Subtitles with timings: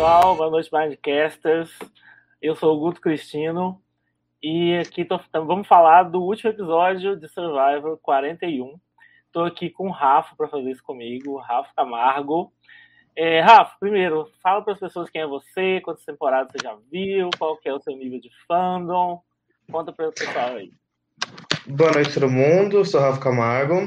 [0.00, 1.70] pessoal, boa noite, Blindcasters.
[2.40, 3.78] Eu sou o Guto Cristino
[4.42, 8.80] e aqui tô, vamos falar do último episódio de Survivor 41.
[9.26, 12.50] Estou aqui com o Rafa para fazer isso comigo, Rafa Camargo.
[13.14, 17.28] É, Rafa, primeiro, fala para as pessoas quem é você, quantas temporadas você já viu,
[17.38, 19.20] qual que é o seu nível de fandom.
[19.70, 20.72] Conta para o pessoal aí.
[21.66, 22.86] Boa noite, todo mundo.
[22.86, 23.86] Sou Rafa Camargo.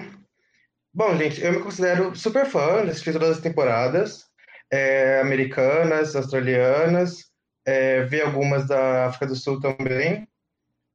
[0.93, 4.31] Bom, gente, eu me considero super fã, assisti todas as temporadas,
[4.73, 7.31] é, americanas, australianas,
[7.63, 10.27] é, vi algumas da África do Sul também.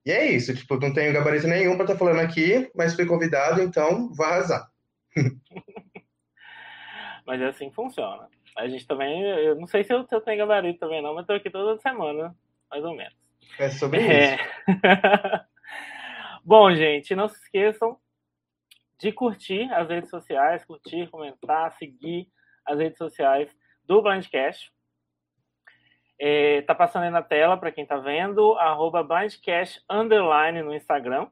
[0.05, 3.07] E é isso, tipo, não tenho gabarito nenhum para estar tá falando aqui, mas fui
[3.07, 4.69] convidado, então vou arrasar.
[7.25, 8.29] mas é assim funciona.
[8.57, 11.49] A gente também, eu não sei se eu, tenho gabarito também não, mas estou aqui
[11.49, 12.35] toda semana,
[12.69, 13.15] mais ou menos.
[13.61, 14.35] É sobre é...
[14.35, 14.45] isso.
[16.43, 17.97] Bom, gente, não se esqueçam
[18.99, 22.27] de curtir as redes sociais, curtir, comentar, seguir
[22.67, 23.49] as redes sociais
[23.89, 24.71] do Blindcast.
[26.21, 31.29] É, tá passando aí na tela para quem tá vendo, arroba Blindcast Underline no Instagram.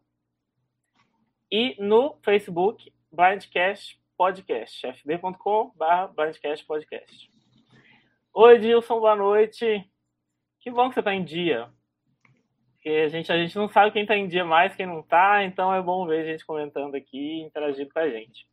[1.53, 5.73] E no Facebook, Blindcast Podcast, fb.com
[6.15, 7.31] Blindcast Podcast.
[8.33, 9.85] Oi, Dilson, boa noite.
[10.61, 11.71] Que bom que você está em dia.
[12.73, 15.45] Porque a gente, a gente não sabe quem está em dia mais, quem não está,
[15.45, 18.47] então é bom ver a gente comentando aqui, interagindo com a gente.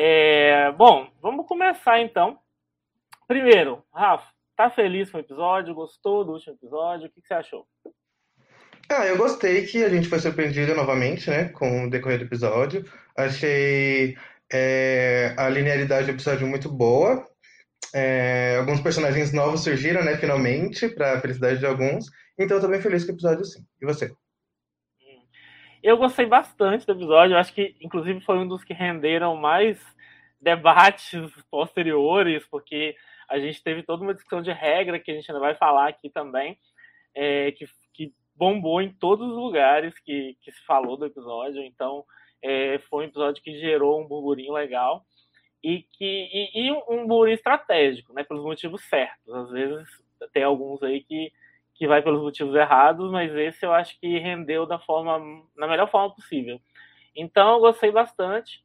[0.00, 2.38] É, bom, vamos começar então.
[3.26, 5.72] Primeiro, Rafa, Tá feliz com o episódio?
[5.72, 7.06] Gostou do último episódio?
[7.06, 7.64] O que, que você achou?
[8.90, 12.84] Ah, eu gostei que a gente foi surpreendido novamente, né, com o decorrer do episódio.
[13.16, 14.16] Achei
[14.52, 17.24] é, a linearidade do episódio muito boa.
[17.94, 22.06] É, alguns personagens novos surgiram, né, finalmente, para a felicidade de alguns.
[22.36, 23.64] Então eu tô bem feliz com o episódio, sim.
[23.80, 24.12] E você?
[25.84, 27.34] Eu gostei bastante do episódio.
[27.34, 29.78] Eu acho que, inclusive, foi um dos que renderam mais
[30.40, 31.12] debates
[31.50, 32.96] posteriores, porque
[33.28, 36.08] a gente teve toda uma discussão de regra que a gente ainda vai falar aqui
[36.08, 36.58] também,
[37.14, 41.62] é, que, que bombou em todos os lugares que, que se falou do episódio.
[41.62, 42.04] Então,
[42.42, 45.04] é, foi um episódio que gerou um burburinho legal
[45.62, 49.34] e que e, e um burburinho estratégico, né, pelos motivos certos.
[49.34, 49.88] Às vezes
[50.32, 51.32] tem alguns aí que
[51.74, 55.88] que vai pelos motivos errados, mas esse eu acho que rendeu da forma na melhor
[55.88, 56.60] forma possível.
[57.14, 58.64] Então eu gostei bastante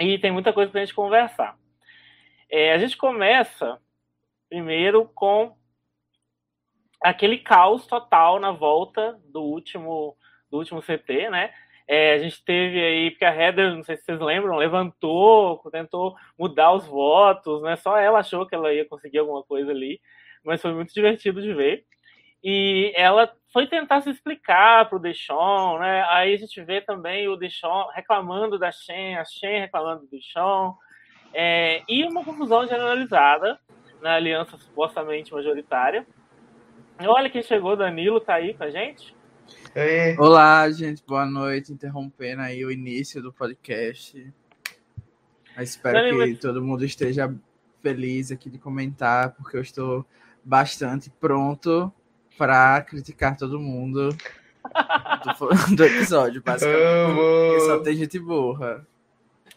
[0.00, 1.56] e tem muita coisa para a gente conversar.
[2.50, 3.78] É, a gente começa
[4.48, 5.56] primeiro com
[7.02, 10.16] aquele caos total na volta do último
[10.50, 11.52] do último CT, né?
[11.86, 16.16] É, a gente teve aí, porque a Heather, não sei se vocês lembram, levantou, tentou
[16.38, 17.76] mudar os votos, né?
[17.76, 20.00] Só ela achou que ela ia conseguir alguma coisa ali,
[20.44, 21.84] mas foi muito divertido de ver.
[22.42, 26.04] E ela foi tentar se explicar para o Deixon, né?
[26.10, 30.76] Aí a gente vê também o Deixon reclamando da Shen, a Shen reclamando do Deixon,
[31.32, 33.58] é, e uma confusão generalizada
[34.00, 36.06] na aliança supostamente majoritária.
[37.00, 39.16] Olha quem chegou, Danilo, tá aí com a gente?
[39.74, 40.16] Ei.
[40.18, 41.72] Olá, gente, boa noite.
[41.72, 44.32] Interrompendo aí o início do podcast.
[45.56, 47.32] Mas espero Danilo, que todo mundo esteja
[47.80, 50.04] feliz aqui de comentar, porque eu estou
[50.44, 51.92] bastante pronto
[52.38, 54.16] para criticar todo mundo do,
[55.76, 57.14] do episódio, basicamente.
[57.14, 58.86] Porque só tem gente burra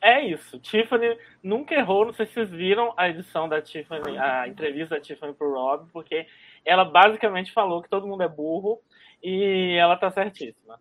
[0.01, 0.59] é isso.
[0.59, 2.05] Tiffany nunca errou.
[2.05, 5.87] Não sei se vocês viram a edição da Tiffany, a entrevista da Tiffany pro Rob,
[5.93, 6.25] porque
[6.65, 8.81] ela basicamente falou que todo mundo é burro
[9.23, 10.79] e ela tá certíssima.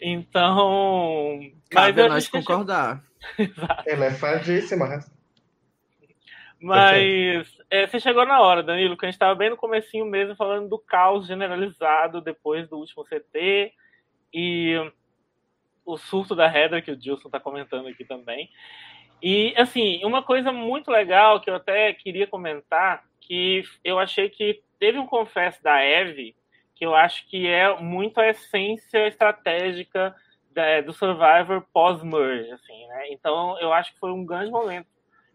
[0.00, 1.40] Então.
[1.68, 3.02] Cabe a nós concordar.
[3.86, 5.04] ela é fadíssima.
[6.62, 10.36] Mas é, você chegou na hora, Danilo, que a gente estava bem no comecinho mesmo
[10.36, 13.72] falando do caos generalizado depois do último CT.
[14.32, 14.76] E
[15.84, 18.48] o surto da Heather, que o Gilson está comentando aqui também.
[19.20, 24.62] E, assim, uma coisa muito legal que eu até queria comentar, que eu achei que
[24.78, 26.36] teve um confesso da Eve,
[26.76, 30.14] que eu acho que é muito a essência estratégica
[30.52, 33.10] da, do Survivor pós-merge, assim, né?
[33.10, 34.86] Então, eu acho que foi um grande momento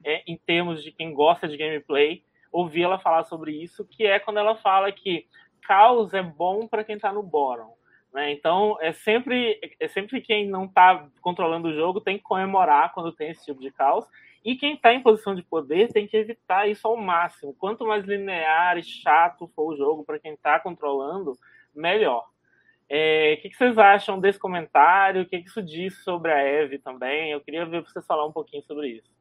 [0.04, 4.20] é, em termos de quem gosta de gameplay, ouvir ela falar sobre isso, que é
[4.20, 5.28] quando ela fala que
[5.62, 7.76] caos é bom para quem está no bottom.
[8.14, 8.32] Né?
[8.32, 13.12] Então, é sempre, é sempre quem não está controlando o jogo tem que comemorar quando
[13.12, 14.06] tem esse tipo de caos.
[14.44, 17.54] E quem está em posição de poder tem que evitar isso ao máximo.
[17.54, 21.38] Quanto mais linear e chato for o jogo para quem está controlando,
[21.76, 22.26] melhor.
[22.90, 25.24] É, o que, que, vocês acham desse comentário?
[25.24, 27.32] O que, que, isso diz sobre a Eve também?
[27.32, 29.12] Eu queria ver vocês falar um pouquinho sobre isso.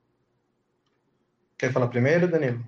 [1.58, 2.64] Quer falar primeiro, Danilo?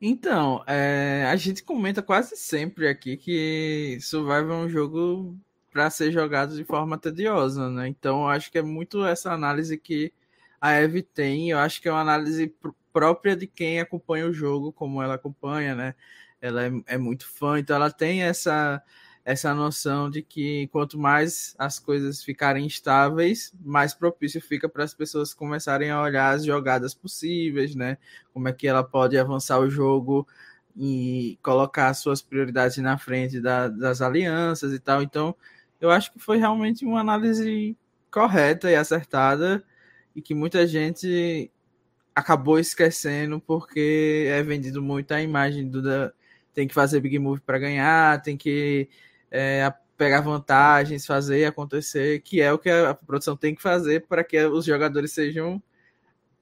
[0.00, 5.36] Então, é, a gente comenta quase sempre aqui que Survival é um jogo
[5.72, 7.88] para ser jogado de forma tediosa, né?
[7.88, 10.12] Então, acho que é muito essa análise que
[10.60, 11.50] a Eve tem.
[11.50, 12.54] Eu acho que é uma análise
[12.92, 15.94] própria de quem acompanha o jogo, como ela acompanha, né?
[16.40, 18.82] Ela é, é muito fã, então ela tem essa
[19.24, 24.92] essa noção de que quanto mais as coisas ficarem estáveis, mais propício fica para as
[24.92, 27.96] pessoas começarem a olhar as jogadas possíveis, né?
[28.32, 30.26] Como é que ela pode avançar o jogo
[30.76, 35.02] e colocar suas prioridades na frente da, das alianças e tal.
[35.02, 35.34] Então,
[35.80, 37.76] eu acho que foi realmente uma análise
[38.10, 39.64] correta e acertada
[40.14, 41.50] e que muita gente
[42.14, 46.12] acabou esquecendo porque é vendido muito a imagem do da,
[46.52, 48.88] tem que fazer big move para ganhar, tem que
[49.34, 54.22] é, pegar vantagens, fazer acontecer, que é o que a produção tem que fazer para
[54.22, 55.60] que os jogadores sejam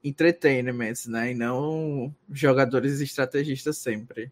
[0.03, 1.31] entertainments, né?
[1.31, 4.31] E não jogadores estrategistas sempre.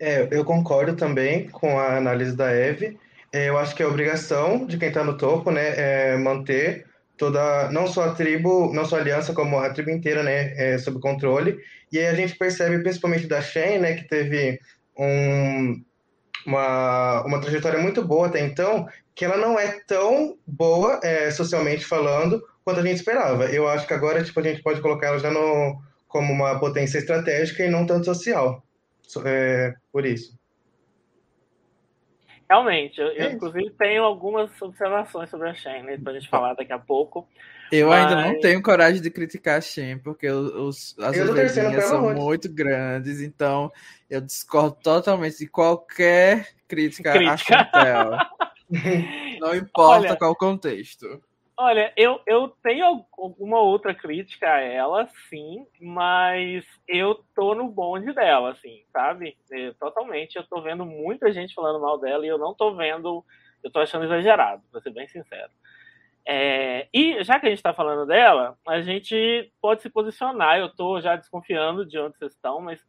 [0.00, 2.98] É, eu concordo também com a análise da Eve.
[3.32, 6.86] É, eu acho que é obrigação de quem está no topo, né, é manter
[7.16, 10.78] toda, não só a tribo, não só a aliança, como a tribo inteira, né, é,
[10.78, 11.58] sob controle.
[11.92, 14.58] E aí a gente percebe, principalmente da Shen, né, que teve
[14.98, 15.82] um,
[16.46, 21.84] uma, uma trajetória muito boa até então, que ela não é tão boa é, socialmente
[21.84, 23.46] falando quanto a gente esperava.
[23.46, 26.98] Eu acho que agora tipo, a gente pode colocar ela já no, como uma potência
[26.98, 28.62] estratégica e não tanto social.
[29.24, 30.38] É, por isso.
[32.48, 36.72] Realmente, eu, eu, inclusive tenho algumas observações sobre a Shen, né, pra gente falar daqui
[36.72, 37.26] a pouco.
[37.72, 38.06] Eu mas...
[38.06, 42.20] ainda não tenho coragem de criticar a Shen, porque os, as ovelhinhas são muito.
[42.20, 43.72] muito grandes, então
[44.08, 47.32] eu discordo totalmente de qualquer crítica, crítica.
[47.32, 48.18] a Chantel.
[49.40, 51.22] não importa Olha, qual contexto.
[51.56, 58.12] Olha, eu, eu tenho alguma outra crítica a ela, sim, mas eu tô no bonde
[58.12, 59.36] dela, assim, sabe?
[59.50, 60.34] Eu, totalmente.
[60.34, 63.24] Eu tô vendo muita gente falando mal dela e eu não tô vendo.
[63.62, 65.50] Eu tô achando exagerado, pra ser bem sincero.
[66.26, 70.58] É, e já que a gente está falando dela, a gente pode se posicionar.
[70.58, 72.80] Eu estou já desconfiando de onde vocês estão, mas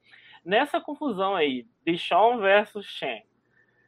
[0.43, 3.23] nessa confusão aí, de Sean versus Shen,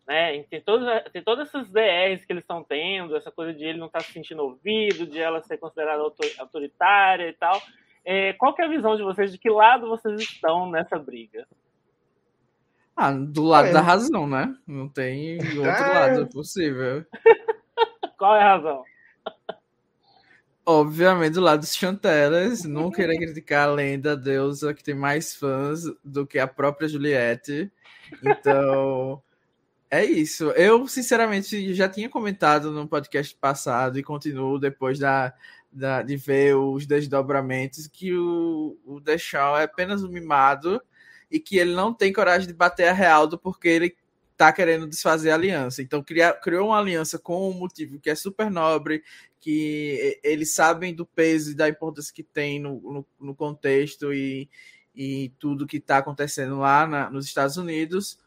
[0.08, 0.44] né?
[0.44, 3.88] Tem, todos, tem todas essas DRs que eles estão tendo, essa coisa de ele não
[3.88, 6.02] estar tá se sentindo ouvido, de ela ser considerada
[6.40, 7.62] autoritária e tal.
[8.04, 9.32] É, qual que é a visão de vocês?
[9.32, 11.46] De que lado vocês estão nessa briga?
[12.96, 13.74] Ah, do lado é.
[13.74, 14.56] da razão, né?
[14.66, 17.06] Não tem outro ah, lado possível.
[18.18, 18.84] qual é a razão?
[20.70, 25.34] Obviamente, do lado dos Chantelas, não querer criticar a lenda, a deusa que tem mais
[25.34, 27.72] fãs do que a própria Juliette.
[28.22, 29.24] Então,
[29.90, 30.52] é isso.
[30.52, 35.34] Eu, sinceramente, já tinha comentado no podcast passado e continuo depois da,
[35.72, 40.82] da, de ver os desdobramentos que o, o Deschamps é apenas um mimado
[41.32, 43.96] e que ele não tem coragem de bater a Realdo porque ele
[44.38, 45.82] tá querendo desfazer a aliança.
[45.82, 49.04] Então cria, criou uma aliança com um motivo que é super nobre,
[49.40, 54.50] que eles sabem do peso e da importância que tem no, no, no contexto e,
[54.96, 58.18] e tudo que está acontecendo lá na, nos Estados Unidos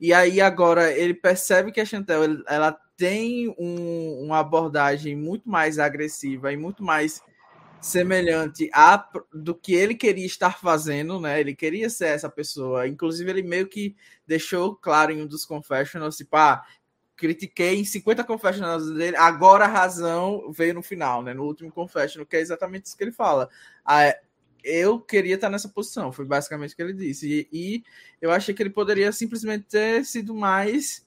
[0.00, 5.78] e aí agora ele percebe que a Chantel ela tem um, uma abordagem muito mais
[5.78, 7.20] agressiva e muito mais
[7.80, 11.40] semelhante a do que ele queria estar fazendo, né?
[11.40, 12.86] Ele queria ser essa pessoa.
[12.86, 13.96] Inclusive ele meio que
[14.26, 16.62] deixou claro em um dos confessionals, tipo, ah,
[17.16, 21.34] critiquei em 50 confessionals dele, agora a razão veio no final, né?
[21.34, 23.48] No último confessional, que é exatamente isso que ele fala.
[23.84, 24.14] Ah,
[24.64, 27.26] eu queria estar nessa posição, foi basicamente o que ele disse.
[27.28, 27.84] E, e,
[28.20, 31.06] eu achei que ele poderia simplesmente ter sido mais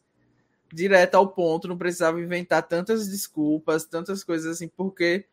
[0.71, 5.25] direto ao ponto, não precisava inventar tantas desculpas, tantas coisas assim, porque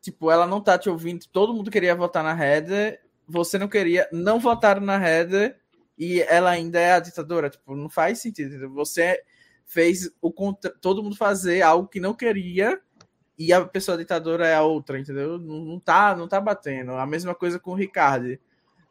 [0.00, 4.08] tipo, ela não tá te ouvindo, todo mundo queria votar na Heather, você não queria,
[4.12, 5.58] não votaram na Heather
[5.98, 8.68] e ela ainda é a ditadora, tipo, não faz sentido.
[8.70, 9.22] Você
[9.66, 10.32] fez o
[10.80, 12.80] todo mundo fazer algo que não queria
[13.38, 15.38] e a pessoa ditadora é a outra, entendeu?
[15.38, 16.92] Não, não, tá, não tá batendo.
[16.92, 18.38] A mesma coisa com o Ricardo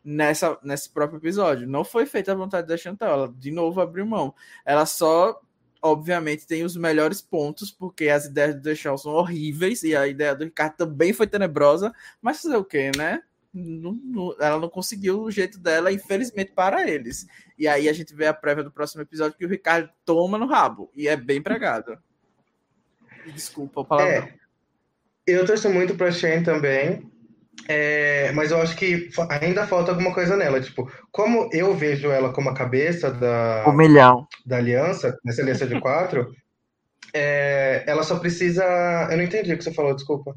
[0.04, 1.68] nessa, nesse próprio episódio.
[1.68, 4.34] Não foi feita a vontade da Chantal, ela de novo abriu mão.
[4.66, 5.42] Ela só,
[5.82, 10.36] obviamente, tem os melhores pontos, porque as ideias do Deschamps são horríveis e a ideia
[10.36, 13.22] do Ricardo também foi tenebrosa, mas fazer o quê, né?
[13.54, 17.26] Não, não, ela não conseguiu o jeito dela, infelizmente, para eles.
[17.58, 20.46] E aí a gente vê a prévia do próximo episódio que o Ricardo toma no
[20.46, 21.98] rabo, e é bem pregado.
[23.34, 24.28] Desculpa, o palavrão.
[24.28, 24.36] É,
[25.26, 27.12] eu torço muito pra Shen também.
[27.68, 29.10] É, mas eu acho que
[29.42, 30.62] ainda falta alguma coisa nela.
[30.62, 34.28] Tipo, como eu vejo ela como a cabeça da, um milhão.
[34.46, 36.34] da aliança, nessa aliança de quatro,
[37.14, 38.64] é, ela só precisa.
[39.10, 40.36] Eu não entendi o que você falou, desculpa.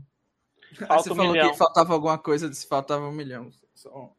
[0.86, 1.50] Falta você um falou milhão.
[1.50, 3.50] que faltava alguma coisa, disse faltava um milhão.
[3.74, 4.10] Só...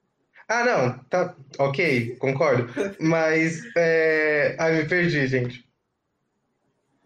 [0.47, 1.35] Ah, não, tá.
[1.57, 2.67] Ok, concordo.
[2.99, 3.61] Mas.
[3.75, 4.55] É...
[4.59, 5.65] Ai, me perdi, gente.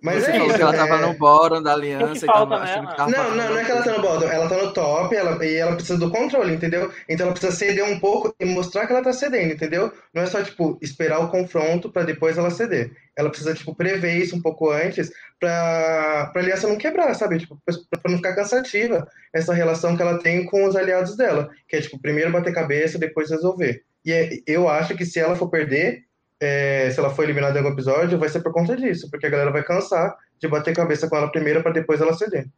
[0.06, 1.02] Mas Você é falou isso, que ela tava é...
[1.02, 3.82] no bórum da aliança e tava achando que tava Não, não, não é que ela
[3.82, 6.92] tá no bórum, ela tá no top ela, e ela precisa do controle, entendeu?
[7.10, 9.92] Então ela precisa ceder um pouco e mostrar que ela tá cedendo, entendeu?
[10.14, 12.92] Não é só, tipo, esperar o confronto pra depois ela ceder.
[13.18, 17.40] Ela precisa, tipo, prever isso um pouco antes pra, pra aliança não quebrar, sabe?
[17.40, 21.50] Tipo, pra não ficar cansativa essa relação que ela tem com os aliados dela.
[21.68, 23.82] Que é, tipo, primeiro bater cabeça, depois resolver.
[24.06, 26.05] E é, eu acho que se ela for perder,
[26.40, 29.30] é, se ela for eliminada em algum episódio, vai ser por conta disso, porque a
[29.30, 32.50] galera vai cansar de bater cabeça com ela primeiro para depois ela ceder.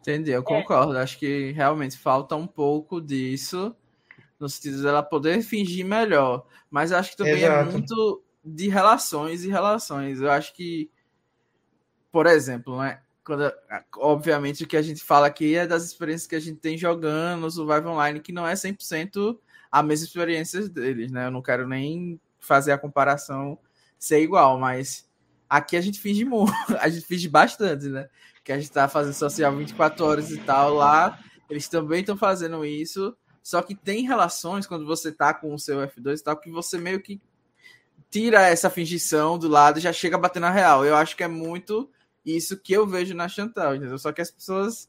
[0.00, 0.44] Entendi, eu é.
[0.44, 0.98] concordo.
[0.98, 3.74] Acho que realmente falta um pouco disso,
[4.38, 6.44] no sentido dela poder fingir melhor.
[6.70, 7.68] Mas acho que também é Exato.
[7.68, 10.20] é muito de relações e relações.
[10.20, 10.90] Eu acho que,
[12.10, 13.00] por exemplo, né?
[13.24, 13.52] Quando,
[13.98, 17.42] obviamente o que a gente fala aqui é das experiências que a gente tem jogando
[17.42, 19.38] no Survival Online, que não é 100%
[19.72, 21.26] a mesma experiência deles, né?
[21.26, 23.58] Eu não quero nem fazer a comparação
[23.98, 25.08] ser igual, mas
[25.48, 28.08] aqui a gente finge muito, a gente finge bastante, né?
[28.44, 31.18] Que a gente tá fazendo social 24 horas e tal, lá
[31.52, 35.80] eles também estão fazendo isso, só que tem relações quando você tá com o seu
[35.80, 37.20] F2 e tal, que você meio que
[38.10, 40.84] tira essa fingição do lado e já chega bater na real.
[40.84, 41.90] Eu acho que é muito
[42.24, 43.98] isso que eu vejo na Chantal, entendeu?
[43.98, 44.88] Só que as pessoas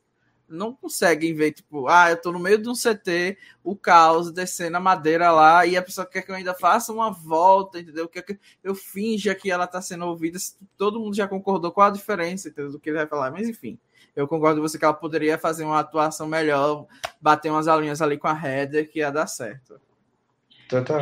[0.53, 4.77] não conseguem ver, tipo, ah, eu tô no meio de um CT, o caos, descendo
[4.77, 8.07] a madeira lá, e a pessoa quer que eu ainda faça uma volta, entendeu?
[8.07, 10.37] Quer que eu finja que ela tá sendo ouvida,
[10.77, 12.71] todo mundo já concordou com a diferença, entendeu?
[12.71, 13.77] Do que ele vai falar, mas enfim,
[14.15, 16.85] eu concordo com você que ela poderia fazer uma atuação melhor,
[17.19, 19.81] bater umas alinhas ali com a header, que ia dar certo.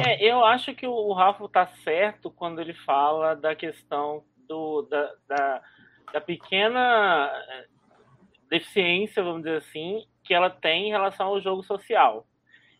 [0.05, 5.13] É, eu acho que o Rafa tá certo quando ele fala da questão do, da,
[5.27, 5.61] da,
[6.13, 7.31] da pequena
[8.51, 12.27] deficiência, vamos dizer assim, que ela tem em relação ao jogo social.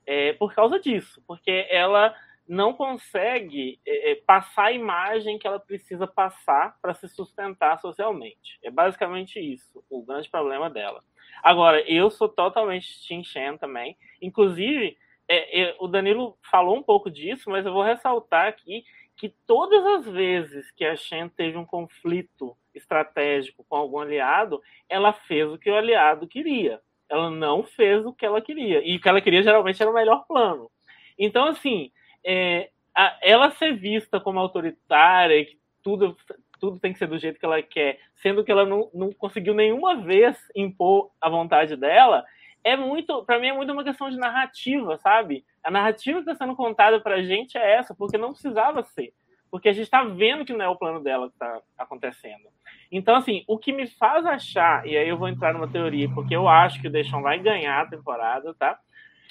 [0.05, 2.13] É, por causa disso, porque ela
[2.47, 8.59] não consegue é, é passar a imagem que ela precisa passar para se sustentar socialmente.
[8.61, 11.01] É basicamente isso, o grande problema dela.
[11.41, 13.95] Agora, eu sou totalmente Tim Shen também.
[14.21, 14.97] Inclusive,
[15.29, 18.83] é, é, o Danilo falou um pouco disso, mas eu vou ressaltar aqui
[19.15, 25.13] que todas as vezes que a Shen teve um conflito estratégico com algum aliado, ela
[25.13, 26.79] fez o que o aliado queria.
[27.09, 28.81] Ela não fez o que ela queria.
[28.85, 30.71] E o que ela queria geralmente era o melhor plano.
[31.17, 31.91] Então, assim,
[32.23, 36.15] é, a, ela ser vista como autoritária que tudo,
[36.59, 39.53] tudo tem que ser do jeito que ela quer, sendo que ela não, não conseguiu
[39.53, 42.23] nenhuma vez impor a vontade dela,
[42.63, 45.43] é muito, para mim é muito uma questão de narrativa, sabe?
[45.63, 49.13] A narrativa que está sendo contada para a gente é essa, porque não precisava ser
[49.51, 52.47] porque a gente está vendo que não é o plano dela que está acontecendo.
[52.89, 56.33] Então, assim, o que me faz achar, e aí eu vou entrar numa teoria, porque
[56.33, 58.79] eu acho que o Deixão vai ganhar a temporada, tá?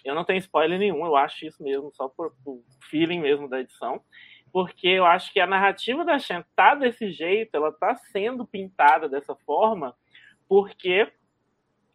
[0.05, 3.61] Eu não tenho spoiler nenhum, eu acho isso mesmo, só por, por feeling mesmo da
[3.61, 4.03] edição,
[4.53, 9.09] porque eu acho que a narrativa da Shen tá desse jeito, ela tá sendo pintada
[9.09, 9.95] dessa forma,
[10.47, 11.11] porque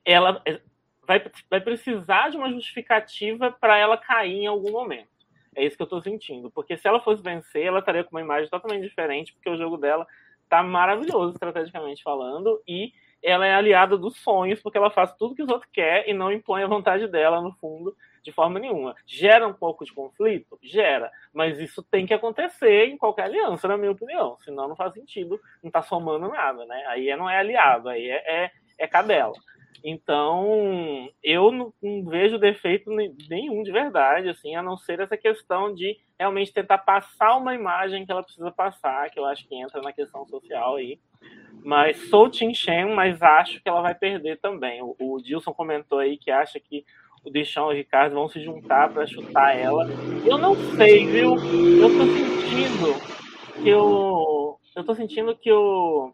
[0.04, 0.62] ela é,
[1.06, 5.15] vai, vai precisar de uma justificativa para ela cair em algum momento.
[5.56, 6.52] É isso que eu tô sentindo.
[6.52, 9.78] Porque se ela fosse vencer, ela estaria com uma imagem totalmente diferente, porque o jogo
[9.78, 10.06] dela
[10.50, 12.92] tá maravilhoso, estrategicamente falando, e
[13.24, 16.32] ela é aliada dos sonhos, porque ela faz tudo que os outros querem e não
[16.32, 18.96] impõe a vontade dela, no fundo, de forma nenhuma.
[19.08, 20.60] Gera um pouco de conflito?
[20.62, 21.12] Gera.
[21.34, 24.38] Mas isso tem que acontecer em qualquer aliança, na minha opinião.
[24.44, 26.86] Senão não faz sentido, não tá somando nada, né?
[26.88, 29.34] Aí não é aliado, aí é, é, é cadela.
[29.88, 32.90] Então, eu não, não, vejo defeito
[33.30, 38.04] nenhum de verdade, assim, a não ser essa questão de realmente tentar passar uma imagem
[38.04, 40.98] que ela precisa passar, que eu acho que entra na questão social aí.
[41.64, 44.82] Mas sou Tim Shen, mas acho que ela vai perder também.
[44.82, 46.84] O, o Dilson comentou aí que acha que
[47.24, 49.86] o Deixão e o Ricardo vão se juntar para chutar ela.
[50.26, 51.36] Eu não sei, viu?
[51.36, 54.58] Eu tô sentindo que o.
[54.76, 56.12] Eu tô sentindo que o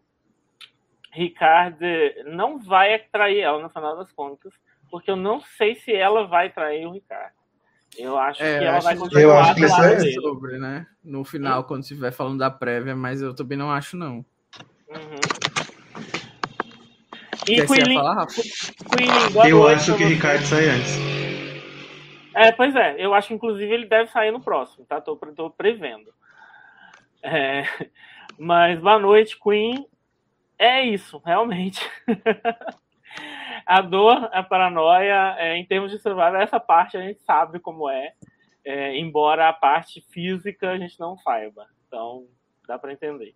[1.12, 1.84] Ricardo
[2.24, 4.52] não vai trair ela no final das contas,
[4.90, 7.34] porque eu não sei se ela vai trair o Ricardo.
[7.98, 10.86] Eu acho é, que ela vai continuar eu acho que isso é sobre, né?
[11.04, 14.24] No final, quando estiver falando da prévia, mas eu também não acho, não.
[14.88, 15.20] Uhum.
[17.46, 20.96] E Queen, falar, Queen, eu noite, acho que o Ricardo sai antes.
[22.34, 25.00] É, pois é, eu acho que inclusive ele deve sair no próximo, tá?
[25.00, 26.10] Tô, tô prevendo.
[27.22, 27.64] É,
[28.38, 29.86] mas boa noite, Queen.
[30.62, 31.80] É isso, realmente.
[33.66, 37.90] a dor, a paranoia, é, em termos de survival, essa parte a gente sabe como
[37.90, 38.12] é,
[38.64, 41.66] é, embora a parte física a gente não saiba.
[41.88, 42.28] Então,
[42.68, 43.34] dá para entender.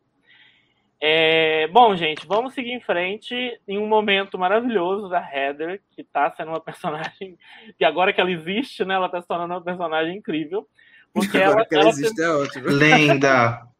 [1.00, 3.34] É, bom, gente, vamos seguir em frente
[3.66, 7.36] em um momento maravilhoso da Heather, que está sendo uma personagem
[7.76, 10.64] que agora que ela existe, né, ela está se tornando uma personagem incrível.
[11.12, 12.68] Porque agora ela, que ela, ela existe é ótimo.
[12.68, 13.66] Lenda!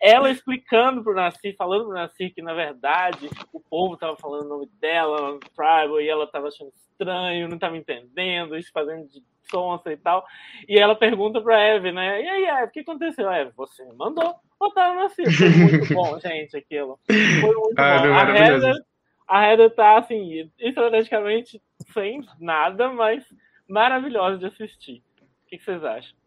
[0.00, 4.48] ela explicando pro Nasci, falando pro Nasci que, na verdade, o povo tava falando o
[4.48, 9.92] nome dela Tribal e ela tava achando estranho, não tava entendendo, isso fazendo de sonsa
[9.92, 10.24] e tal.
[10.68, 12.22] E ela pergunta pra Eve, né?
[12.22, 13.30] E aí, Eve, o que aconteceu?
[13.30, 15.30] Eve, você mandou botar no Nasci.
[15.30, 16.98] Foi muito bom, gente, aquilo.
[17.06, 18.14] Foi muito ah, bom.
[18.14, 18.74] A Heather,
[19.28, 21.60] a Heather tá, assim, estrategicamente
[21.92, 23.24] sem nada, mas
[23.68, 25.02] maravilhosa de assistir.
[25.20, 26.21] O que vocês acham?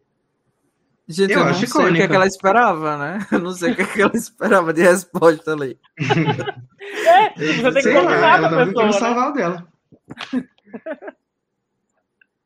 [1.07, 1.91] Gente, eu, eu não sei icônica.
[1.91, 3.19] o que, é que ela esperava, né?
[3.31, 5.79] Eu não sei o que, é que ela esperava de resposta ali.
[5.99, 7.29] é,
[7.61, 9.67] você tem que lá, ela tá tentando salvar dela.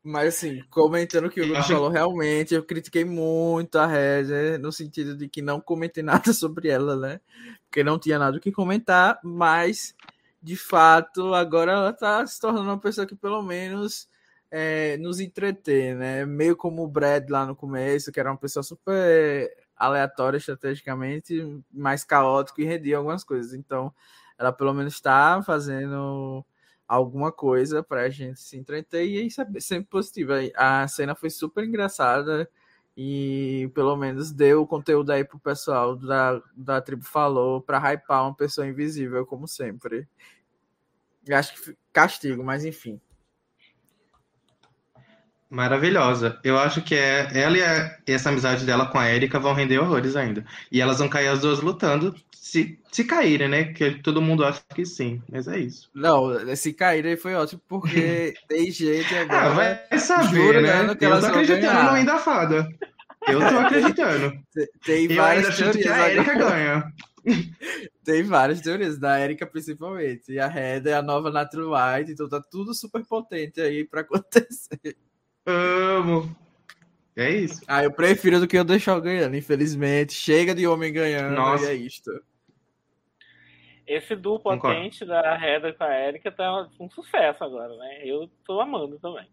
[0.02, 4.72] Mas assim, comentando o que o Lucas falou, realmente eu critiquei muito a Reza, no
[4.72, 7.20] sentido de que não comentei nada sobre ela, né?
[7.66, 9.94] Porque não tinha nada o que comentar, mas
[10.42, 14.08] de fato agora ela tá se tornando uma pessoa que pelo menos
[14.50, 16.26] é, nos entreter, né?
[16.26, 22.04] Meio como o Brad lá no começo, que era uma pessoa super aleatória estrategicamente, mais
[22.04, 23.54] caótico e rendia algumas coisas.
[23.54, 23.94] Então,
[24.38, 26.44] ela pelo menos está fazendo
[26.88, 30.32] alguma coisa para a gente se entreter e isso é sempre positivo.
[30.56, 32.50] A cena foi super engraçada
[32.96, 38.24] e pelo menos deu o conteúdo aí pro pessoal da, da tribo falou para hypar
[38.24, 40.08] uma pessoa invisível, como sempre.
[41.26, 43.00] Eu acho que castigo, mas enfim
[45.50, 46.38] maravilhosa.
[46.44, 49.78] Eu acho que é ela e a, essa amizade dela com a Erika vão render
[49.78, 50.44] horrores ainda.
[50.70, 53.64] E elas vão cair as duas lutando, se, se caírem, né?
[53.64, 55.90] Que todo mundo acha que sim, mas é isso.
[55.94, 59.40] Não, se caírem foi ótimo, porque tem ah, agora.
[59.40, 60.94] Ah, vai saber, né?
[60.94, 62.68] Que eu tô acreditando no Win da Fada.
[63.28, 64.32] Eu tô acreditando.
[64.84, 66.92] Tem, várias ainda que a Erika ganha.
[68.02, 70.32] Tem várias teorias, da Erika principalmente.
[70.32, 74.00] E a Red é a nova Natural White, então tá tudo super potente aí pra
[74.00, 74.96] acontecer.
[75.46, 76.36] Amo.
[77.16, 77.60] É isso.
[77.66, 80.12] Ah, eu prefiro do que eu deixar ganhando, infelizmente.
[80.12, 81.64] Chega de homem ganhando Nossa.
[81.66, 82.10] e é isto.
[83.86, 88.02] Esse duo potente da Heather com a Erika tá um sucesso agora, né?
[88.04, 89.28] Eu tô amando também.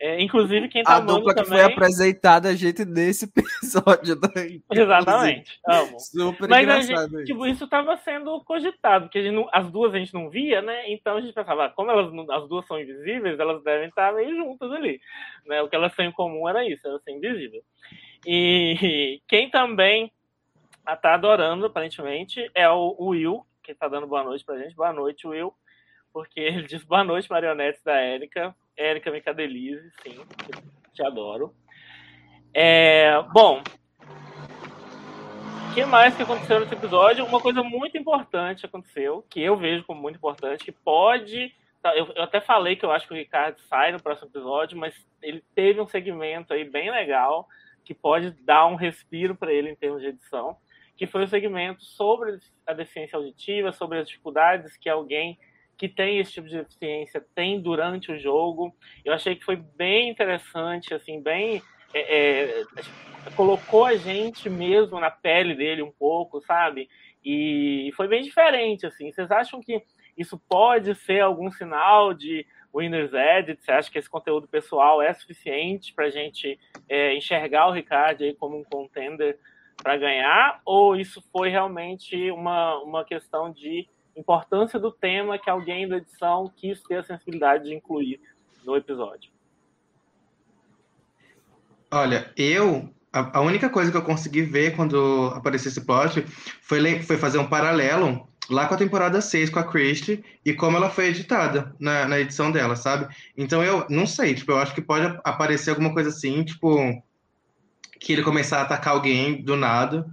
[0.00, 1.58] É, inclusive, quem tá a dupla que também...
[1.58, 4.28] foi apresentada a gente nesse episódio da
[4.70, 5.98] Exatamente, amo.
[5.98, 10.14] Super Mas engraçado gente, tipo, isso estava sendo cogitado, porque não, as duas a gente
[10.14, 10.88] não via, né?
[10.92, 14.36] Então a gente pensava, ah, como elas as duas são invisíveis, elas devem estar meio
[14.36, 15.00] juntas ali.
[15.44, 15.60] Né?
[15.62, 17.60] O que elas têm em comum era isso, era ser invisível.
[18.24, 20.12] E quem também
[21.02, 24.76] tá adorando, aparentemente, é o Will, que tá dando boa noite pra gente.
[24.76, 25.52] Boa noite, Will.
[26.12, 30.16] Porque ele diz boa noite, marionetes da Érica Érica Micadelize, sim,
[30.94, 31.52] te adoro.
[32.54, 33.60] É, bom,
[35.70, 37.24] o que mais que aconteceu nesse episódio?
[37.24, 41.52] Uma coisa muito importante aconteceu, que eu vejo como muito importante, que pode.
[41.82, 44.78] Tá, eu, eu até falei que eu acho que o Ricardo sai no próximo episódio,
[44.78, 47.48] mas ele teve um segmento aí bem legal
[47.84, 50.56] que pode dar um respiro para ele em termos de edição,
[50.96, 55.38] que foi o segmento sobre a deficiência auditiva, sobre as dificuldades que alguém
[55.78, 58.74] que tem esse tipo de deficiência tem durante o jogo.
[59.04, 61.62] Eu achei que foi bem interessante, assim, bem.
[61.94, 62.00] É,
[62.60, 62.64] é,
[63.34, 66.90] colocou a gente mesmo na pele dele um pouco, sabe?
[67.24, 69.10] E foi bem diferente, assim.
[69.12, 69.82] Vocês acham que
[70.16, 73.62] isso pode ser algum sinal de Winner's Edit?
[73.62, 78.24] Você acha que esse conteúdo pessoal é suficiente para a gente é, enxergar o Ricardo
[78.24, 79.38] aí como um contender
[79.76, 80.60] para ganhar?
[80.64, 83.88] Ou isso foi realmente uma, uma questão de
[84.18, 88.20] importância do tema que alguém da edição quis ter a sensibilidade de incluir
[88.64, 89.30] no episódio.
[91.90, 96.24] Olha, eu a, única coisa que eu consegui ver quando apareceu esse plot
[96.60, 100.76] foi, foi fazer um paralelo lá com a temporada 6 com a Christie e como
[100.76, 103.14] ela foi editada na, na edição dela, sabe?
[103.36, 106.78] Então eu não sei, tipo, eu acho que pode aparecer alguma coisa assim, tipo,
[108.00, 110.06] que ele começar a atacar alguém do nada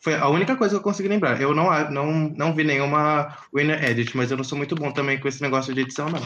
[0.00, 1.40] foi a única coisa que eu consegui lembrar.
[1.40, 5.20] Eu não, não, não vi nenhuma Winner Edit, mas eu não sou muito bom também
[5.20, 6.20] com esse negócio de edição, não.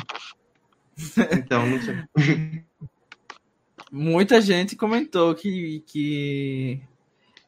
[1.37, 2.64] Então, não sei.
[3.90, 6.80] Muita gente comentou que, que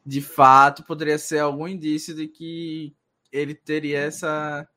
[0.05, 2.93] de fato poderia ser algum indício de que
[3.31, 4.67] ele teria essa,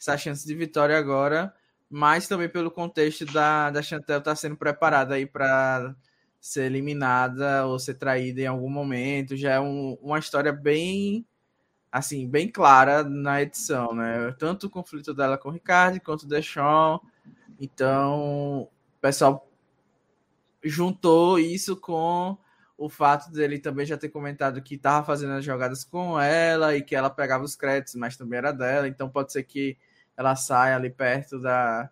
[0.00, 1.54] essa chance de vitória agora,
[1.88, 5.94] mas também pelo contexto da, da Chantel estar tá sendo preparada aí para
[6.40, 9.36] ser eliminada ou ser traída em algum momento.
[9.36, 11.26] Já é um, uma história bem
[11.90, 14.32] assim, bem clara na edição, né?
[14.38, 17.00] Tanto o conflito dela com o Ricardo quanto o Deshawn.
[17.58, 19.48] Então, o pessoal
[20.62, 22.36] juntou isso com
[22.76, 26.82] o fato dele também já ter comentado que estava fazendo as jogadas com ela e
[26.82, 28.86] que ela pegava os créditos, mas também era dela.
[28.86, 29.76] Então, pode ser que
[30.16, 31.90] ela saia ali perto da,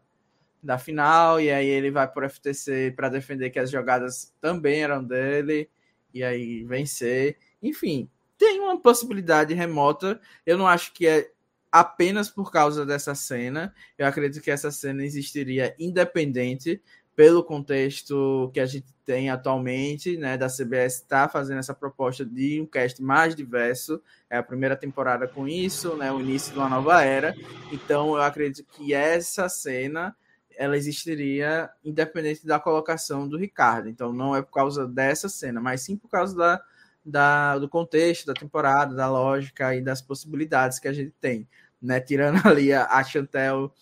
[0.66, 4.82] da final, e aí ele vai para o FTC para defender que as jogadas também
[4.82, 5.70] eram dele,
[6.12, 7.36] e aí vencer.
[7.62, 10.20] Enfim, tem uma possibilidade remota.
[10.44, 11.30] Eu não acho que é
[11.70, 13.72] apenas por causa dessa cena.
[13.96, 16.82] Eu acredito que essa cena existiria independente
[17.14, 22.60] pelo contexto que a gente tem atualmente, né, da CBS está fazendo essa proposta de
[22.60, 26.68] um cast mais diverso, é a primeira temporada com isso, né, o início de uma
[26.68, 27.34] nova era,
[27.72, 30.14] então eu acredito que essa cena
[30.56, 35.82] ela existiria independente da colocação do Ricardo, então não é por causa dessa cena, mas
[35.82, 36.62] sim por causa da,
[37.04, 41.48] da, do contexto da temporada, da lógica e das possibilidades que a gente tem,
[41.80, 43.72] né, tirando ali a, a Chantel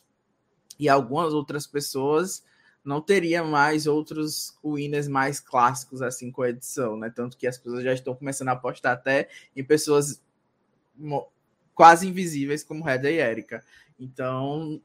[0.79, 2.45] e algumas outras pessoas,
[2.85, 7.09] não teria mais outros winners mais clássicos assim com a edição, né?
[7.09, 10.23] Tanto que as pessoas já estão começando a apostar até em pessoas
[11.75, 13.65] quase invisíveis como Reda e Erika.
[13.99, 14.83] Então,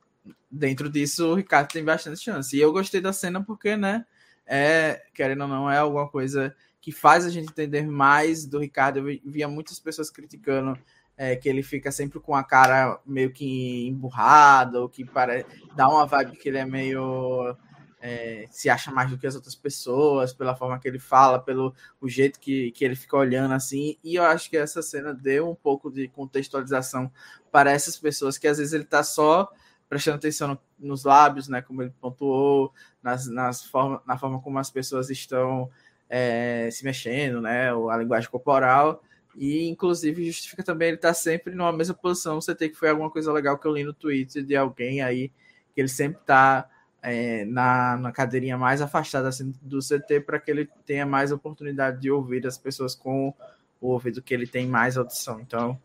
[0.49, 2.55] dentro disso, o Ricardo tem bastante chance.
[2.55, 4.05] E eu gostei da cena porque, né,
[4.45, 8.97] é, querendo ou não, é alguma coisa que faz a gente entender mais do Ricardo.
[8.97, 10.77] Eu via muitas pessoas criticando
[11.17, 15.87] é, que ele fica sempre com a cara meio que emburrada, ou que para dá
[15.87, 17.55] uma vibe que ele é meio
[18.01, 21.73] é, se acha mais do que as outras pessoas, pela forma que ele fala, pelo
[21.99, 23.97] o jeito que, que ele fica olhando assim.
[24.03, 27.11] E eu acho que essa cena deu um pouco de contextualização
[27.51, 29.51] para essas pessoas que às vezes ele está só
[29.89, 32.71] prestando atenção no, nos lábios, né, como ele pontuou,
[33.01, 35.69] nas, nas forma, na forma como as pessoas estão
[36.07, 39.01] é, se mexendo, né, a linguagem corporal.
[39.35, 42.39] E, inclusive, justifica também ele estar tá sempre numa mesma posição.
[42.39, 45.31] Você tem que foi alguma coisa legal que eu li no Twitter de alguém aí,
[45.73, 46.69] que ele sempre está
[47.01, 52.01] é, na, na cadeirinha mais afastada assim, do CT para que ele tenha mais oportunidade
[52.01, 53.33] de ouvir as pessoas com
[53.79, 55.39] o ouvido que ele tem mais audição.
[55.39, 55.79] Então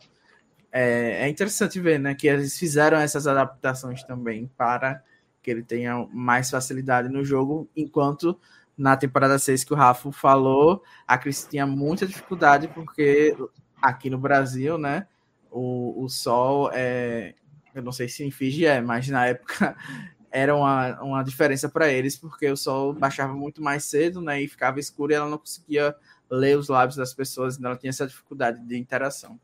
[0.76, 5.00] é, é interessante ver né, que eles fizeram essas adaptações também para
[5.40, 8.36] que ele tenha mais facilidade no jogo, enquanto
[8.76, 13.36] na temporada 6 que o Rafa falou, a Cris tinha muita dificuldade porque
[13.80, 15.06] aqui no Brasil, né,
[15.48, 17.34] o, o sol é,
[17.72, 19.76] eu não sei se em Fiji é, mas na época
[20.28, 24.42] era uma, uma diferença para eles, porque o sol baixava muito mais cedo, né?
[24.42, 25.94] E ficava escuro e ela não conseguia
[26.28, 29.38] ler os lábios das pessoas, então ela tinha essa dificuldade de interação.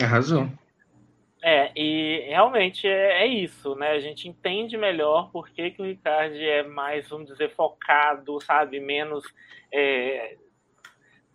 [0.00, 0.48] Arrasou.
[1.44, 3.90] É, e realmente é, é, isso, né?
[3.90, 8.78] A gente entende melhor por que, que o Ricardo é mais, vamos dizer, focado, sabe?
[8.78, 9.24] Menos
[9.72, 10.36] é,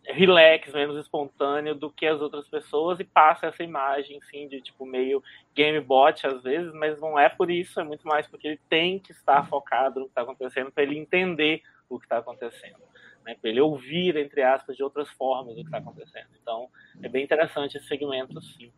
[0.08, 4.86] relax, menos espontâneo do que as outras pessoas e passa essa imagem, sim, de tipo
[4.86, 5.22] meio
[5.54, 9.00] game bot às vezes, mas não é por isso, é muito mais porque ele tem
[9.00, 12.78] que estar focado no que está acontecendo para ele entender o que está acontecendo,
[13.27, 13.35] né?
[13.39, 16.29] Para ele ouvir entre aspas de outras formas o que está acontecendo.
[16.41, 16.69] Então
[17.03, 18.71] é bem interessante esse segmento, sim.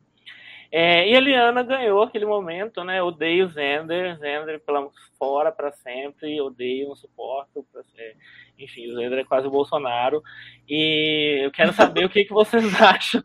[0.72, 3.02] É, e a Liana ganhou aquele momento, né?
[3.02, 7.66] Odeio Zender, Zender pela fora para sempre, odeio, não suporto.
[8.58, 10.22] Enfim, o Zender é quase o Bolsonaro.
[10.68, 13.24] E eu quero saber o que, que vocês acham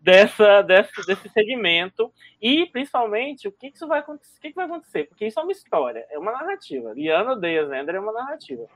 [0.00, 2.12] dessa, desse, desse segmento
[2.42, 5.38] e, principalmente, o que, que isso vai acontecer, o que, que vai acontecer, porque isso
[5.38, 6.92] é uma história, é uma narrativa.
[6.92, 8.66] Liana odeia Zender é uma narrativa.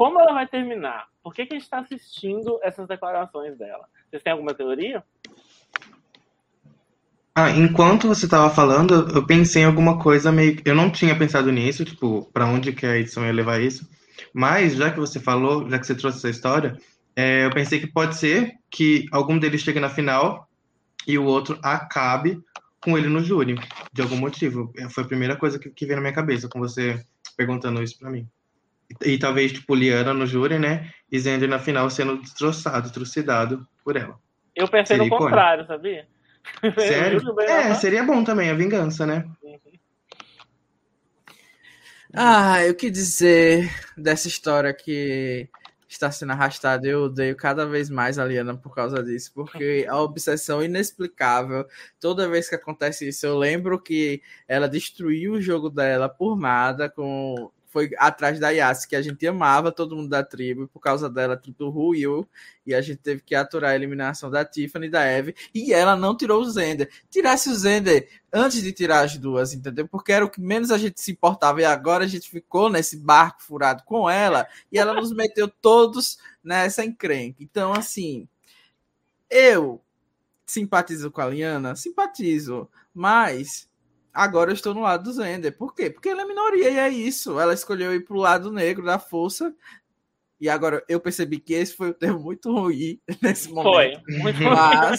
[0.00, 1.08] Como ela vai terminar?
[1.22, 3.84] Por que, que a gente está assistindo essas declarações dela?
[4.08, 5.04] Vocês têm alguma teoria?
[7.34, 10.58] Ah, enquanto você estava falando, eu pensei em alguma coisa meio.
[10.64, 13.86] Eu não tinha pensado nisso, tipo, para onde que a edição ia levar isso.
[14.32, 16.78] Mas, já que você falou, já que você trouxe essa história,
[17.14, 20.48] é, eu pensei que pode ser que algum deles chegue na final
[21.06, 22.42] e o outro acabe
[22.82, 23.54] com ele no júri,
[23.92, 24.72] de algum motivo.
[24.88, 27.04] Foi a primeira coisa que, que veio na minha cabeça com você
[27.36, 28.26] perguntando isso para mim.
[29.04, 30.90] E, talvez, tipo, Liana no júri, né?
[31.10, 34.18] E Zender na final sendo destroçado, trucidado por ela.
[34.54, 36.06] Eu pensei Seria no contrário, sabia?
[36.76, 37.22] Sério?
[37.40, 39.24] é, seria bom também, a vingança, né?
[42.12, 45.48] Ah, eu que dizer dessa história que
[45.88, 46.86] está sendo arrastada.
[46.86, 51.66] Eu odeio cada vez mais a Liana por causa disso, porque a obsessão inexplicável.
[52.00, 56.88] Toda vez que acontece isso, eu lembro que ela destruiu o jogo dela por nada
[56.88, 61.08] com foi atrás da Yas, que a gente amava todo mundo da tribo, por causa
[61.08, 62.28] dela a tribo ruiu,
[62.66, 65.96] e a gente teve que aturar a eliminação da Tiffany e da Eve, e ela
[65.96, 66.90] não tirou o Zender.
[67.08, 69.86] Tirasse o Zender antes de tirar as duas, entendeu?
[69.86, 72.96] Porque era o que menos a gente se importava, e agora a gente ficou nesse
[72.96, 77.40] barco furado com ela, e ela nos meteu todos nessa encrenca.
[77.40, 78.28] Então, assim,
[79.30, 79.80] eu
[80.44, 81.76] simpatizo com a Liana?
[81.76, 83.69] Simpatizo, mas
[84.12, 85.56] Agora eu estou no lado do Zender.
[85.56, 85.90] Por quê?
[85.90, 87.38] Porque ela é minoria e é isso.
[87.38, 89.54] Ela escolheu ir para o lado negro da força.
[90.40, 94.00] E agora eu percebi que esse foi um termo muito ruim nesse momento.
[94.04, 94.98] Foi, muito Mas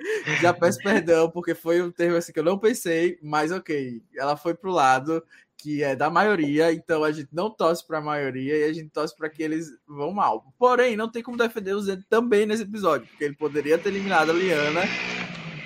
[0.40, 4.02] já peço perdão, porque foi um termo assim que eu não pensei, mas ok.
[4.16, 5.22] Ela foi pro lado
[5.56, 8.88] que é da maioria, então a gente não torce para a maioria e a gente
[8.88, 10.46] torce para que eles vão mal.
[10.58, 14.30] Porém, não tem como defender o Zed também nesse episódio, porque ele poderia ter eliminado
[14.30, 14.80] a Liana,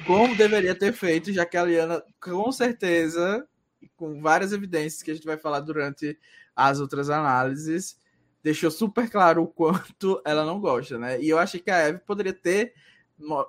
[0.06, 3.46] como deveria ter feito, já que a Liana, com certeza,
[3.96, 6.18] com várias evidências que a gente vai falar durante
[6.54, 7.98] as outras análises,
[8.42, 11.20] deixou super claro o quanto ela não gosta, né?
[11.20, 12.74] E eu achei que a Eve poderia ter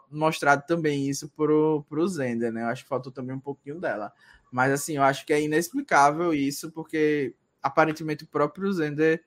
[0.09, 2.63] mostrado também isso pro, pro Zender, né?
[2.63, 4.13] Eu acho que faltou também um pouquinho dela.
[4.51, 9.23] Mas assim, eu acho que é inexplicável isso, porque aparentemente o próprio Zender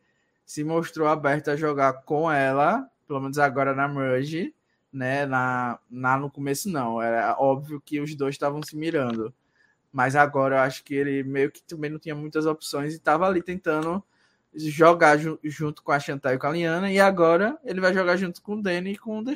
[0.46, 4.54] se mostrou aberto a jogar com ela, pelo menos agora na Merge,
[4.92, 5.26] né?
[5.26, 9.34] Na, na, no começo não, era óbvio que os dois estavam se mirando.
[9.92, 13.26] Mas agora eu acho que ele meio que também não tinha muitas opções e estava
[13.26, 14.02] ali tentando
[14.54, 18.16] jogar ju junto com a Chantal e com a Liana, e agora ele vai jogar
[18.16, 19.34] junto com o Danny e com o The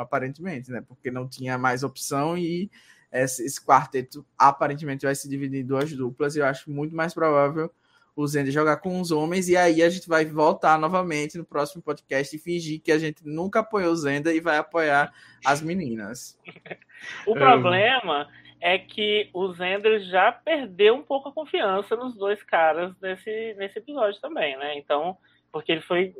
[0.00, 0.80] aparentemente, né?
[0.86, 2.70] Porque não tinha mais opção e
[3.12, 7.14] esse, esse, quarteto aparentemente vai se dividir em duas duplas, e eu acho muito mais
[7.14, 7.70] provável
[8.16, 11.82] o Zender jogar com os homens, e aí a gente vai voltar novamente no próximo
[11.82, 15.12] podcast e fingir que a gente nunca apoiou o Zender e vai apoiar
[15.44, 16.38] as meninas.
[17.26, 18.28] o problema
[18.60, 23.78] é que o Zender já perdeu um pouco a confiança nos dois caras nesse, nesse
[23.78, 24.78] episódio também, né?
[24.78, 25.16] Então,
[25.50, 26.14] porque ele foi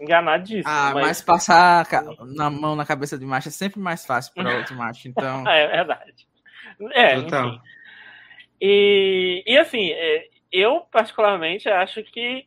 [0.00, 0.64] enganadíssimo.
[0.66, 1.86] Ah, mas, mas passar
[2.34, 5.48] na mão na cabeça de macho é sempre mais fácil para outro macho, então.
[5.48, 6.26] é verdade.
[6.92, 7.48] É, então.
[7.48, 7.60] enfim.
[8.60, 12.46] E, e assim, é, eu particularmente acho que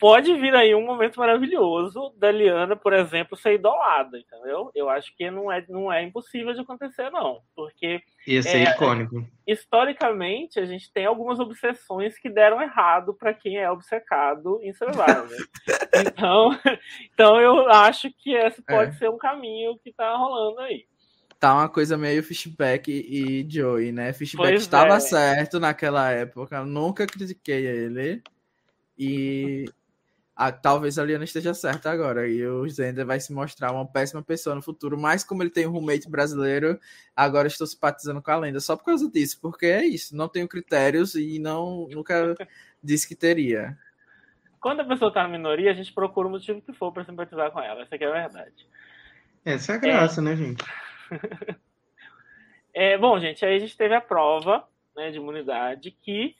[0.00, 4.70] pode vir aí um momento maravilhoso da Liana, por exemplo, ser idolada, entendeu?
[4.74, 7.42] Eu acho que não é, não é impossível de acontecer, não.
[7.54, 8.00] Porque.
[8.26, 9.22] Ia ser é, icônico.
[9.46, 15.28] Historicamente, a gente tem algumas obsessões que deram errado para quem é obcecado em Survivor.
[15.94, 16.58] então,
[17.12, 18.94] então, eu acho que esse pode é.
[18.94, 20.86] ser um caminho que tá rolando aí.
[21.40, 24.12] Tá uma coisa meio Fishback e Joey, né?
[24.12, 25.00] Fishback estava é.
[25.00, 28.22] certo naquela época, nunca critiquei ele.
[28.98, 29.64] E
[30.36, 32.28] a, talvez a Liana esteja certa agora.
[32.28, 34.98] E o Zender vai se mostrar uma péssima pessoa no futuro.
[34.98, 36.78] Mas como ele tem um roommate brasileiro,
[37.16, 38.60] agora estou simpatizando com a lenda.
[38.60, 39.38] Só por causa disso.
[39.40, 40.14] Porque é isso.
[40.14, 42.36] Não tenho critérios e não nunca
[42.84, 43.78] disse que teria.
[44.60, 47.50] Quando a pessoa está na minoria, a gente procura o motivo que for para simpatizar
[47.50, 47.80] com ela.
[47.80, 48.66] Essa aqui é a verdade.
[49.42, 50.24] Essa é a graça, é...
[50.24, 50.62] né, gente?
[52.74, 56.36] é, bom, gente, aí a gente teve a prova né, de imunidade que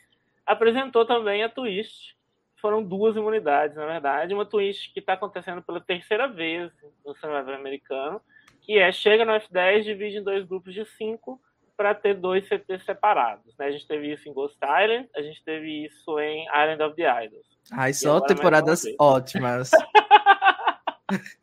[0.46, 2.16] apresentou também a twist
[2.60, 4.34] foram duas imunidades, na verdade.
[4.34, 6.70] Uma twist que está acontecendo pela terceira vez
[7.04, 8.20] no Survivor americano,
[8.60, 11.40] que é chega no F10, divide em dois grupos de cinco
[11.76, 13.56] para ter dois CTs separados.
[13.58, 13.66] Né?
[13.66, 17.24] A gente teve isso em Ghost Island, a gente teve isso em Island of the
[17.24, 17.46] Idols.
[17.72, 19.70] Ai, só temporadas ótimas.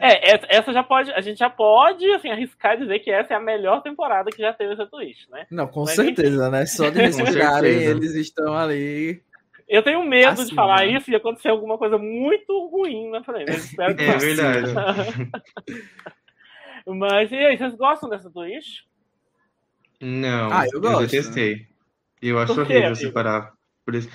[0.00, 3.40] É, essa já pode, a gente já pode assim, arriscar dizer que essa é a
[3.40, 5.46] melhor temporada que já teve essa twist, né?
[5.50, 6.50] Não, com Mas, certeza, enfim.
[6.50, 6.66] né?
[6.66, 9.22] Só de respirarem, eles estão ali
[9.68, 10.92] eu tenho medo assim, de falar né?
[10.96, 13.50] isso e acontecer alguma coisa muito ruim na frente.
[13.50, 14.72] Espero que é verdade.
[16.86, 18.78] Mas e aí, vocês gostam dessa Twitch?
[20.00, 21.02] Não, ah, eu, gosto.
[21.02, 21.66] eu detestei.
[22.22, 23.52] Eu acho horrível separar.
[23.84, 24.08] Por isso.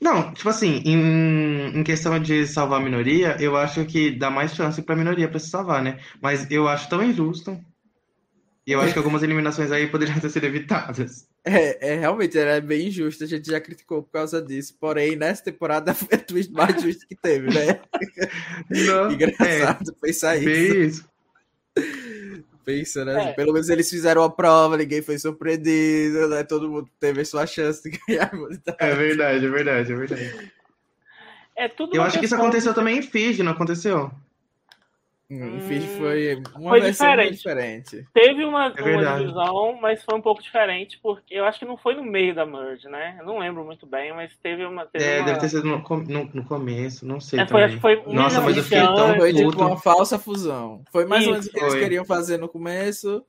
[0.00, 4.54] Não, tipo assim, em, em questão de salvar a minoria, eu acho que dá mais
[4.54, 5.98] chance pra minoria pra se salvar, né?
[6.20, 7.58] Mas eu acho tão injusto.
[8.66, 11.28] E eu acho que algumas eliminações aí poderiam ter sido evitadas.
[11.44, 14.76] É, é, realmente, era bem injusto, a gente já criticou por causa disso.
[14.80, 17.80] Porém, nessa temporada foi a twist mais justa que teve, né?
[18.68, 21.08] Não, Engraçado é, pensar isso.
[22.66, 23.30] Pensa, né?
[23.30, 23.32] É.
[23.32, 26.42] Pelo menos eles fizeram a prova, ninguém foi surpreendido, né?
[26.42, 28.28] Todo mundo teve a sua chance de ganhar.
[28.80, 30.52] É verdade, é verdade, é verdade.
[31.54, 34.10] É tudo Eu acho que isso aconteceu também em Fiji, não aconteceu?
[35.28, 35.58] Hum,
[35.98, 37.32] foi uma foi diferente.
[37.32, 38.06] diferente.
[38.14, 41.76] Teve uma, é uma divisão, mas foi um pouco diferente, porque eu acho que não
[41.76, 43.16] foi no meio da merge, né?
[43.18, 44.86] Eu não lembro muito bem, mas teve uma.
[44.86, 45.26] Teve é, uma...
[45.26, 47.40] deve ter sido no, no, no começo, não sei.
[47.40, 50.84] É, foi, acho que foi Nossa, mas eu fiquei tão Foi tipo uma falsa fusão.
[50.92, 53.24] Foi mais ou menos o que eles queriam fazer no começo.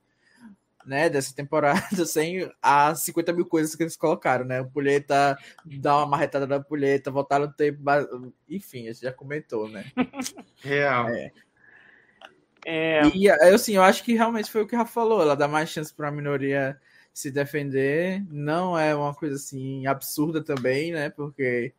[0.86, 4.62] Né, dessa temporada, sem as 50 mil coisas que eles colocaram, né?
[4.62, 7.82] O Pulheta dá uma marretada da Pulheta, voltar no tempo,
[8.48, 9.84] enfim, a gente já comentou, né?
[10.62, 11.10] Real.
[11.10, 11.30] É.
[12.64, 13.02] É...
[13.14, 15.70] E assim, eu acho que realmente foi o que a Rafa falou, ela dá mais
[15.70, 16.78] chance para a minoria
[17.12, 18.24] se defender.
[18.30, 21.10] Não é uma coisa assim absurda também, né?
[21.10, 21.72] Porque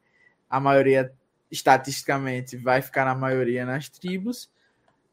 [0.50, 1.14] a maioria
[1.52, 4.50] estatisticamente vai ficar na maioria nas tribos.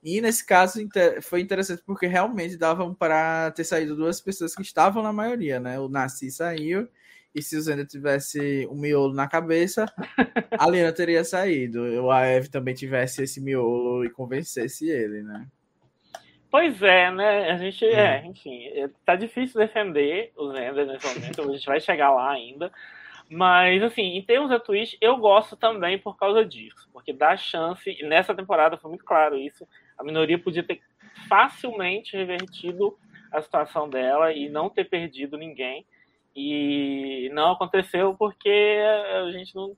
[0.03, 0.81] E nesse caso
[1.23, 5.79] foi interessante porque realmente davam para ter saído duas pessoas que estavam na maioria, né?
[5.81, 6.89] O Nasci saiu
[7.35, 9.87] e se o Zenda tivesse um miolo na cabeça,
[10.59, 11.83] a Lena teria saído.
[12.03, 15.47] Ou a Eve também tivesse esse miolo e convencesse ele, né?
[16.57, 17.51] Pois é, né?
[17.51, 18.31] A gente, é, uhum.
[18.31, 22.73] enfim, é, tá difícil defender os Ender nesse momento, a gente vai chegar lá ainda.
[23.31, 26.89] Mas, assim, em termos da Twitch, eu gosto também por causa disso.
[26.95, 30.81] Porque dá chance, e nessa temporada foi muito claro isso, a minoria podia ter
[31.29, 32.99] facilmente revertido
[33.31, 35.85] a situação dela e não ter perdido ninguém.
[36.35, 38.79] E não aconteceu porque
[39.15, 39.77] a gente não,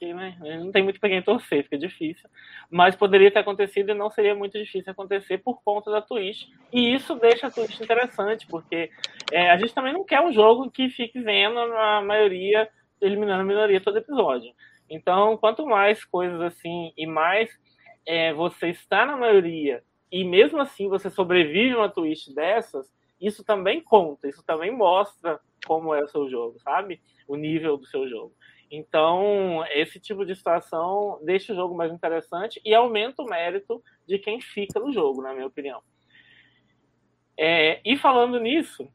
[0.00, 2.28] né, não tem muito para quem torcer, fica difícil.
[2.70, 6.46] Mas poderia ter acontecido e não seria muito difícil acontecer por conta da Twitch.
[6.72, 8.90] E isso deixa a Twitch interessante, porque
[9.30, 12.68] é, a gente também não quer um jogo que fique vendo a maioria
[13.00, 14.52] eliminando a minoria todo episódio.
[14.88, 17.50] Então, quanto mais coisas assim e mais
[18.06, 23.80] é, você está na maioria e mesmo assim você sobrevive uma twist dessas, isso também
[23.80, 27.00] conta, isso também mostra como é o seu jogo, sabe?
[27.28, 28.32] O nível do seu jogo.
[28.70, 34.18] Então, esse tipo de situação deixa o jogo mais interessante e aumenta o mérito de
[34.18, 35.82] quem fica no jogo, na minha opinião.
[37.36, 38.88] É, e falando nisso,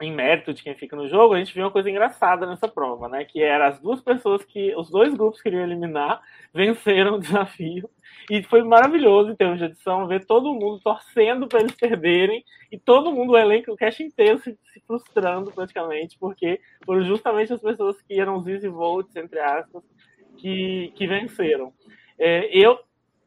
[0.00, 3.08] em mérito de quem fica no jogo, a gente viu uma coisa engraçada nessa prova,
[3.08, 3.24] né?
[3.24, 6.20] Que era as duas pessoas que os dois grupos queriam eliminar
[6.52, 7.88] venceram o desafio
[8.30, 12.78] e foi maravilhoso em termos de edição ver todo mundo torcendo para eles perderem e
[12.78, 17.60] todo mundo, o elenco, o cast inteiro se, se, frustrando praticamente, porque foram justamente as
[17.60, 19.82] pessoas que eram os easy votes, entre aspas,
[20.36, 21.72] que, que venceram.
[22.18, 22.78] É, eu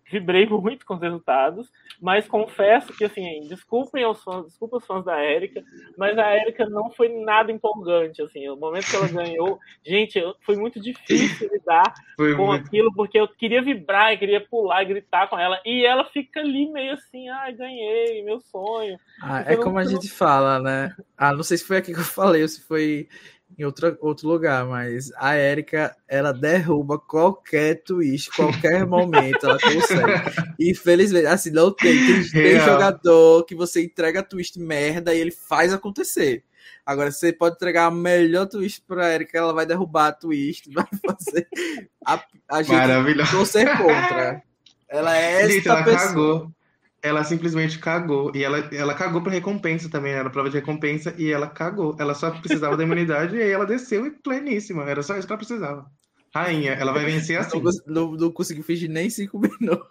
[0.10, 5.06] vibrei muito com os resultados, mas confesso que, assim, desculpem os fãs, desculpa os fãs
[5.06, 5.64] da Érica,
[5.98, 10.56] mas a Érica não foi nada empolgante, assim, o momento que ela ganhou, gente, foi
[10.56, 12.66] muito difícil lidar foi com muito...
[12.66, 16.70] aquilo, porque eu queria vibrar, eu queria pular, gritar com ela, e ela fica ali
[16.72, 18.98] meio assim, ai, ah, ganhei, meu sonho.
[19.22, 20.96] Ah, é como a gente fala, né?
[21.18, 23.08] Ah, não sei se foi aqui que eu falei, ou se foi
[23.58, 30.56] em outra, outro lugar, mas a Erika, ela derruba qualquer twist, qualquer momento, ela consegue.
[30.60, 31.94] Infelizmente, assim, não tem.
[32.06, 36.44] Tem, tem jogador que você entrega twist merda e ele faz acontecer.
[36.86, 40.88] Agora, você pode entregar a melhor twist pra Erika, ela vai derrubar a twist, vai
[41.06, 41.48] fazer
[42.06, 44.42] a, a gente torcer contra.
[44.88, 46.08] Ela é essa ela pessoa.
[46.08, 46.59] Cagou
[47.02, 48.32] ela simplesmente cagou.
[48.36, 51.96] E ela, ela cagou pra recompensa também, era prova de recompensa, e ela cagou.
[52.00, 54.84] Ela só precisava da imunidade e aí ela desceu e pleníssima.
[54.90, 55.99] Era só isso que ela precisava.
[56.34, 57.62] Rainha, ela vai vencer assim.
[57.62, 59.88] Não, não, não consegui fingir nem cinco minutos.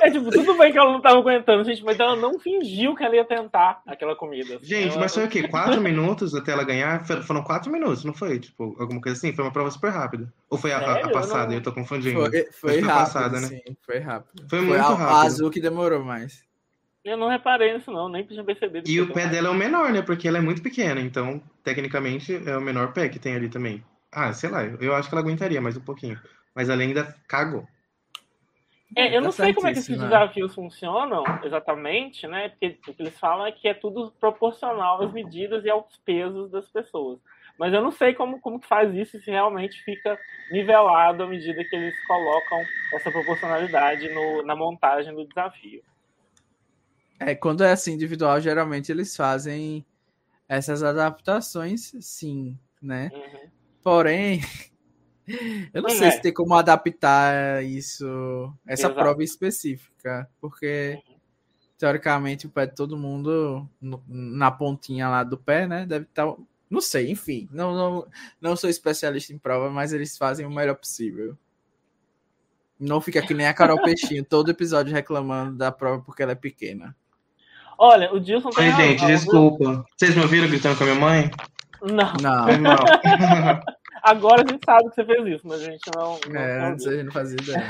[0.00, 3.04] é tipo, tudo bem que ela não tava aguentando, gente, mas ela não fingiu que
[3.04, 4.58] ela ia tentar aquela comida.
[4.62, 5.00] Gente, ela...
[5.00, 5.46] mas foi o quê?
[5.46, 7.04] Quatro minutos até ela ganhar?
[7.22, 8.40] Foram quatro minutos, não foi?
[8.40, 9.32] Tipo, alguma coisa assim?
[9.32, 10.32] Foi uma prova super rápida.
[10.50, 11.44] Ou foi a, a, a passada?
[11.44, 11.54] Eu, não...
[11.54, 12.20] eu tô confundindo.
[12.20, 13.46] Foi, foi, foi rápido, passada, né?
[13.46, 14.48] Sim, foi rápido.
[14.48, 15.16] Foi, foi muito a, rápido.
[15.16, 16.44] A azul que demorou mais.
[17.04, 18.90] Eu não reparei nisso, não, nem tinha percebido.
[18.90, 19.30] E o pé mais.
[19.30, 20.02] dela é o menor, né?
[20.02, 23.84] Porque ela é muito pequena, então, tecnicamente, é o menor pé que tem ali também.
[24.18, 26.18] Ah, sei lá, eu acho que ela aguentaria mais um pouquinho.
[26.54, 27.68] Mas ela ainda cagou.
[28.96, 32.48] É, eu tá não sei como é que esses desafios funcionam exatamente, né?
[32.48, 36.50] Porque o que eles falam é que é tudo proporcional às medidas e aos pesos
[36.50, 37.18] das pessoas.
[37.58, 40.18] Mas eu não sei como, como que faz isso e se realmente fica
[40.50, 42.58] nivelado à medida que eles colocam
[42.94, 45.82] essa proporcionalidade no, na montagem do desafio.
[47.20, 49.84] É, quando é assim individual, geralmente eles fazem
[50.48, 53.10] essas adaptações, sim, né?
[53.12, 53.55] Uhum.
[53.86, 54.40] Porém,
[55.72, 56.10] eu não sei é.
[56.10, 58.96] se tem como adaptar isso, essa Exato.
[58.96, 61.14] prova específica, porque uhum.
[61.78, 65.86] teoricamente o pé de todo mundo no, na pontinha lá do pé, né?
[65.86, 66.26] Deve estar.
[66.26, 66.36] Tá,
[66.68, 67.48] não sei, enfim.
[67.52, 68.08] Não, não,
[68.40, 71.38] não sou especialista em prova, mas eles fazem o melhor possível.
[72.80, 76.34] Não fica que nem a Carol Peixinho, todo episódio reclamando da prova porque ela é
[76.34, 76.96] pequena.
[77.78, 78.48] Olha, o Dilson.
[78.48, 79.86] Oi, gente, desculpa.
[79.96, 81.30] Vocês me ouviram gritando com a minha mãe?
[81.92, 82.12] Não.
[82.20, 82.46] Não.
[82.58, 83.60] não.
[84.02, 86.18] Agora a gente sabe que você fez isso, mas a gente não.
[86.28, 87.64] não é, antes a gente não fazia ideia.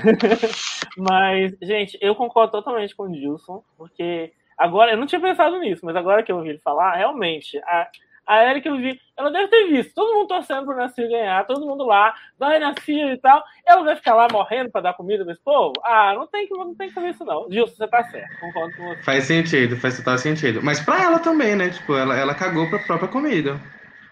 [0.99, 5.85] mas, gente, eu concordo totalmente com o Dilson, porque agora, eu não tinha pensado nisso,
[5.85, 7.89] mas agora que eu ouvi ele falar, realmente, a,
[8.27, 11.65] a Erika, eu vi, ela deve ter visto todo mundo torcendo pro Nasir ganhar, todo
[11.65, 13.43] mundo lá, vai Nasir e tal.
[13.65, 15.73] Ela vai ficar lá morrendo pra dar comida pra esse povo?
[15.85, 17.51] Ah, não tem que, não tem que fazer isso, não.
[17.51, 19.03] Gilson, você tá certo, concordo com você.
[19.03, 20.61] Faz sentido, faz total sentido.
[20.63, 21.71] Mas pra ela também, né?
[21.71, 23.59] Tipo, ela, ela cagou pra própria comida.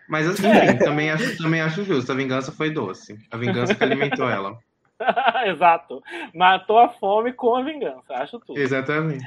[0.09, 0.75] Mas assim, é.
[0.75, 2.13] também, acho, também acho justo.
[2.13, 3.19] A vingança foi doce.
[3.31, 4.59] A vingança que alimentou ela.
[5.47, 6.03] Exato.
[6.35, 8.15] Matou a fome com a vingança.
[8.15, 8.59] Acho tudo.
[8.59, 9.25] Exatamente.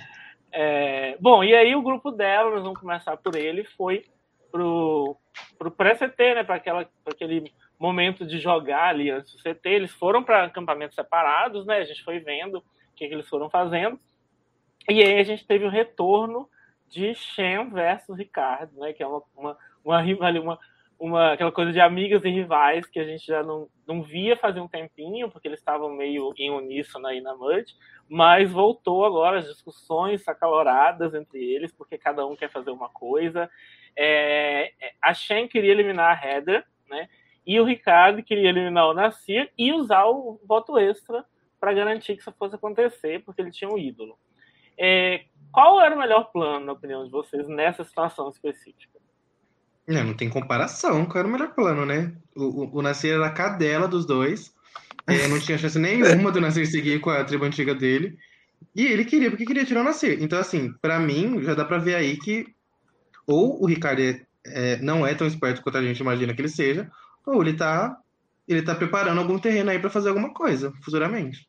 [0.51, 4.05] É, bom, e aí o grupo dela, nós vamos começar por ele, foi
[4.51, 5.17] pro,
[5.57, 6.43] pro pré-CT, né?
[6.43, 6.55] Para
[7.05, 9.69] aquele momento de jogar ali antes do CT.
[9.69, 11.77] Eles foram para acampamentos separados, né?
[11.77, 12.63] A gente foi vendo o
[12.95, 13.99] que, que eles foram fazendo.
[14.89, 16.49] E aí a gente teve o retorno
[16.89, 18.93] de Shen versus Ricardo, né?
[18.93, 19.57] Que é uma, uma
[19.87, 20.01] uma
[20.39, 20.59] uma,
[20.99, 24.59] uma, aquela coisa de amigas e rivais que a gente já não, não via fazer
[24.59, 27.65] um tempinho, porque eles estavam meio em uníssono aí na Mud,
[28.09, 33.49] mas voltou agora as discussões acaloradas entre eles, porque cada um quer fazer uma coisa.
[33.95, 37.07] É, a Shen queria eliminar a Heather, né?
[37.45, 41.23] E o Ricardo queria eliminar o Nasir e usar o voto extra
[41.59, 44.17] para garantir que isso fosse acontecer, porque ele tinha um ídolo.
[44.77, 48.99] É, qual era o melhor plano, na opinião de vocês, nessa situação específica?
[49.87, 51.05] Não, não tem comparação.
[51.05, 52.13] Qual era o melhor plano, né?
[52.35, 54.53] O, o, o Nasir era a cadela dos dois.
[55.07, 58.17] É, não tinha chance nenhuma do Nasir seguir com a tribo antiga dele.
[58.75, 60.21] E ele queria, porque queria tirar o Nasir.
[60.21, 62.53] Então, assim, para mim, já dá para ver aí que
[63.27, 66.49] ou o Ricardo é, é, não é tão esperto quanto a gente imagina que ele
[66.49, 66.89] seja,
[67.25, 67.99] ou ele tá,
[68.47, 71.47] ele tá preparando algum terreno aí para fazer alguma coisa futuramente.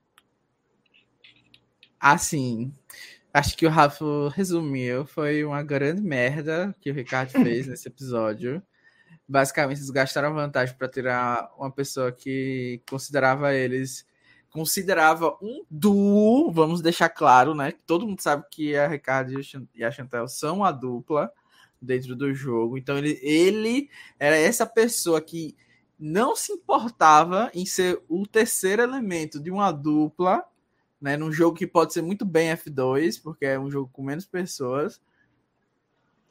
[2.00, 2.72] Assim,
[3.32, 4.04] acho que o Rafa
[4.34, 5.06] resumiu.
[5.06, 8.62] Foi uma grande merda que o Ricardo fez nesse episódio.
[9.26, 14.06] Basicamente, eles gastaram vantagem para tirar uma pessoa que considerava eles.
[14.50, 17.74] Considerava um duo, vamos deixar claro, né?
[17.86, 19.32] Todo mundo sabe que a Ricardo
[19.74, 21.30] e a Chantel são a dupla
[21.80, 22.78] dentro do jogo.
[22.78, 25.54] Então, ele, ele era essa pessoa que
[25.98, 30.44] não se importava em ser o terceiro elemento de uma dupla
[31.00, 31.16] né?
[31.16, 35.00] Num jogo que pode ser muito bem F2, porque é um jogo com menos pessoas.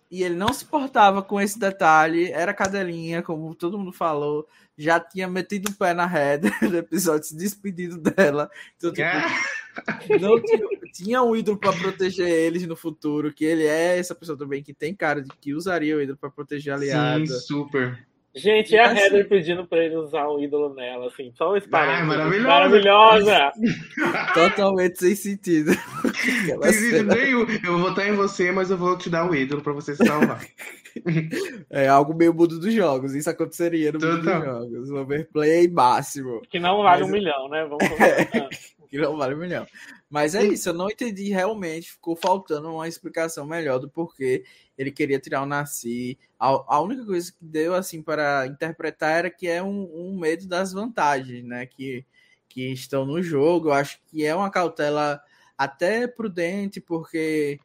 [0.09, 4.47] E ele não se portava com esse detalhe, era cadelinha, como todo mundo falou,
[4.77, 8.49] já tinha metido o pé na header do episódio, se despedido dela.
[8.77, 10.59] Então, tipo, não tinha,
[10.93, 14.73] tinha um ídolo para proteger eles no futuro, que ele é essa pessoa também que
[14.73, 17.27] tem cara de que usaria o ídolo para proteger aliado.
[17.27, 18.07] Sim, super.
[18.37, 21.57] Gente, e a assim, Heather pedindo pra ele usar o ídolo nela, assim, só um
[21.57, 22.47] Ah, maravilhosa!
[22.47, 23.51] Maravilhosa!
[24.33, 25.71] Totalmente sem sentido.
[26.61, 27.45] Sem sentido nenhum.
[27.63, 30.05] Eu vou votar em você, mas eu vou te dar o ídolo pra você se
[30.05, 30.39] salvar.
[31.69, 33.13] É algo meio mundo dos jogos.
[33.13, 34.89] Isso aconteceria no mundo dos jogos.
[34.89, 36.41] Overplay máximo.
[36.49, 37.09] Que não vale mas...
[37.09, 37.65] um milhão, né?
[37.65, 38.49] Vamos é,
[38.87, 39.65] que não vale um milhão.
[40.09, 41.91] Mas é isso, eu não entendi realmente.
[41.91, 44.43] Ficou faltando uma explicação melhor do porquê
[44.77, 46.17] ele queria tirar o Nasci.
[46.39, 50.47] A, a, única coisa que deu assim para interpretar era que é um, um, medo
[50.47, 51.65] das vantagens, né?
[51.65, 52.05] Que,
[52.47, 53.69] que estão no jogo.
[53.69, 55.21] Eu acho que é uma cautela
[55.57, 57.59] até prudente, porque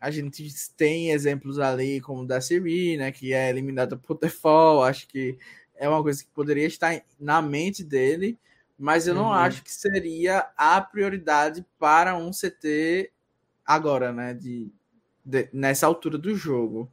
[0.00, 3.12] a gente tem exemplos ali como o da Siri, né?
[3.12, 4.88] Que é eliminada por default.
[4.88, 5.38] Acho que
[5.76, 8.38] é uma coisa que poderia estar na mente dele,
[8.78, 9.32] mas eu não uhum.
[9.32, 13.10] acho que seria a prioridade para um CT
[13.64, 14.34] agora, né?
[14.34, 14.70] De,
[15.24, 16.90] de, nessa altura do jogo.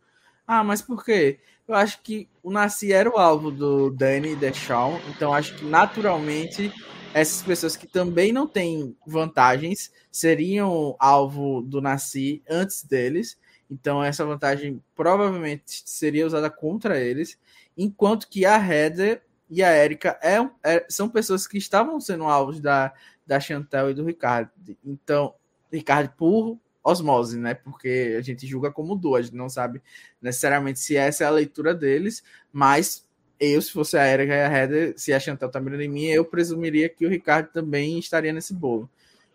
[0.47, 1.39] Ah, mas por quê?
[1.67, 6.73] Eu acho que o Nasci era o alvo do Danny Deschamps, então acho que naturalmente
[7.13, 13.37] essas pessoas que também não têm vantagens seriam alvo do Nasci antes deles.
[13.69, 17.37] Então essa vantagem provavelmente seria usada contra eles,
[17.77, 22.59] enquanto que a Heather e a Erika é, é, são pessoas que estavam sendo alvos
[22.59, 22.93] da,
[23.25, 24.51] da Chantel e do Ricardo.
[24.83, 25.33] Então,
[25.71, 27.53] Ricardo por osmose, né?
[27.53, 29.81] Porque a gente julga como duas, a gente não sabe
[30.21, 33.07] necessariamente se essa é a leitura deles, mas
[33.39, 36.05] eu, se fosse a Erika e a Heather, se a Chantal tá mirando em mim,
[36.05, 38.89] eu presumiria que o Ricardo também estaria nesse bolo.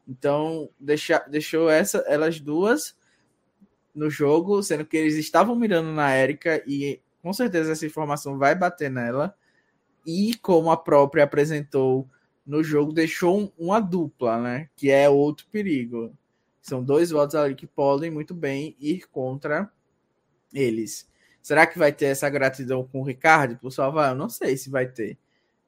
[0.06, 2.96] Então, deixa, deixou essa, elas duas
[3.94, 8.54] no jogo, sendo que eles estavam mirando na Erika e com certeza essa informação vai
[8.54, 9.34] bater nela.
[10.10, 12.08] E como a própria apresentou
[12.46, 14.70] no jogo, deixou uma dupla, né?
[14.74, 16.16] Que é outro perigo.
[16.62, 19.70] São dois votos ali que podem muito bem ir contra
[20.50, 21.06] eles.
[21.42, 24.12] Será que vai ter essa gratidão com o Ricardo por salvar?
[24.12, 25.18] Eu não sei se vai ter,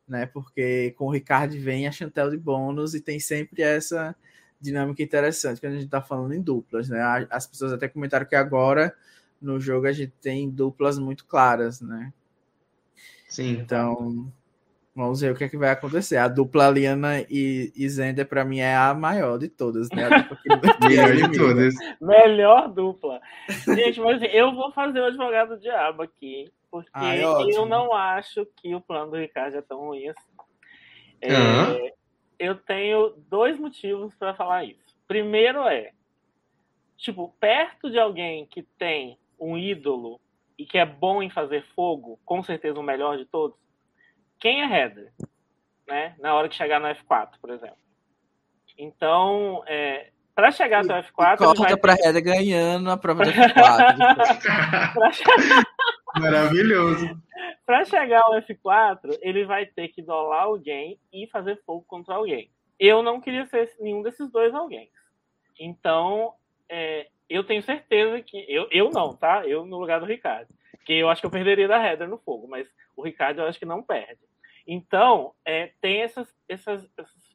[0.09, 0.24] né?
[0.24, 4.16] Porque com o Ricardo vem a Chantel de bônus e tem sempre essa
[4.59, 6.99] dinâmica interessante quando a gente tá falando em duplas, né?
[7.28, 8.97] As pessoas até comentaram que agora
[9.38, 12.11] no jogo a gente tem duplas muito claras, né?
[13.31, 13.53] Sim.
[13.53, 14.31] Então,
[14.95, 16.16] Vamos ver o que, é que vai acontecer.
[16.16, 20.09] A dupla Liana e, e Zender, para mim, é a maior de todas, né?
[20.83, 21.74] Melhor de todas.
[22.01, 23.20] Melhor dupla.
[23.49, 28.74] Gente, mas eu vou fazer o advogado diabo aqui, porque Ai, eu não acho que
[28.74, 30.31] o plano do Ricardo é tão ruim assim.
[31.20, 31.91] É, uhum.
[32.39, 34.97] Eu tenho dois motivos para falar isso.
[35.07, 35.93] Primeiro é,
[36.97, 40.20] tipo, perto de alguém que tem um ídolo
[40.61, 43.56] e que é bom em fazer fogo, com certeza o melhor de todos,
[44.38, 45.11] quem é header,
[45.88, 46.14] né?
[46.18, 47.78] Na hora que chegar no F4, por exemplo.
[48.76, 51.38] Então, é, para chegar até o F4.
[51.38, 52.04] Corta para ter...
[52.04, 53.56] header ganhando a prova do F4.
[56.20, 57.08] Maravilhoso.
[57.64, 62.50] Para chegar ao F4, ele vai ter que dolar alguém e fazer fogo contra alguém.
[62.78, 64.90] Eu não queria ser nenhum desses dois alguém.
[65.58, 66.34] Então,
[66.68, 68.45] é, eu tenho certeza que.
[68.49, 69.47] Eu, eu não, tá?
[69.47, 70.53] Eu no lugar do Ricardo.
[70.85, 73.59] Que eu acho que eu perderia da Heather no fogo, mas o Ricardo eu acho
[73.59, 74.20] que não perde.
[74.66, 77.31] Então, é, tem essas, essas, essas,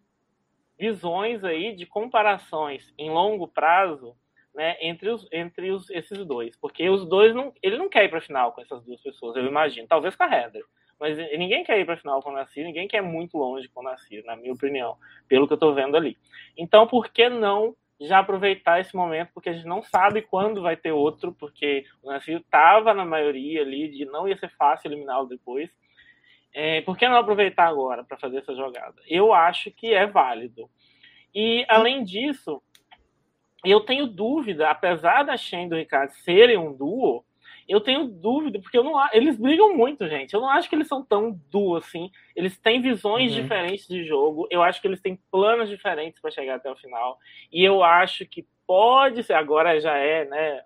[0.78, 4.16] visões aí de comparações em longo prazo
[4.54, 6.56] né, entre, os, entre os, esses dois.
[6.58, 9.46] Porque os dois, não, ele não quer ir para final com essas duas pessoas, eu
[9.46, 9.88] imagino.
[9.88, 10.64] Talvez com a Heather.
[11.00, 13.84] Mas ninguém quer ir para final com o Nasir, ninguém quer muito longe com o
[13.84, 16.18] Nasir, na minha opinião, pelo que eu estou vendo ali.
[16.58, 19.32] Então, por que não já aproveitar esse momento?
[19.34, 23.62] Porque a gente não sabe quando vai ter outro, porque o Nasir estava na maioria
[23.62, 25.70] ali, de não ia ser fácil eliminá-lo depois.
[26.54, 28.96] É, por que não aproveitar agora para fazer essa jogada?
[29.08, 30.70] Eu acho que é válido.
[31.34, 32.62] E, além disso,
[33.64, 37.26] eu tenho dúvida, apesar da Shen e do Ricardo serem um duo,
[37.68, 40.34] eu tenho dúvida, porque eu não, eles brigam muito, gente.
[40.34, 42.11] Eu não acho que eles são tão duo assim.
[42.36, 43.41] Eles têm visões uhum.
[43.41, 44.47] diferentes de jogo.
[44.51, 47.18] Eu acho que eles têm planos diferentes para chegar até o final.
[47.51, 50.61] E eu acho que pode ser, agora já é, né,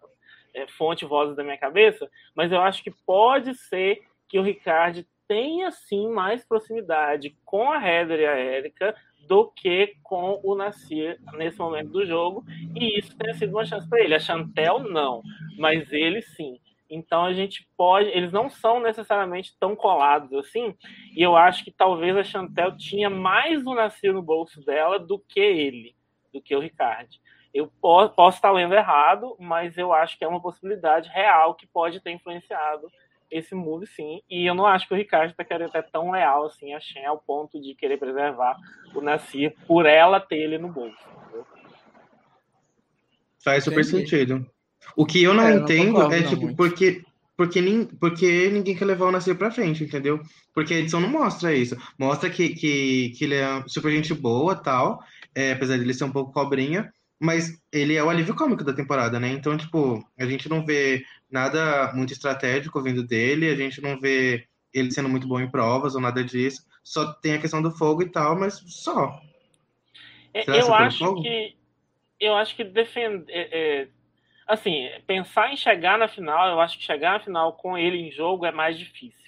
[0.54, 5.06] é fonte vozes da minha cabeça, mas eu acho que pode ser que o Ricardo
[5.28, 8.96] tenha sim mais proximidade com a Heather e a Erika
[9.28, 12.44] do que com o Nasir nesse momento do jogo,
[12.76, 14.16] e isso tenha sido uma chance para ele.
[14.16, 15.22] A Chantel não,
[15.56, 16.60] mas ele sim.
[16.90, 20.76] Então a gente pode, eles não são necessariamente tão colados assim,
[21.16, 25.20] e eu acho que talvez a Chantel tinha mais o Nasir no bolso dela do
[25.20, 25.96] que ele,
[26.34, 27.10] do que o Ricardo.
[27.54, 31.68] Eu posso, posso estar lendo errado, mas eu acho que é uma possibilidade real que
[31.68, 32.88] pode ter influenciado
[33.32, 34.22] esse move, sim.
[34.30, 37.06] E eu não acho que o Ricardo está querendo ser tão leal assim a Shen
[37.06, 38.58] ao ponto de querer preservar
[38.94, 40.98] o Nasir por ela ter ele no bolso.
[41.24, 41.46] Entendeu?
[43.44, 43.98] Faz super Entendi.
[43.98, 44.52] sentido.
[44.96, 47.04] O que eu não é, entendo não é tipo, porque,
[47.36, 50.20] porque, nin, porque ninguém quer levar o Nasir pra frente, entendeu?
[50.54, 51.78] Porque a edição não mostra isso.
[51.98, 55.02] Mostra que, que, que ele é super gente boa tal,
[55.34, 58.74] é, apesar de ele ser um pouco cobrinha, mas ele é o alívio cômico da
[58.74, 59.30] temporada, né?
[59.30, 64.46] Então, tipo, a gente não vê nada muito estratégico vindo dele, a gente não vê
[64.74, 66.64] ele sendo muito bom em provas ou nada disso.
[66.84, 69.22] Só tem a questão do fogo e tal, mas só.
[70.34, 71.56] É, eu acho que
[72.20, 73.88] eu acho que defender é, é,
[74.50, 78.12] assim, pensar em chegar na final, eu acho que chegar na final com ele em
[78.12, 79.20] jogo é mais difícil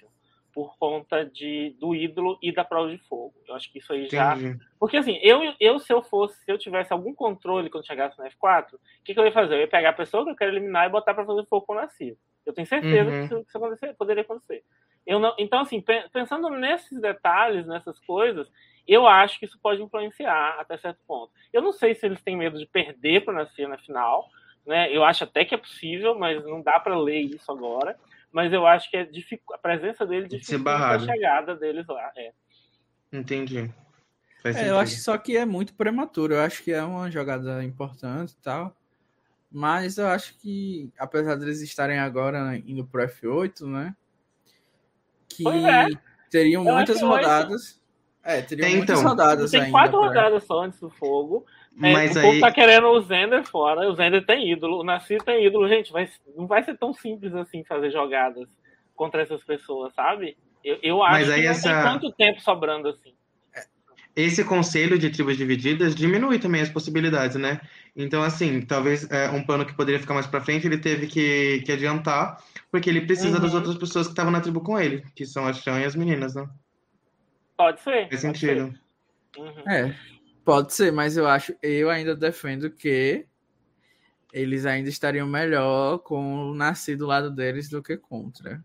[0.53, 3.33] por conta de, do ídolo e da prova de fogo.
[3.47, 4.35] Eu acho que isso aí já.
[4.35, 4.59] Entendi.
[4.79, 8.25] Porque assim, eu, eu se eu fosse, se eu tivesse algum controle quando chegasse no
[8.25, 9.55] F4, o que, que, eu ia fazer?
[9.55, 11.73] Eu ia pegar a pessoa que eu quero eliminar e botar para fazer fogo com
[11.73, 12.17] o Nascido.
[12.45, 13.27] Eu tenho certeza uhum.
[13.27, 14.63] que isso, acontecer, poderia acontecer.
[15.05, 18.51] Eu não, então, assim, pensando nesses detalhes, nessas coisas,
[18.87, 21.31] eu acho que isso pode influenciar até certo ponto.
[21.53, 24.27] Eu não sei se eles têm medo de perder para o na final,
[24.65, 24.95] né?
[24.95, 27.97] Eu acho até que é possível, mas não dá para ler isso agora
[28.31, 29.09] mas eu acho que é
[29.53, 32.11] a presença dele dificulta a chegada deles lá.
[32.15, 32.31] É.
[33.11, 33.69] Entendi.
[34.43, 36.33] É, eu acho só que é muito prematuro.
[36.33, 38.75] Eu acho que é uma jogada importante e tal.
[39.51, 43.93] Mas eu acho que, apesar deles estarem agora indo pro F8, né?
[45.27, 45.87] Que é.
[46.29, 47.81] teriam eu muitas rodadas.
[48.23, 49.65] É, teriam é, muitas então, rodadas tem ainda.
[49.65, 50.07] Tem quatro pra...
[50.07, 51.45] rodadas só antes do fogo.
[51.77, 52.25] É, Mas o aí...
[52.25, 53.89] povo tá querendo o Zender fora.
[53.89, 54.79] O Zender tem ídolo.
[54.79, 55.67] O Nasir tem ídolo.
[55.67, 58.47] Gente, vai, não vai ser tão simples assim fazer jogadas
[58.95, 60.37] contra essas pessoas, sabe?
[60.63, 61.73] Eu, eu acho que não essa...
[61.73, 63.13] tem tanto tempo sobrando assim.
[64.13, 67.61] Esse conselho de tribos divididas diminui também as possibilidades, né?
[67.95, 71.61] Então, assim, talvez é, um plano que poderia ficar mais para frente, ele teve que,
[71.65, 72.37] que adiantar,
[72.69, 73.41] porque ele precisa uhum.
[73.41, 75.95] das outras pessoas que estavam na tribo com ele, que são a Chan e as
[75.95, 76.45] meninas, né?
[77.55, 78.09] Pode ser.
[78.09, 78.73] Faz sentido.
[79.37, 79.69] Uhum.
[79.71, 79.95] É.
[80.43, 83.27] Pode ser, mas eu acho, eu ainda defendo que
[84.33, 88.63] eles ainda estariam melhor com o Nasci do lado deles do que contra.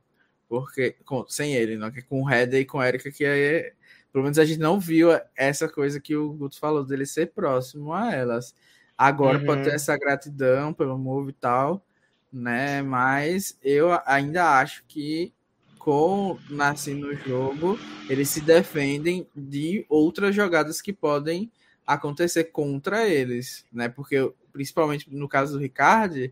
[0.48, 3.72] Porque, com, sem ele, não, que com o Red e com o Erika, que é,
[4.12, 7.92] pelo menos a gente não viu essa coisa que o Guto falou dele ser próximo
[7.92, 8.54] a elas.
[8.96, 9.44] Agora uhum.
[9.44, 11.84] pode ter essa gratidão pelo move e tal,
[12.32, 12.80] né?
[12.80, 15.34] Mas eu ainda acho que
[15.78, 21.52] com Nasci no jogo, eles se defendem de outras jogadas que podem
[21.86, 23.88] acontecer contra eles, né?
[23.88, 26.30] Porque principalmente no caso do Ricardo,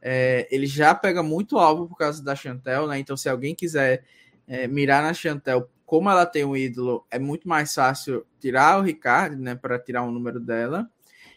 [0.00, 2.98] é, ele já pega muito alvo por causa da Chantel, né?
[2.98, 4.04] Então, se alguém quiser
[4.46, 8.82] é, mirar na Chantel, como ela tem um ídolo, é muito mais fácil tirar o
[8.82, 9.54] Ricardo, né?
[9.54, 10.88] Para tirar o número dela.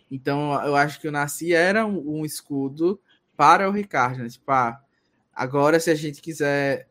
[0.09, 2.99] Então, eu acho que o Nasci era um, um escudo
[3.35, 4.29] para o Ricardo, né?
[4.29, 4.79] Tipo, ah,
[5.33, 6.87] agora se a gente quiser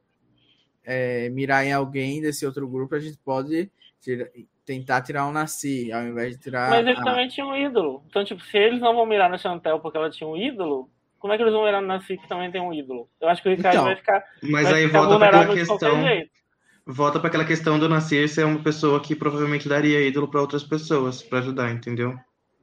[0.85, 4.29] é, mirar em alguém desse outro grupo, a gente pode tirar,
[4.69, 6.69] tentar tirar o Nasci, ao invés de tirar.
[6.69, 7.03] Mas ele a...
[7.03, 8.05] também tinha um ídolo.
[8.07, 11.33] Então, tipo, se eles não vão mirar na Chantel porque ela tinha um ídolo, como
[11.33, 13.09] é que eles vão mirar no Nasci que também tem um ídolo?
[13.19, 14.23] Eu acho que o Ricardo então, vai ficar.
[14.43, 16.03] Mas vai aí ficar volta para aquela questão.
[16.87, 20.63] Volta para aquela questão do Nascer ser uma pessoa que provavelmente daria ídolo para outras
[20.63, 22.15] pessoas para ajudar, entendeu?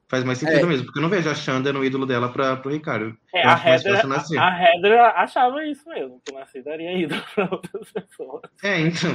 [0.07, 0.65] Faz mais sentido é.
[0.65, 3.17] mesmo, porque eu não vejo a Xanda no ídolo dela para o Ricardo.
[3.33, 7.49] É, a Heather, a, a Heather achava isso mesmo, que o Nasci daria ídolo para
[7.51, 8.41] outras pessoas.
[8.63, 9.09] É, então.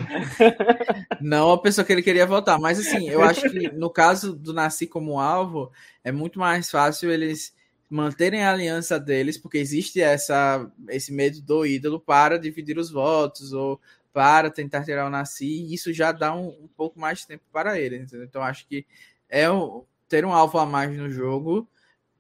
[1.21, 4.53] não a pessoa que ele queria votar, mas assim, eu acho que no caso do
[4.53, 5.71] Nasci como alvo,
[6.03, 7.55] é muito mais fácil eles
[7.89, 13.53] manterem a aliança deles, porque existe essa, esse medo do ídolo para dividir os votos
[13.53, 13.81] ou
[14.13, 17.45] para tentar tirar o Nasci, e isso já dá um, um pouco mais de tempo
[17.53, 17.97] para ele.
[17.97, 18.27] Entendeu?
[18.27, 18.85] Então, acho que
[19.29, 21.67] é um, ter um alvo a mais no jogo,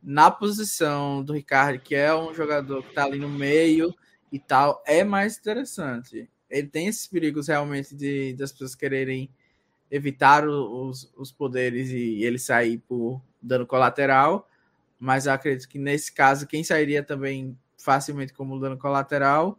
[0.00, 3.92] na posição do Ricardo, que é um jogador que está ali no meio
[4.32, 6.30] e tal, é mais interessante.
[6.48, 9.28] Ele tem esses perigos realmente de das pessoas quererem
[9.90, 14.48] evitar os, os poderes e ele sair por dano colateral,
[14.98, 19.58] mas eu acredito que nesse caso, quem sairia também facilmente como dano colateral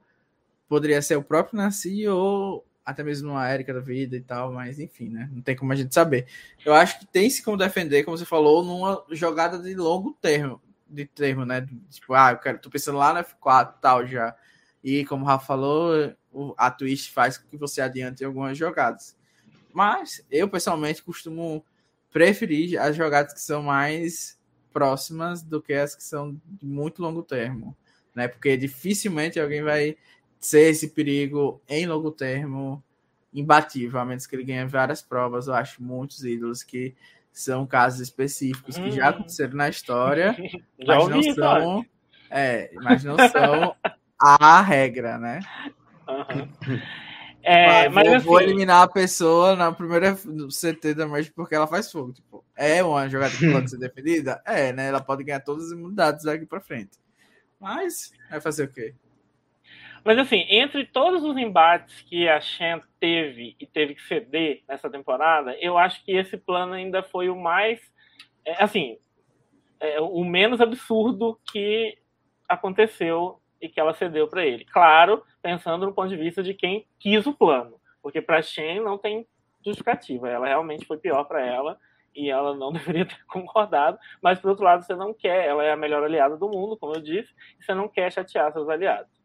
[0.70, 4.80] poderia ser o próprio Nasci ou até mesmo uma Erika da vida e tal, mas
[4.80, 5.30] enfim, né?
[5.32, 6.28] Não tem como a gente saber.
[6.66, 10.62] Eu acho que tem se como defender, como você falou, numa jogada de longo termo,
[10.88, 11.68] de termo, né?
[11.90, 14.36] Tipo, ah, eu quero, tô pensando lá no F4 tal já.
[14.84, 16.16] E como o Rafa falou,
[16.58, 19.16] a Twitch faz com que você adiante algumas jogadas.
[19.74, 21.64] Mas eu pessoalmente costumo
[22.12, 24.40] preferir as jogadas que são mais
[24.74, 27.76] próximas do que as que são de muito longo termo,
[28.16, 28.28] né?
[28.28, 29.98] Porque dificilmente alguém vai
[30.42, 32.84] ser esse perigo em longo termo
[33.34, 35.48] imbatível, a menos que ele ganhe várias provas.
[35.48, 36.96] Eu acho muitos ídolos que
[37.32, 39.10] são casos específicos que já hum.
[39.10, 40.36] aconteceram na história,
[40.86, 41.86] mas não são,
[42.30, 43.76] é, mas não são
[44.20, 45.40] a regra, né?
[46.08, 46.82] Uhum.
[47.44, 48.26] É, mas vou, assim...
[48.26, 52.14] vou, eliminar a pessoa na primeira CT da Merge porque ela faz fogo.
[52.14, 54.40] Tipo, é uma jogada que pode ser defendida?
[54.46, 54.90] É, né?
[54.90, 57.00] Ela pode ganhar todas as imunidades daqui para frente.
[57.60, 58.94] Mas vai fazer o quê?
[60.04, 64.90] Mas assim, entre todos os embates que a Shen teve e teve que ceder nessa
[64.90, 67.80] temporada, eu acho que esse plano ainda foi o mais,
[68.44, 68.98] é, assim,
[69.80, 71.98] é, o menos absurdo que
[72.50, 74.66] aconteceu e que ela cedeu para ele.
[74.66, 78.98] Claro, pensando no ponto de vista de quem quis o plano, porque para Shen não
[78.98, 79.28] tem
[79.64, 80.28] justificativa.
[80.28, 81.78] Ela realmente foi pior para ela
[82.16, 84.00] e ela não deveria ter concordado.
[84.22, 85.46] Mas por outro lado, você não quer.
[85.46, 88.52] Ela é a melhor aliada do mundo, como eu disse, e você não quer chatear
[88.52, 89.21] seus aliados.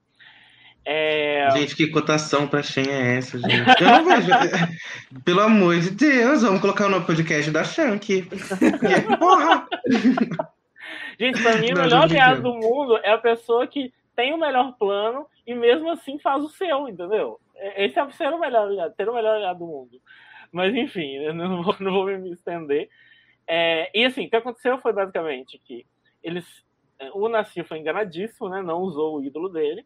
[0.89, 1.51] É...
[1.51, 3.83] Gente, que cotação pra Shen é essa, gente?
[3.83, 4.29] Eu não vejo.
[5.25, 8.23] Pelo amor de Deus, vamos colocar no podcast da Shen aqui.
[9.19, 9.67] Porra!
[11.19, 14.77] Gente, pra mim, o melhor aliado do mundo é a pessoa que tem o melhor
[14.79, 17.41] plano e mesmo assim faz o seu, entendeu?
[17.77, 20.01] Esse é ser o melhor aliado, ter o melhor aliado do mundo.
[20.53, 22.89] Mas enfim, eu não vou, não vou me estender.
[23.45, 25.85] É, e assim, o que aconteceu foi basicamente que
[26.23, 26.65] eles.
[27.13, 28.63] O Nassi foi enganadíssimo, né?
[28.63, 29.85] Não usou o ídolo dele.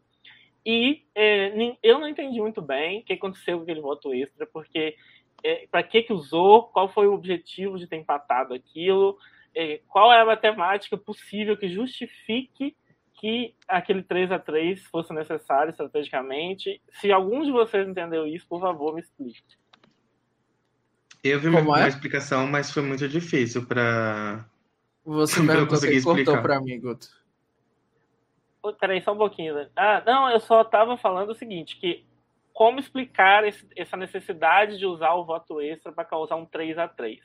[0.65, 4.95] E é, eu não entendi muito bem o que aconteceu com aquele voto extra, porque
[5.43, 9.17] é, para que, que usou, qual foi o objetivo de ter empatado aquilo,
[9.55, 12.75] é, qual é a matemática possível que justifique
[13.21, 16.81] que aquele 3 a 3 fosse necessário estrategicamente.
[16.99, 19.41] Se algum de vocês entendeu isso, por favor, me explique.
[21.23, 21.61] Eu vi uma, é?
[21.61, 24.43] uma explicação, mas foi muito difícil para.
[25.05, 27.07] Você perguntou que cortou para mim, Guto.
[28.79, 29.55] Peraí, só um pouquinho.
[29.55, 29.69] Né?
[29.75, 32.05] Ah, não, eu só estava falando o seguinte, que
[32.53, 36.87] como explicar esse, essa necessidade de usar o voto extra para causar um 3 a
[36.87, 37.19] 3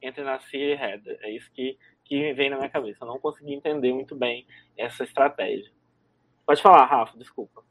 [0.00, 1.18] entre Nasir e Heather.
[1.22, 2.98] É isso que, que vem na minha cabeça.
[3.02, 5.70] Eu não consegui entender muito bem essa estratégia.
[6.46, 7.62] Pode falar, Rafa, desculpa.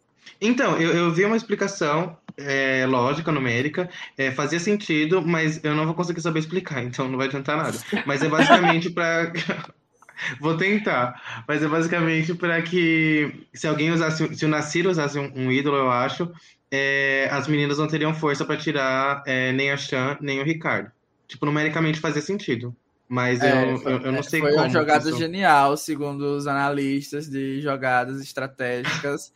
[0.41, 5.85] Então, eu, eu vi uma explicação é, lógica, numérica, é, fazia sentido, mas eu não
[5.85, 7.77] vou conseguir saber explicar, então não vai adiantar nada.
[8.05, 9.31] Mas é basicamente para
[10.39, 11.43] Vou tentar.
[11.47, 15.77] Mas é basicamente para que se alguém usasse, se o Nasir usasse um, um ídolo,
[15.77, 16.31] eu acho,
[16.71, 20.91] é, as meninas não teriam força para tirar é, nem a Chan, nem o Ricardo.
[21.27, 22.75] Tipo, numericamente fazia sentido.
[23.07, 24.61] Mas é, eu, foi, eu, eu, não sei foi como.
[24.61, 25.17] Foi uma jogada isso...
[25.17, 29.31] genial, segundo os analistas de jogadas estratégicas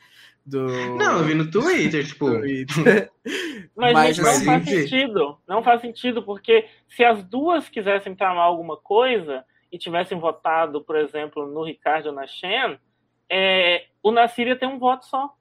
[0.46, 0.68] do.
[0.98, 2.30] Não, eu vi no Twitter, tipo.
[2.38, 3.10] Twitter.
[3.76, 4.46] Mas, Mas gente, assim...
[4.46, 5.38] não faz sentido.
[5.48, 10.96] Não faz sentido, porque se as duas quisessem tramar alguma coisa, e tivessem votado, por
[10.96, 12.78] exemplo, no Ricardo ou na Shen,
[13.30, 15.34] é, o Nassir ia ter um voto só.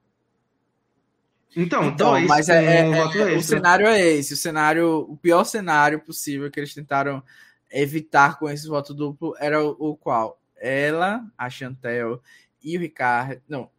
[1.55, 5.17] Então, então dois, mas é, é, um é, o cenário é esse, o cenário, o
[5.17, 7.21] pior cenário possível que eles tentaram
[7.69, 10.39] evitar com esse voto duplo era o, o qual?
[10.55, 12.21] Ela, a Chantel
[12.63, 13.69] e o Ricardo, não,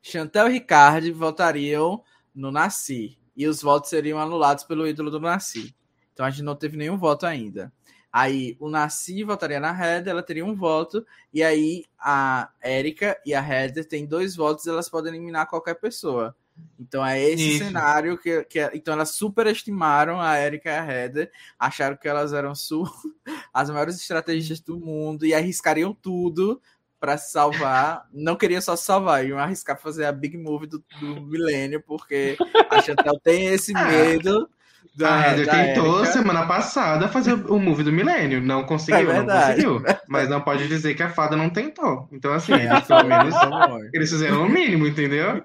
[0.00, 2.02] Chantel e Ricardo votariam
[2.34, 5.74] no Nasci e os votos seriam anulados pelo ídolo do Nasci.
[6.14, 7.70] Então a gente não teve nenhum voto ainda.
[8.12, 13.34] Aí o Nasci votaria na Heather, ela teria um voto, e aí a Érica e
[13.34, 16.34] a Heather têm dois votos, elas podem eliminar qualquer pessoa.
[16.78, 17.64] Então é esse Isso.
[17.64, 22.52] cenário que, que então elas superestimaram a Erika e a Heather, acharam que elas eram
[23.52, 26.60] as maiores estrategistas do mundo e arriscariam tudo
[26.98, 28.06] para se salvar.
[28.12, 32.36] Não queriam só se salvar, iam arriscar fazer a big move do, do milênio, porque
[32.68, 34.48] a Chantal tem esse medo
[34.94, 36.12] Da, a Heather tentou Erika.
[36.12, 38.40] semana passada fazer o move do milênio.
[38.40, 39.82] Não conseguiu, é não conseguiu.
[40.08, 42.08] Mas não pode dizer que a fada não tentou.
[42.12, 43.34] Então, assim, é, pelo menos
[43.94, 45.42] eles fizeram o mínimo, entendeu?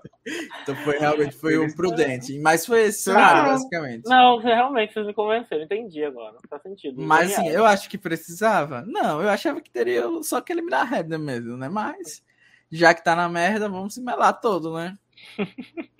[0.63, 2.39] Então foi realmente foi o prudente.
[2.39, 4.09] Mas foi esse cenário, basicamente.
[4.09, 6.37] Não, realmente vocês me convenceram, entendi agora.
[6.49, 7.01] Faz sentido.
[7.01, 8.83] Mas sim, eu acho que precisava.
[8.87, 11.69] Não, eu achava que teria só que eliminar a Heather mesmo, né?
[11.69, 12.23] Mas,
[12.71, 14.97] já que tá na merda, vamos se melar todo, né?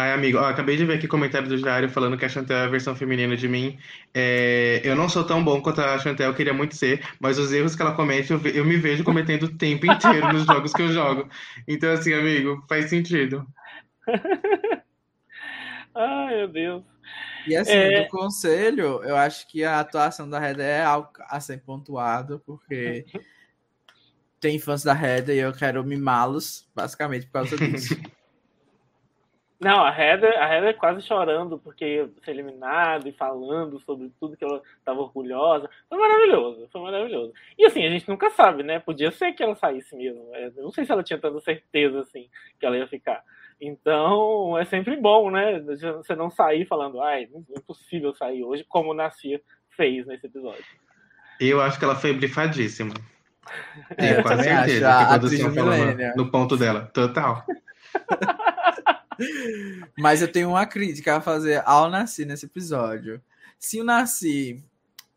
[0.00, 2.62] Ai, amigo, ó, acabei de ver aqui comentário do Jário falando que a Chantel é
[2.62, 3.76] a versão feminina de mim.
[4.14, 7.74] É, eu não sou tão bom quanto a Chantel, queria muito ser, mas os erros
[7.74, 10.92] que ela comete, eu, eu me vejo cometendo o tempo inteiro nos jogos que eu
[10.92, 11.28] jogo.
[11.66, 13.44] Então, assim, amigo, faz sentido.
[15.96, 16.84] Ai, meu Deus.
[17.48, 18.04] E assim, é...
[18.04, 23.04] do conselho, eu acho que a atuação da Red é algo a ser pontuado, porque
[24.38, 28.00] tem fãs da Red e eu quero mimá-los, basicamente, por causa disso.
[29.60, 34.44] Não, a Heather, a Heather quase chorando porque ser eliminada e falando sobre tudo que
[34.44, 35.68] ela estava orgulhosa.
[35.88, 37.32] Foi maravilhoso, foi maravilhoso.
[37.58, 38.78] E assim, a gente nunca sabe, né?
[38.78, 40.30] Podia ser que ela saísse mesmo.
[40.32, 42.28] É, eu não sei se ela tinha tanta certeza assim
[42.60, 43.24] que ela ia ficar.
[43.60, 45.58] Então, é sempre bom, né?
[45.58, 49.40] Você não sair falando, ai, é impossível sair hoje, como o Nascia
[49.70, 50.64] fez nesse episódio.
[51.40, 52.94] Eu acho que ela foi brifadíssima.
[53.96, 54.88] É, com certeza.
[54.88, 56.88] Acho, a produção falando no ponto dela.
[56.94, 57.44] Total.
[59.98, 63.20] Mas eu tenho uma crítica a fazer ao Nasci nesse episódio.
[63.58, 64.62] Se o Nasci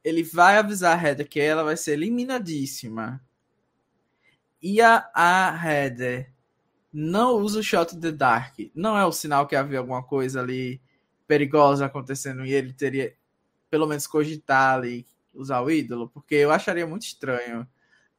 [0.04, 3.22] ele vai avisar a Heather que ela vai ser eliminadíssima
[4.62, 6.32] e a, a Heather
[6.92, 10.42] não usa o shot in the dark, não é o sinal que havia alguma coisa
[10.42, 10.82] ali
[11.28, 13.14] perigosa acontecendo e ele teria
[13.70, 17.66] pelo menos cogitar ali usar o ídolo, porque eu acharia muito estranho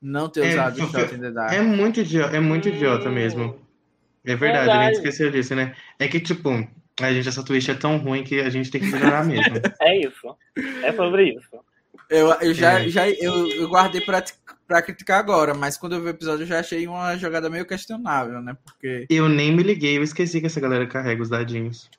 [0.01, 1.53] não ter é, usado o shot in the dark.
[1.53, 3.61] É muito idiota, é muito idiota mesmo.
[4.25, 4.71] É verdade, verdade.
[4.71, 5.75] a gente esqueceu disso, né?
[5.99, 6.51] É que, tipo,
[7.01, 9.57] a gente, essa twist é tão ruim que a gente tem que melhorar mesmo.
[9.81, 10.37] é isso.
[10.83, 11.59] É sobre isso.
[12.09, 12.89] Eu, eu já, é.
[12.89, 14.23] já eu, eu guardei pra,
[14.67, 17.65] pra criticar agora, mas quando eu vi o episódio eu já achei uma jogada meio
[17.65, 18.57] questionável, né?
[18.65, 19.07] Porque.
[19.09, 21.91] Eu nem me liguei, eu esqueci que essa galera carrega os dadinhos.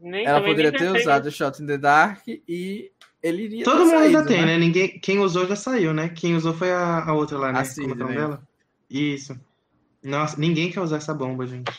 [0.00, 2.90] Nem, Ela poderia ter usado o Shot in the Dark e
[3.22, 4.46] ele iria Todo mundo saído, ainda tem, né?
[4.46, 4.58] né?
[4.58, 6.08] Ninguém, quem usou já saiu, né?
[6.08, 7.60] Quem usou foi a, a outra lá, né?
[7.60, 8.14] A Cid, Como é né?
[8.14, 8.42] dela?
[8.90, 9.38] Isso.
[10.02, 11.70] Nossa, ninguém quer usar essa bomba, gente.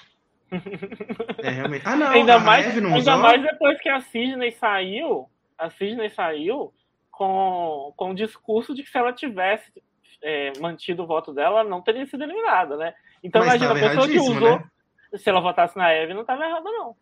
[1.39, 1.84] É, realmente.
[1.86, 3.17] Ah, não, ainda mais, ainda usou?
[3.17, 6.74] mais depois que a Sidney saiu, a Sidney saiu
[7.11, 9.71] com, com o discurso de que se ela tivesse
[10.21, 12.93] é, mantido o voto dela, ela não teria sido eliminada, né?
[13.24, 14.65] Então Mas imagina, a pessoa que usou, né?
[15.15, 16.95] se ela votasse na Eve, não estava errada, não.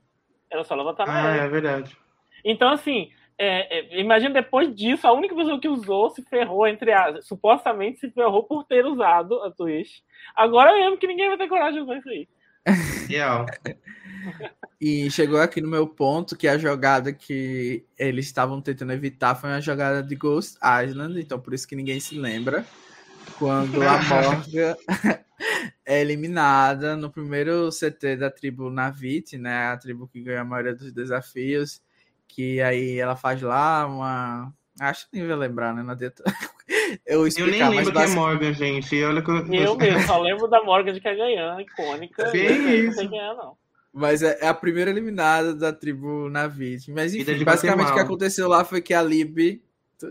[0.49, 1.45] Era só ela votar na ah, Eve.
[1.45, 1.97] é verdade.
[2.43, 3.11] Então, assim,
[3.43, 7.25] é, é, imagina depois disso, a única pessoa que usou se ferrou, entre as.
[7.25, 10.01] Supostamente se ferrou por ter usado a Twitch.
[10.35, 12.27] Agora mesmo que ninguém vai ter coragem de usar isso aí.
[13.09, 13.47] Real.
[14.79, 19.49] e chegou aqui no meu ponto que a jogada que eles estavam tentando evitar foi
[19.49, 22.63] uma jogada de Ghost Island, então por isso que ninguém se lembra.
[23.39, 24.77] Quando a Morga
[25.83, 29.69] é eliminada no primeiro CT da tribo Navit, né?
[29.69, 31.81] A tribo que ganha a maioria dos desafios
[32.33, 34.53] que aí ela faz lá uma.
[34.79, 35.83] Acho que nem vai lembrar, né?
[35.83, 36.23] Não adianta.
[37.05, 39.03] Eu, explicar, eu nem lembro mas que é Morgan, gente.
[39.03, 39.37] Olha que eu...
[39.37, 42.29] eu mesmo, só lembro da Morgan de Cagayan, icônica.
[42.31, 43.03] Sim, isso.
[43.03, 43.57] Não não.
[43.93, 46.91] Mas é, é, a primeira eliminada da tribo Navit.
[46.91, 49.61] Mas enfim, basicamente o que aconteceu lá foi que a Lib.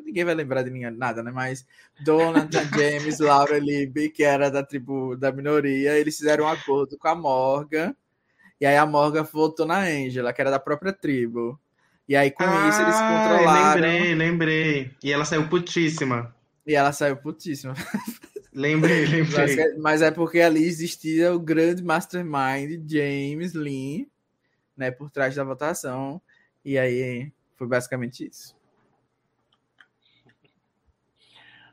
[0.05, 1.31] Ninguém vai lembrar de nada, né?
[1.31, 1.67] Mas
[2.05, 7.09] Donatan James, Laura Lib, que era da tribo da minoria, eles fizeram um acordo com
[7.09, 7.95] a Morgan.
[8.61, 11.59] E aí a Morgan votou na Angela, que era da própria tribo.
[12.11, 13.81] E aí, com ah, isso, eles controlaram.
[13.81, 14.91] Lembrei, lembrei.
[15.01, 16.35] E ela saiu putíssima.
[16.67, 17.73] E ela saiu putíssima.
[18.53, 19.39] Lembrei, lembrei.
[19.39, 24.09] Mas é, mas é porque ali existia o grande mastermind James Lin,
[24.77, 26.21] né, por trás da votação.
[26.65, 28.57] E aí foi basicamente isso.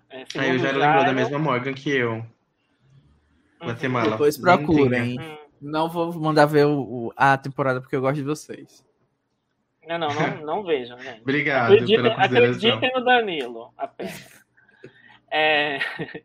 [0.07, 2.23] É, aí eu já lembrou da mesma Morgan que eu.
[3.59, 4.11] Guatemala.
[4.11, 5.17] Depois procurem.
[5.59, 8.85] Não vou mandar ver o, a temporada porque eu gosto de vocês.
[9.87, 11.21] Não, não, não, não vejam, gente.
[11.21, 14.45] Obrigado acreditem, acreditem no Danilo, apenas.
[15.31, 15.79] É...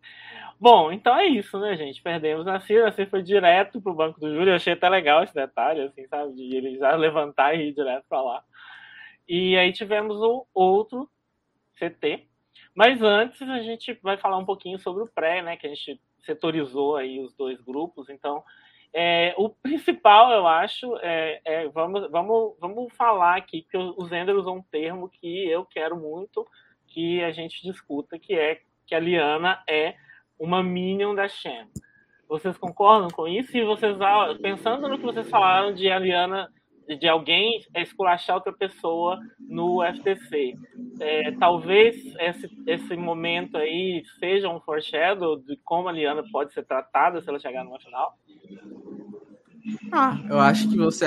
[0.58, 2.00] Bom, então é isso, né, gente?
[2.00, 4.50] Perdemos a Cira, a Cira foi direto pro banco do Júlio.
[4.50, 6.34] Eu achei até legal esse detalhe, assim, sabe?
[6.34, 8.44] De ele já levantar e ir direto para lá.
[9.28, 11.10] E aí tivemos o outro
[11.78, 12.28] CT.
[12.74, 15.56] Mas antes a gente vai falar um pouquinho sobre o pré, né?
[15.56, 18.08] Que a gente setorizou aí os dois grupos.
[18.08, 18.44] Então,
[18.95, 24.36] é, o principal, eu acho, é, é, vamos, vamos, vamos falar aqui que o Zender
[24.36, 26.47] usou um termo que eu quero muito
[26.88, 29.95] que a gente discuta, que é que a Liana é
[30.38, 31.66] uma minion da Shen.
[32.28, 33.57] Vocês concordam com isso?
[33.57, 36.53] E vocês, ah, pensando no que vocês falaram de a Liana
[36.97, 40.55] de alguém esculachar outra pessoa no FTC.
[41.01, 46.64] É, talvez esse, esse momento aí seja um foreshadow de como a Liana pode ser
[46.64, 48.16] tratada se ela chegar no final?
[49.93, 51.07] Ah, eu acho que você,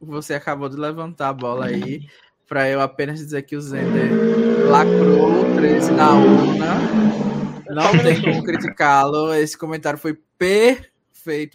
[0.00, 2.00] você acabou de levantar a bola aí
[2.48, 4.10] para eu apenas dizer que o Zender
[4.68, 7.18] lacrou 13 na urna.
[7.68, 9.34] Não tem como criticá-lo.
[9.34, 10.97] Esse comentário foi perfeito,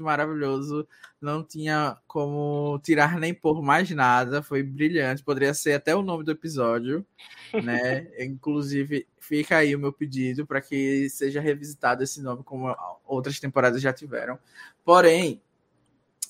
[0.01, 0.87] maravilhoso
[1.21, 6.23] não tinha como tirar nem por mais nada, foi brilhante, poderia ser até o nome
[6.23, 7.05] do episódio,
[7.53, 8.07] né?
[8.19, 13.81] Inclusive, fica aí o meu pedido para que seja revisitado esse nome como outras temporadas
[13.81, 14.37] já tiveram.
[14.83, 15.41] Porém,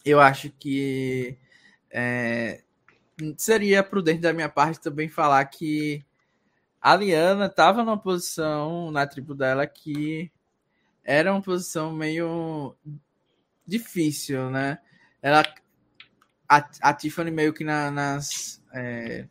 [0.05, 1.37] eu acho que
[1.89, 2.61] é,
[3.37, 6.03] seria prudente da minha parte também falar que
[6.81, 10.31] a Liana estava numa posição na tribo dela que
[11.03, 12.75] era uma posição meio
[13.65, 14.79] difícil, né?
[15.21, 15.43] Ela,
[16.47, 19.25] a, a Tiffany meio que na, nas, é,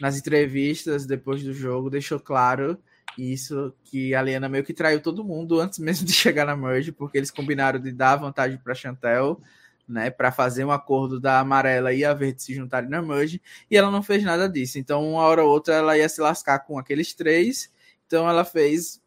[0.00, 2.78] nas entrevistas depois do jogo deixou claro
[3.16, 6.92] isso, que a Liana meio que traiu todo mundo antes mesmo de chegar na merge,
[6.92, 9.40] porque eles combinaram de dar vantagem para Chantel,
[9.86, 13.76] né, para fazer um acordo da amarela e a verde se juntarem na merge, e
[13.76, 14.78] ela não fez nada disso.
[14.78, 17.70] Então, uma hora ou outra ela ia se lascar com aqueles três.
[18.06, 19.02] Então, ela fez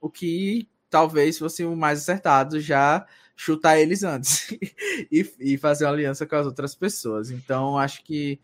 [0.00, 3.06] o que talvez fosse o mais acertado, já
[3.42, 4.48] chutar eles antes
[5.10, 7.28] e, e, fazer uma aliança com as outras pessoas.
[7.28, 8.38] Então, acho que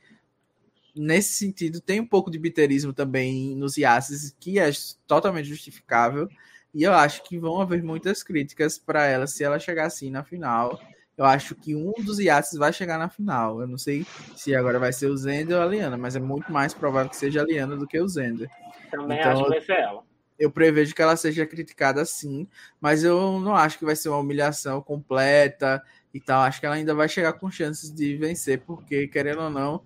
[0.92, 4.68] nesse sentido tem um pouco de biterismo também nos Yasis, que é
[5.06, 6.28] totalmente justificável.
[6.74, 10.24] E eu acho que vão haver muitas críticas para ela se ela chegar assim na
[10.24, 10.80] final.
[11.16, 13.60] Eu acho que um dos Yasis vai chegar na final.
[13.60, 16.52] Eu não sei se agora vai ser o Zender ou a Liana, mas é muito
[16.52, 18.50] mais provável que seja a Liana do que o Zender.
[18.90, 20.07] Também então, acho que vai ser ela
[20.38, 22.46] eu prevejo que ela seja criticada sim,
[22.80, 25.82] mas eu não acho que vai ser uma humilhação completa
[26.14, 26.42] e tal.
[26.42, 29.82] Acho que ela ainda vai chegar com chances de vencer, porque, querendo ou não,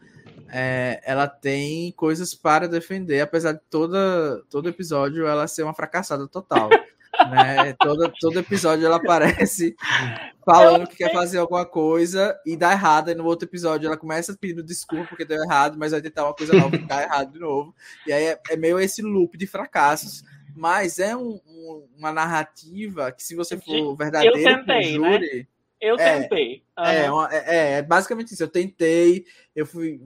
[0.49, 6.29] é, ela tem coisas para defender, apesar de toda, todo episódio ela ser uma fracassada
[6.29, 6.69] total.
[7.31, 7.75] né?
[7.75, 9.77] todo, todo episódio ela aparece
[10.45, 14.37] falando que quer fazer alguma coisa e dá errado, e no outro episódio ela começa
[14.39, 17.39] pedindo desculpa porque deu errado, mas vai tentar uma coisa nova e dá errado de
[17.39, 17.75] novo.
[18.07, 20.23] E aí é, é meio esse loop de fracassos
[20.55, 25.13] mas é um, um, uma narrativa que, se você for verdadeiro eu tentei, com o
[25.13, 25.37] júri.
[25.37, 25.47] Né?
[25.81, 26.65] Eu é, tentei.
[26.79, 27.25] Uhum.
[27.25, 28.43] É, é, é, basicamente isso.
[28.43, 30.01] Eu tentei, eu fui.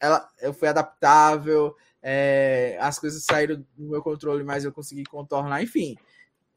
[0.00, 5.62] Ela, eu fui adaptável, é, as coisas saíram do meu controle, mas eu consegui contornar,
[5.62, 5.96] enfim.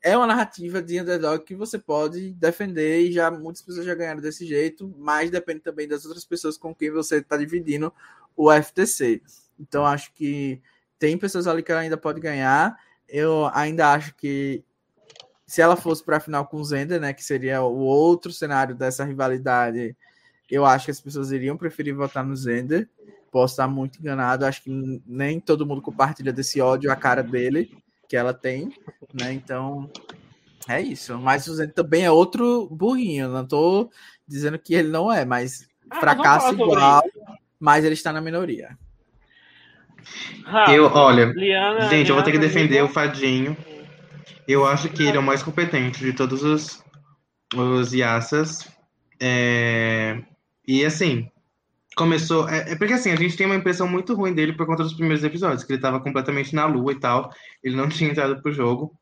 [0.01, 4.19] É uma narrativa de underdog que você pode defender e já muitas pessoas já ganharam
[4.19, 7.93] desse jeito, mas depende também das outras pessoas com quem você está dividindo
[8.35, 9.21] o FTC.
[9.57, 10.61] Então acho que
[10.99, 12.77] tem pessoas ali que ela ainda pode ganhar
[13.07, 14.63] eu ainda acho que
[15.45, 18.75] se ela fosse para a final com o Zender, né, que seria o outro cenário
[18.75, 19.95] dessa rivalidade,
[20.49, 22.89] eu acho que as pessoas iriam preferir votar no Zender.
[23.31, 27.71] Posso estar muito enganado, acho que nem todo mundo compartilha desse ódio à cara dele
[28.07, 28.69] que ela tem,
[29.13, 29.33] né?
[29.33, 29.89] Então,
[30.67, 31.17] é isso.
[31.17, 33.89] Mas o Zender também é outro burrinho, não estou
[34.27, 37.03] dizendo que ele não é, mas ah, fracasso igual,
[37.59, 38.77] mas ele está na minoria
[40.73, 43.55] eu, olha, Liana, gente, eu vou ter que defender o Fadinho.
[44.47, 46.83] Eu acho que ele é o mais competente de todos os,
[47.53, 48.69] os Yassas.
[49.19, 50.21] É,
[50.65, 51.29] e assim,
[51.97, 52.47] começou.
[52.47, 54.93] É, é, porque assim, a gente tem uma impressão muito ruim dele por conta dos
[54.93, 57.31] primeiros episódios, que ele estava completamente na lua e tal.
[57.63, 58.97] Ele não tinha entrado pro jogo.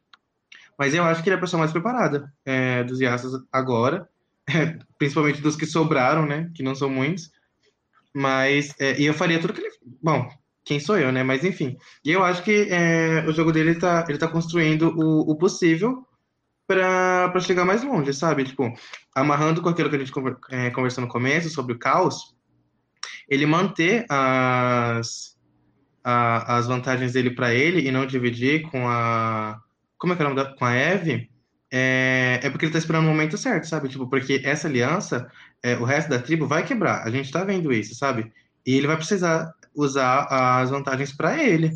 [0.77, 4.09] Mas eu acho que ele é a pessoa mais preparada é, dos Yassas agora.
[4.47, 6.51] É, principalmente dos que sobraram, né?
[6.53, 7.31] Que não são muitos.
[8.13, 8.73] Mas.
[8.79, 9.71] É, e eu faria tudo que ele.
[10.01, 10.29] Bom,
[10.65, 11.23] quem sou eu, né?
[11.23, 11.77] Mas enfim.
[12.03, 16.05] E eu acho que é, o jogo dele tá, ele tá construindo o, o possível
[16.67, 18.43] para chegar mais longe, sabe?
[18.43, 18.73] Tipo,
[19.13, 20.11] amarrando com aquilo que a gente
[20.49, 22.35] é, conversou no começo sobre o caos,
[23.29, 25.37] ele manter as,
[26.03, 29.59] a, as vantagens dele para ele e não dividir com a.
[29.97, 31.29] Como é que é o nome da, Com a Eve,
[31.71, 33.87] é, é porque ele tá esperando o momento certo, sabe?
[33.87, 35.29] Tipo, porque essa aliança,
[35.63, 37.03] é, o resto da tribo vai quebrar.
[37.03, 38.31] A gente tá vendo isso, sabe?
[38.65, 41.71] E ele vai precisar usar as vantagens para ele.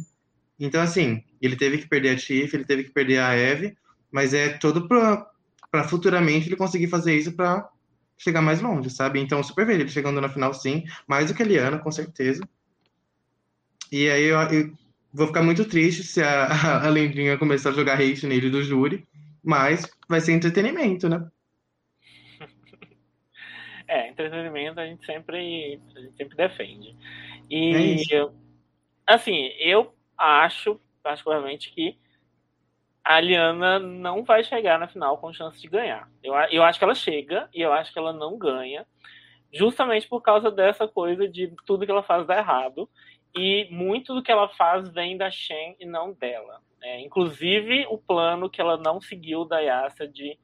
[0.60, 3.78] Então, assim, ele teve que perder a Tiff, ele teve que perder a Eve,
[4.12, 7.70] mas é todo para futuramente ele conseguir fazer isso para
[8.18, 9.20] chegar mais longe, sabe?
[9.20, 12.42] Então, super vejo ele chegando na final, sim, mais do que a Liana, com certeza.
[13.92, 14.74] E aí eu, eu
[15.14, 19.08] vou ficar muito triste se a, a Lendinha começar a jogar hate nele do júri,
[19.44, 21.26] mas vai ser entretenimento, né?
[23.92, 26.96] É, entretenimento a gente sempre, a gente sempre defende.
[27.50, 28.30] E é
[29.08, 31.98] assim, eu acho particularmente que
[33.04, 36.08] a Aliana não vai chegar na final com chance de ganhar.
[36.22, 38.86] Eu, eu acho que ela chega e eu acho que ela não ganha.
[39.54, 42.90] justamente por causa dessa coisa de tudo que ela faz dá errado.
[43.36, 46.62] E muito do que ela faz vem da Shen e não dela.
[46.82, 50.38] É, inclusive o plano que ela não seguiu da Yasa de,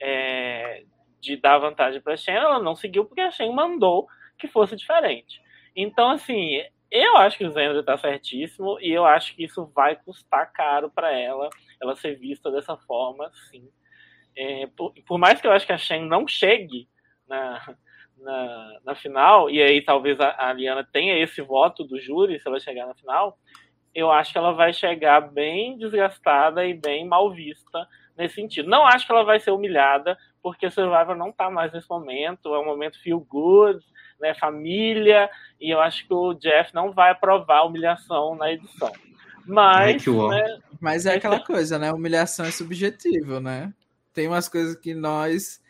[0.00, 0.84] é,
[1.20, 4.76] de dar vantagem para a Shen, ela não seguiu porque a Shen mandou que fosse
[4.76, 5.40] diferente.
[5.76, 9.96] Então, assim, eu acho que o Zendra está certíssimo e eu acho que isso vai
[9.96, 11.50] custar caro para ela,
[11.80, 13.68] ela ser vista dessa forma, sim.
[14.34, 16.88] É, por, por, mais que eu acho que a Shen não chegue
[17.28, 17.74] na,
[18.18, 22.48] na, na final, e aí talvez a, a Liana tenha esse voto do júri se
[22.48, 23.38] ela chegar na final,
[23.94, 28.68] eu acho que ela vai chegar bem desgastada e bem mal vista nesse sentido.
[28.68, 32.58] Não acho que ela vai ser humilhada, porque Survivor não está mais nesse momento, é
[32.58, 33.82] um momento feel good,
[34.20, 35.28] né, família,
[35.60, 38.92] e eu acho que o Jeff não vai aprovar a humilhação na edição.
[39.46, 41.92] Mas, né, Mas é aquela coisa, né?
[41.92, 43.72] Humilhação é subjetivo, né?
[44.12, 45.60] Tem umas coisas que nós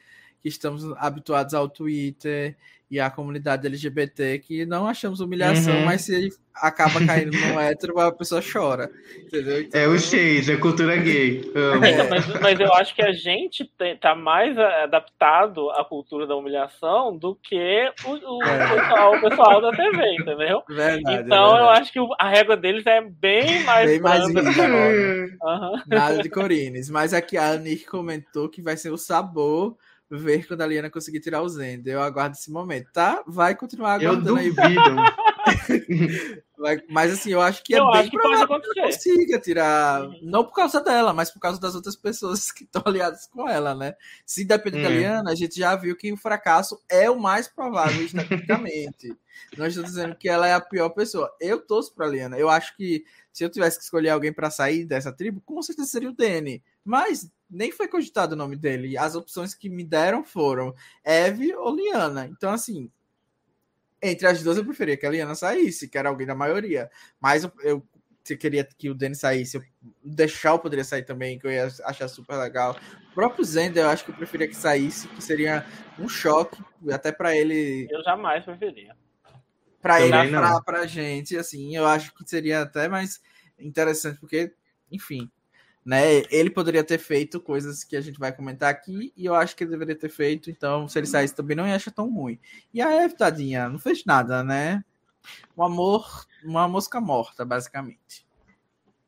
[0.40, 2.56] que estamos habituados ao Twitter
[2.90, 5.84] e à comunidade LGBT que não achamos humilhação, uhum.
[5.84, 8.90] mas se acaba caindo no hétero, a pessoa chora.
[9.18, 9.60] Entendeu?
[9.60, 11.42] Então, é o shade, a cultura gay.
[11.54, 13.68] É, mas, mas, eu acho que a gente
[14.00, 18.74] tá mais adaptado à cultura da humilhação do que o, o, é.
[18.74, 20.62] pessoal, o pessoal, da TV, entendeu?
[20.68, 23.90] Verdade, então eu acho que a régua deles é bem mais.
[23.90, 25.82] Bem mais uhum.
[25.86, 26.88] Nada de Corines.
[26.88, 29.76] Mas aqui a Nick comentou que vai ser o sabor
[30.10, 31.94] ver quando a Liana conseguir tirar o Zender.
[31.94, 33.22] Eu aguardo esse momento, tá?
[33.26, 34.36] Vai continuar aguardando.
[36.58, 40.08] Vai, mas assim, eu acho que é eu bem que provável que ela consiga tirar.
[40.22, 43.74] Não por causa dela, mas por causa das outras pessoas que estão aliadas com ela,
[43.74, 43.94] né?
[44.24, 44.82] Se depender hum.
[44.82, 49.14] da Liana, a gente já viu que o fracasso é o mais provável estatisticamente.
[49.56, 51.30] Não estou dizendo que ela é a pior pessoa.
[51.38, 52.38] Eu torço pra Liana.
[52.38, 53.04] Eu acho que
[53.36, 56.64] se eu tivesse que escolher alguém para sair dessa tribo, com certeza seria o Danny.
[56.82, 58.96] Mas nem foi cogitado o nome dele.
[58.96, 60.74] As opções que me deram foram
[61.04, 62.26] Eve ou Liana.
[62.28, 62.90] Então, assim,
[64.00, 66.90] entre as duas eu preferia que a Liana saísse, que era alguém da maioria.
[67.20, 67.86] Mas eu, eu
[68.24, 69.62] queria que o Danny saísse, eu,
[70.02, 72.74] deixar eu poderia sair também, que eu ia achar super legal.
[73.10, 75.66] O próprio Zender, eu acho que eu preferia que saísse, que seria
[75.98, 76.56] um choque,
[76.90, 77.86] até para ele.
[77.90, 78.96] Eu jamais preferia.
[79.86, 83.22] Para ele, pra, pra gente, assim, eu acho que seria até mais
[83.56, 84.52] interessante, porque,
[84.90, 85.30] enfim,
[85.84, 86.22] né?
[86.28, 89.62] Ele poderia ter feito coisas que a gente vai comentar aqui e eu acho que
[89.62, 92.36] ele deveria ter feito, então se ele saísse também não ia achar tão ruim.
[92.74, 94.84] E a Eve, tadinha, não fez nada, né?
[95.56, 98.26] Um amor, uma mosca morta, basicamente.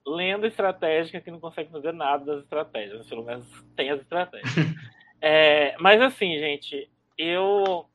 [0.06, 4.54] Lenda estratégica que não consegue fazer nada das estratégias, pelo menos tem as estratégias.
[5.20, 7.88] é, mas assim, gente, eu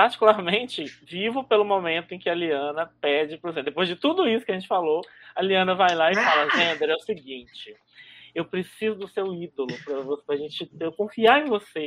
[0.00, 3.62] particularmente vivo pelo momento em que a Liana pede para você.
[3.62, 5.02] Depois de tudo isso que a gente falou,
[5.36, 7.76] a Liana vai lá e fala: Zender, é o seguinte,
[8.34, 9.68] eu preciso do seu ídolo
[10.24, 11.86] para a gente eu confiar em você.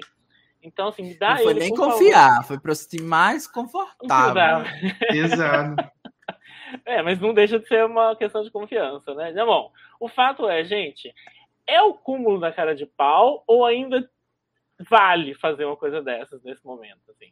[0.61, 2.45] Então, assim, me dá Não foi ele, nem confiar, favor.
[2.45, 4.63] foi para se sentir mais confortável.
[5.09, 5.75] Exato.
[6.85, 9.29] É, mas não deixa de ser uma questão de confiança, né?
[9.29, 11.13] Então, bom, o fato é, gente,
[11.67, 14.09] é o cúmulo da cara de pau ou ainda
[14.89, 17.31] vale fazer uma coisa dessas nesse momento, assim?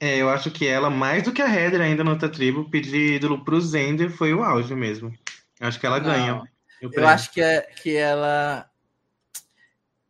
[0.00, 3.14] É, eu acho que ela, mais do que a Heather ainda na outra tribo, pedir
[3.14, 5.12] ídolo pro Zender foi o auge mesmo.
[5.60, 6.06] Eu acho que ela Não.
[6.06, 6.42] ganha.
[6.80, 8.68] Eu acho que, é, que ela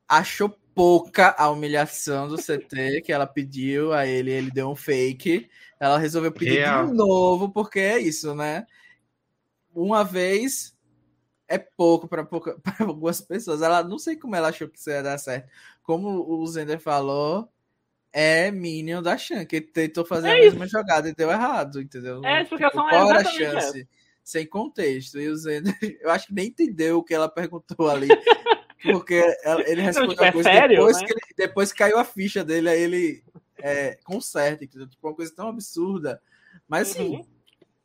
[0.09, 5.51] achou pouca a humilhação do CT que ela pediu a ele, ele deu um fake.
[5.79, 6.87] Ela resolveu pedir Real.
[6.87, 8.67] de novo, porque é isso, né?
[9.75, 10.75] Uma vez
[11.49, 12.27] é pouco para
[12.81, 13.61] algumas pessoas.
[13.61, 15.51] Ela não sei como ela achou que isso ia dar certo.
[15.83, 17.49] Como o Zender falou,
[18.13, 22.25] é Minion da Shan, que tentou fazer é a mesma jogada e deu errado, entendeu?
[22.25, 23.81] É, explicação tipo, é a chance?
[23.81, 25.19] Essa sem contexto.
[25.19, 28.09] E o Zender, eu acho que nem entendeu o que ela perguntou ali.
[28.83, 29.23] Porque
[29.67, 31.07] ele respondeu tipo, é sério, depois, né?
[31.07, 33.25] que ele, depois caiu a ficha dele, aí ele
[33.59, 34.89] é, conserta, entendeu?
[34.89, 36.21] Tipo, uma coisa tão absurda.
[36.67, 37.27] Mas assim, uhum.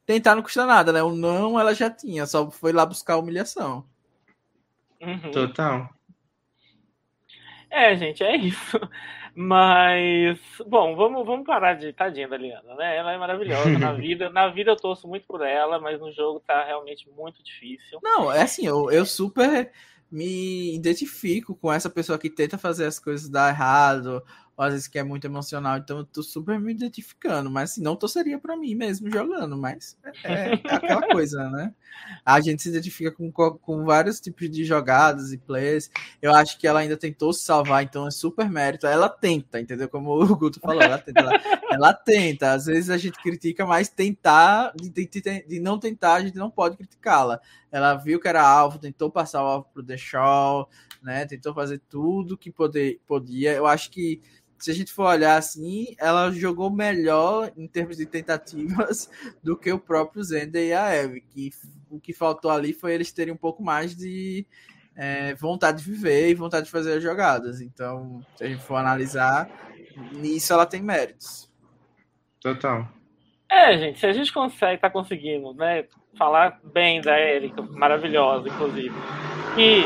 [0.08, 1.04] tentar não custa nada, né?
[1.04, 3.86] O não ela já tinha, só foi lá buscar a humilhação.
[5.00, 5.30] Uhum.
[5.30, 5.88] Total.
[7.70, 8.80] É, gente, é isso.
[9.40, 12.98] Mas, bom, vamos, vamos parar de tadinha da Liana, né?
[12.98, 14.32] Ela é maravilhosa na vida.
[14.32, 18.00] Na vida eu torço muito por ela, mas no jogo tá realmente muito difícil.
[18.02, 19.72] Não, é assim, eu, eu super
[20.12, 24.24] me identifico com essa pessoa que tenta fazer as coisas dar errado,
[24.58, 27.82] ou às vezes que é muito emocional, então eu tô super me identificando, mas assim,
[27.82, 31.72] não torceria para mim mesmo jogando, mas é, é, aquela coisa, né?
[32.26, 35.92] A gente se identifica com, com vários tipos de jogadas e plays.
[36.22, 38.88] Eu acho que ela ainda tentou se salvar, então é super mérito.
[38.88, 39.88] Ela tenta, entendeu?
[39.90, 41.20] Como o Guto falou, ela tenta.
[41.20, 41.32] Ela,
[41.72, 42.52] ela tenta.
[42.52, 46.50] Às vezes a gente critica, mas tentar, de, de, de não tentar, a gente não
[46.50, 47.40] pode criticá-la.
[47.72, 50.70] Ela viu que era alvo, tentou passar o alvo pro The Shaw,
[51.02, 51.26] né?
[51.26, 53.54] Tentou fazer tudo que poder, podia.
[53.54, 54.22] Eu acho que
[54.60, 59.10] se a gente for olhar assim, ela jogou melhor em termos de tentativas
[59.44, 61.52] do que o próprio Zender e a Eve, que
[61.90, 64.46] o que faltou ali foi eles terem um pouco mais de
[64.96, 67.62] é, vontade de viver e vontade de fazer as jogadas.
[67.62, 69.50] Então, se a gente for analisar,
[70.14, 71.50] nisso ela tem méritos.
[72.42, 72.88] Total.
[73.50, 75.86] É, gente, se a gente consegue, tá conseguindo, né,
[76.18, 78.94] falar bem da Erika, maravilhosa, inclusive,
[79.58, 79.84] e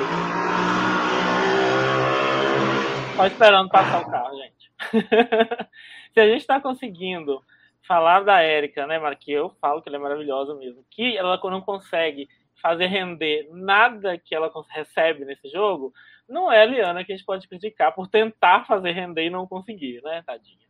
[3.15, 4.60] só esperando passar o carro, gente.
[6.13, 7.41] se a gente está conseguindo
[7.87, 9.31] falar da Érica, né, Marque?
[9.31, 10.85] Eu falo que ela é maravilhosa mesmo.
[10.89, 12.29] Que ela não consegue
[12.61, 15.91] fazer render nada que ela recebe nesse jogo,
[16.29, 19.47] não é a Liana que a gente pode criticar por tentar fazer render e não
[19.47, 20.67] conseguir, né, tadinha.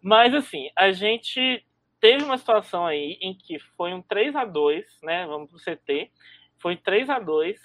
[0.00, 1.64] Mas assim, a gente
[2.00, 5.26] teve uma situação aí em que foi um 3 a 2 né?
[5.26, 6.10] Vamos pro CT.
[6.58, 7.60] Foi 3 a 2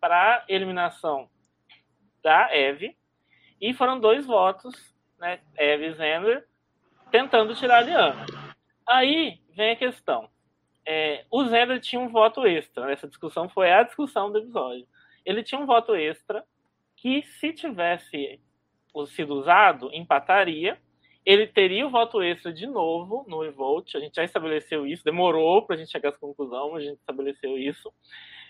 [0.00, 1.30] para eliminação
[2.22, 2.96] da Eve.
[3.60, 5.40] E foram dois votos, né?
[5.56, 6.46] Eve e Zender,
[7.10, 8.26] tentando tirar a Liana.
[8.86, 10.28] Aí vem a questão.
[10.86, 12.86] É, o Zender tinha um voto extra.
[12.86, 12.92] Né?
[12.92, 14.86] Essa discussão foi a discussão do episódio.
[15.24, 16.44] Ele tinha um voto extra
[16.96, 18.40] que, se tivesse
[19.08, 20.78] sido usado, empataria.
[21.24, 23.96] Ele teria o voto extra de novo no revolt.
[23.96, 25.04] A gente já estabeleceu isso.
[25.04, 27.92] Demorou para a gente chegar a essa conclusão, mas a gente estabeleceu isso.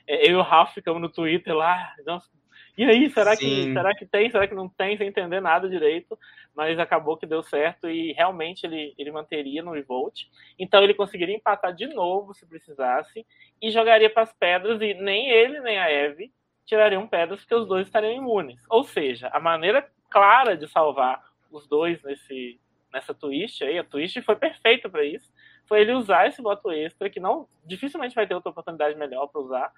[0.07, 1.95] É, eu e o Ralph ficamos no Twitter lá.
[2.05, 2.29] Nossa,
[2.77, 6.19] e aí, será que, será que tem, será que não tem, sem entender nada direito?
[6.55, 10.25] Mas acabou que deu certo e realmente ele, ele manteria no revolt.
[10.59, 13.27] Então ele conseguiria empatar de novo se precisasse
[13.63, 16.31] e jogaria para as pedras e nem ele nem a Eve
[16.67, 18.63] tirariam pedras porque os dois estariam imunes.
[18.69, 22.61] Ou seja, a maneira clara de salvar os dois nesse,
[22.93, 25.33] nessa twist aí, a twist foi perfeita para isso,
[25.67, 29.41] foi ele usar esse voto extra que não dificilmente vai ter outra oportunidade melhor para
[29.41, 29.73] usar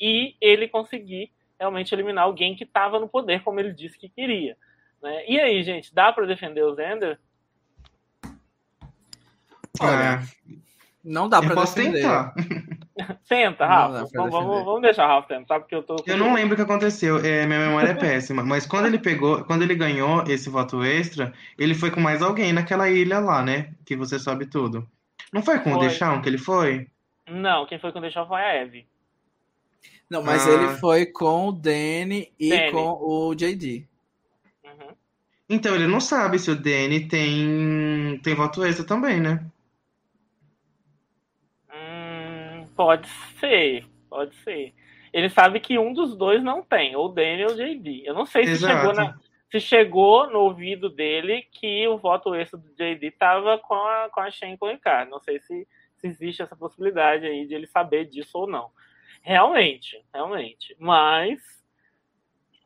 [0.00, 1.30] e ele conseguir
[1.60, 4.56] realmente eliminar alguém que estava no poder, como ele disse que queria.
[5.02, 5.24] Né?
[5.28, 7.18] E aí, gente, dá para defender o Zender?
[9.78, 10.20] Olha, é.
[11.04, 12.00] não dá para defender.
[12.00, 12.34] Tentar.
[13.28, 14.06] Tenta, Rafa.
[14.14, 15.96] Vamos, vamos, vamos, deixar o Rafa tentar, porque eu tô.
[16.06, 18.42] Eu não lembro o que aconteceu, é, minha memória é péssima.
[18.42, 22.52] Mas quando ele pegou, quando ele ganhou esse voto extra, ele foi com mais alguém
[22.52, 23.72] naquela ilha lá, né?
[23.86, 24.86] Que você sabe tudo.
[25.32, 25.78] Não foi com foi.
[25.78, 26.88] o Deixão que ele foi?
[27.26, 28.86] Não, quem foi com o Deixão foi a Eve.
[30.10, 30.50] Não, mas ah.
[30.50, 32.72] ele foi com o Danny e Danny.
[32.72, 33.86] com o JD.
[34.64, 34.94] Uhum.
[35.48, 39.44] Então ele não sabe se o Danny tem, tem voto extra também, né?
[41.72, 43.08] Hum, pode
[43.38, 44.74] ser, pode ser.
[45.12, 48.02] Ele sabe que um dos dois não tem, ou o Danny ou o JD.
[48.04, 49.16] Eu não sei se chegou, na,
[49.50, 54.20] se chegou no ouvido dele que o voto extra do JD estava com a, com
[54.20, 55.10] a Shen com o Ricardo.
[55.10, 55.66] Não sei se,
[55.96, 58.70] se existe essa possibilidade aí de ele saber disso ou não.
[59.22, 60.76] Realmente, realmente.
[60.78, 61.40] Mas.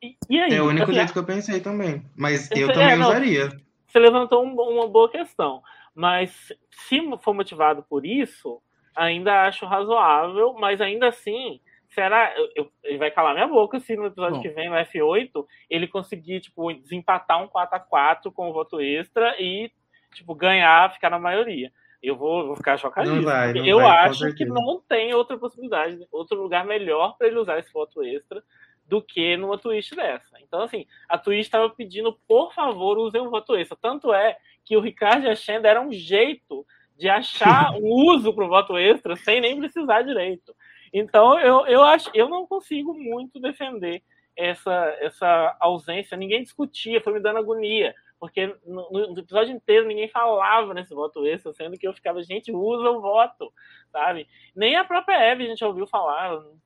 [0.03, 0.55] E, e aí?
[0.55, 2.05] É o único assim, jeito que eu pensei também.
[2.17, 3.51] Mas eu também é, não, usaria.
[3.87, 5.63] Você levantou um, uma boa questão.
[5.95, 8.61] Mas se for motivado por isso,
[8.95, 12.35] ainda acho razoável, mas ainda assim, será.
[12.55, 14.43] Eu, ele vai calar minha boca se no episódio Bom.
[14.43, 19.71] que vem, no F8, ele conseguir, tipo, desempatar um 4x4 com o voto extra e,
[20.13, 21.73] tipo, ganhar, ficar na maioria
[22.05, 23.23] eu vou, vou ficar chocadíssimo.
[23.23, 27.27] Não vai, não eu vai, acho que não tem outra possibilidade, outro lugar melhor para
[27.27, 28.43] ele usar esse voto extra
[28.87, 30.39] do que numa twist dessa.
[30.41, 33.77] Então, assim, a twist estava pedindo, por favor, use um voto extra.
[33.81, 38.33] Tanto é que o Ricardo e a Shen deram um jeito de achar um uso
[38.35, 40.55] para o voto extra sem nem precisar direito.
[40.93, 44.03] Então, eu, eu acho, eu não consigo muito defender
[44.37, 46.17] essa, essa ausência.
[46.17, 51.27] Ninguém discutia, foi me dando agonia porque no, no, episódio inteiro ninguém falava nesse voto
[51.27, 53.53] extra, sendo que eu ficava, gente, usa o voto,
[53.91, 54.27] sabe?
[54.55, 56.57] Nem a própria Eve a gente ouviu falar, não,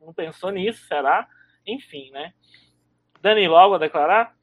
[0.00, 1.26] não pensou nisso, será?
[1.66, 2.32] Enfim, né?
[3.20, 4.36] Dani, logo a declarar?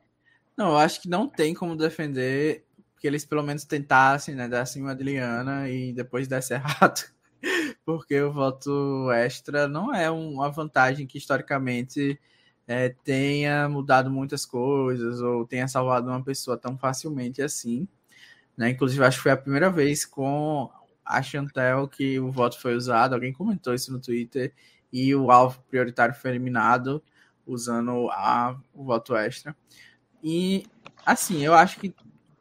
[0.58, 2.66] Não, eu acho que não tem como defender
[3.00, 7.02] que eles pelo menos tentassem, né, dar acima de Liana e depois desse errado.
[7.86, 12.20] Porque o voto extra não é uma vantagem que historicamente
[12.68, 17.88] é, tenha mudado muitas coisas ou tenha salvado uma pessoa tão facilmente assim.
[18.58, 18.70] Né?
[18.70, 20.70] Inclusive, acho que foi a primeira vez com
[21.04, 23.14] a Chantel que o voto foi usado.
[23.14, 24.54] Alguém comentou isso no Twitter
[24.92, 27.04] e o alvo prioritário foi eliminado
[27.46, 29.56] usando a, o voto extra.
[30.24, 30.66] E
[31.06, 31.94] assim, eu acho que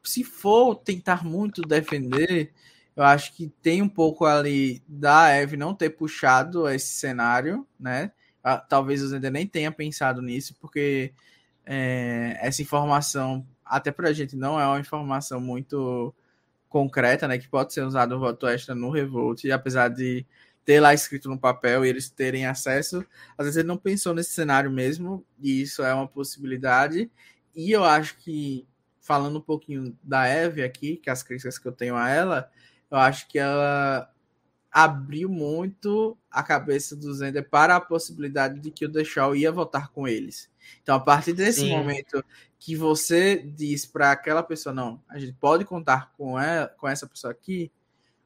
[0.03, 2.53] se for tentar muito defender,
[2.97, 8.13] eu acho que tem um pouco ali da Eve não ter puxado esse cenário, né?
[8.45, 11.15] Ah, talvez eu ainda nem tenha pensado nisso, porque
[11.65, 16.15] é, essa informação, até para a gente, não é uma informação muito
[16.69, 17.39] concreta, né?
[17.39, 20.27] Que pode ser usado o voto extra no Revolt, e apesar de
[20.65, 23.05] ter lá escrito no papel e eles terem acesso,
[23.39, 27.11] às vezes ele não pensou nesse cenário mesmo, e isso é uma possibilidade.
[27.55, 28.67] E eu acho que
[29.01, 32.51] falando um pouquinho da Eve aqui, que é as críticas que eu tenho a ela,
[32.91, 34.11] eu acho que ela
[34.75, 39.93] abriu muito a cabeça do Zender para a possibilidade de que o Deixal ia votar
[39.93, 40.51] com eles.
[40.83, 41.71] Então, a partir desse Sim.
[41.71, 42.25] momento
[42.59, 47.07] que você diz para aquela pessoa, não, a gente pode contar com, ela, com essa
[47.07, 47.71] pessoa aqui,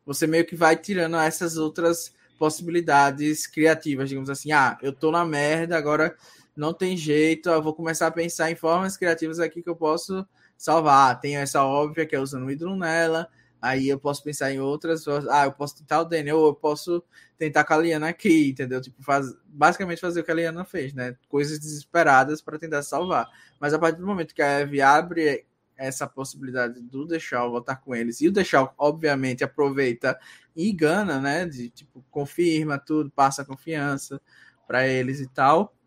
[0.06, 5.26] você meio que vai tirando essas outras possibilidades criativas, digamos assim, ah, eu tô na
[5.26, 6.16] merda, agora
[6.56, 10.26] não tem jeito, eu vou começar a pensar em formas criativas aqui que eu posso
[10.56, 11.20] salvar.
[11.20, 13.28] Tem essa óbvia que é usando o ídolo nela,
[13.60, 15.06] Aí eu posso pensar em outras.
[15.28, 17.02] Ah, eu posso tentar o Daniel, ou eu posso
[17.36, 18.80] tentar com a Liana aqui, entendeu?
[18.80, 21.16] Tipo, faz, basicamente fazer o que a Liana fez, né?
[21.28, 23.28] Coisas desesperadas para tentar salvar.
[23.60, 27.94] Mas a partir do momento que a Eve abre essa possibilidade do Deixal voltar com
[27.94, 30.18] eles, e o Deixal, obviamente, aproveita
[30.54, 31.46] e gana, né?
[31.46, 34.20] De tipo, confirma tudo, passa confiança
[34.66, 35.77] para eles e tal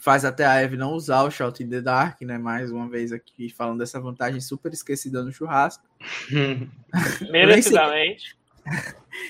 [0.00, 2.38] faz até a Eve não usar o Shout in the Dark, né?
[2.38, 5.84] Mais uma vez aqui falando dessa vantagem super esquecida no churrasco.
[7.30, 8.36] Merecidamente.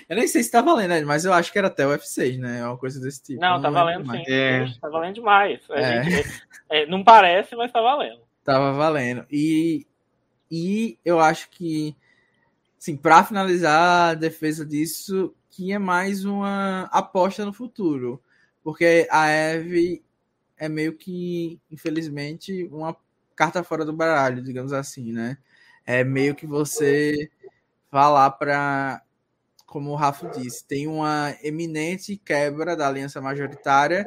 [0.09, 1.01] Eu nem sei se tá valendo, né?
[1.03, 2.65] mas eu acho que era até o F6, né?
[2.65, 3.41] Uma coisa desse tipo.
[3.41, 4.23] Não, não tá valendo sim.
[4.29, 4.67] É.
[4.81, 5.61] Tá valendo demais.
[5.71, 6.03] É.
[6.03, 8.21] Gente, é, não parece, mas tá valendo.
[8.45, 9.25] Tava valendo.
[9.31, 9.87] E,
[10.51, 11.97] e eu acho que,
[12.79, 18.23] assim, para finalizar a defesa disso, que é mais uma aposta no futuro.
[18.63, 20.03] Porque a Eve
[20.61, 22.95] é meio que, infelizmente, uma
[23.35, 25.39] carta fora do baralho, digamos assim, né?
[25.87, 27.31] É meio que você
[27.91, 29.03] falar para,
[29.65, 34.07] como o Rafa disse, tem uma eminente quebra da aliança majoritária.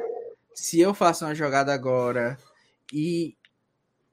[0.54, 2.38] Se eu faço uma jogada agora
[2.92, 3.36] e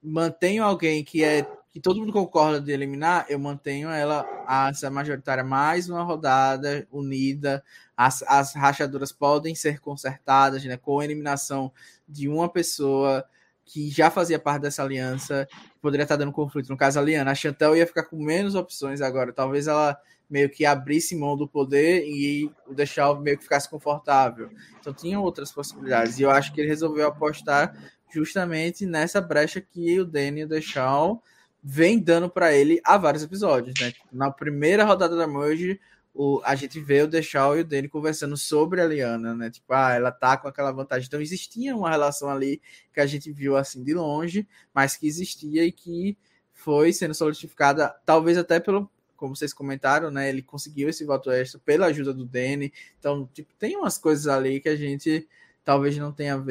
[0.02, 4.26] mantenho alguém que é que todo mundo concorda de eliminar, eu mantenho ela,
[4.70, 7.64] essa majoritária, mais uma rodada unida.
[7.96, 10.76] As, as rachaduras podem ser consertadas, né?
[10.76, 11.72] Com a eliminação
[12.08, 13.24] de uma pessoa
[13.64, 15.48] que já fazia parte dessa aliança,
[15.82, 16.68] poderia estar dando conflito.
[16.70, 19.32] No caso, a Liana, a Chantel ia ficar com menos opções agora.
[19.32, 19.98] Talvez ela
[20.30, 24.50] meio que abrisse mão do poder e o deixar meio que ficasse confortável.
[24.80, 26.20] Então tinha outras possibilidades.
[26.20, 27.74] E eu acho que ele resolveu apostar
[28.10, 31.24] justamente nessa brecha que o Danny o Deixal
[31.64, 33.94] vem dando para ele há vários episódios, né?
[34.12, 35.80] Na primeira rodada da Merge,
[36.14, 39.50] o, a gente vê o Deixal e o Danny conversando sobre a Liana, né?
[39.50, 41.08] Tipo, ah, ela tá com aquela vantagem.
[41.08, 42.62] Então existia uma relação ali
[42.94, 46.18] que a gente viu assim de longe, mas que existia e que
[46.52, 50.30] foi sendo solidificada, talvez até pelo, como vocês comentaram, né?
[50.30, 52.74] Ele conseguiu esse voto extra pela ajuda do Danny.
[53.00, 55.28] Então, tipo, tem umas coisas ali que a gente
[55.64, 56.42] talvez não tenha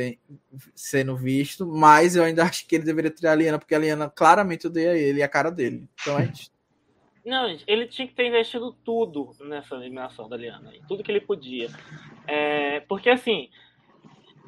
[0.75, 4.09] sendo visto, mas eu ainda acho que ele deveria tirar a Liana, porque a Liana
[4.09, 5.89] claramente odeia ele e a cara dele.
[6.01, 6.51] Então é isso.
[7.25, 11.69] Não, ele tinha que ter investido tudo nessa eliminação da Liana, tudo que ele podia.
[12.27, 13.51] É, porque assim,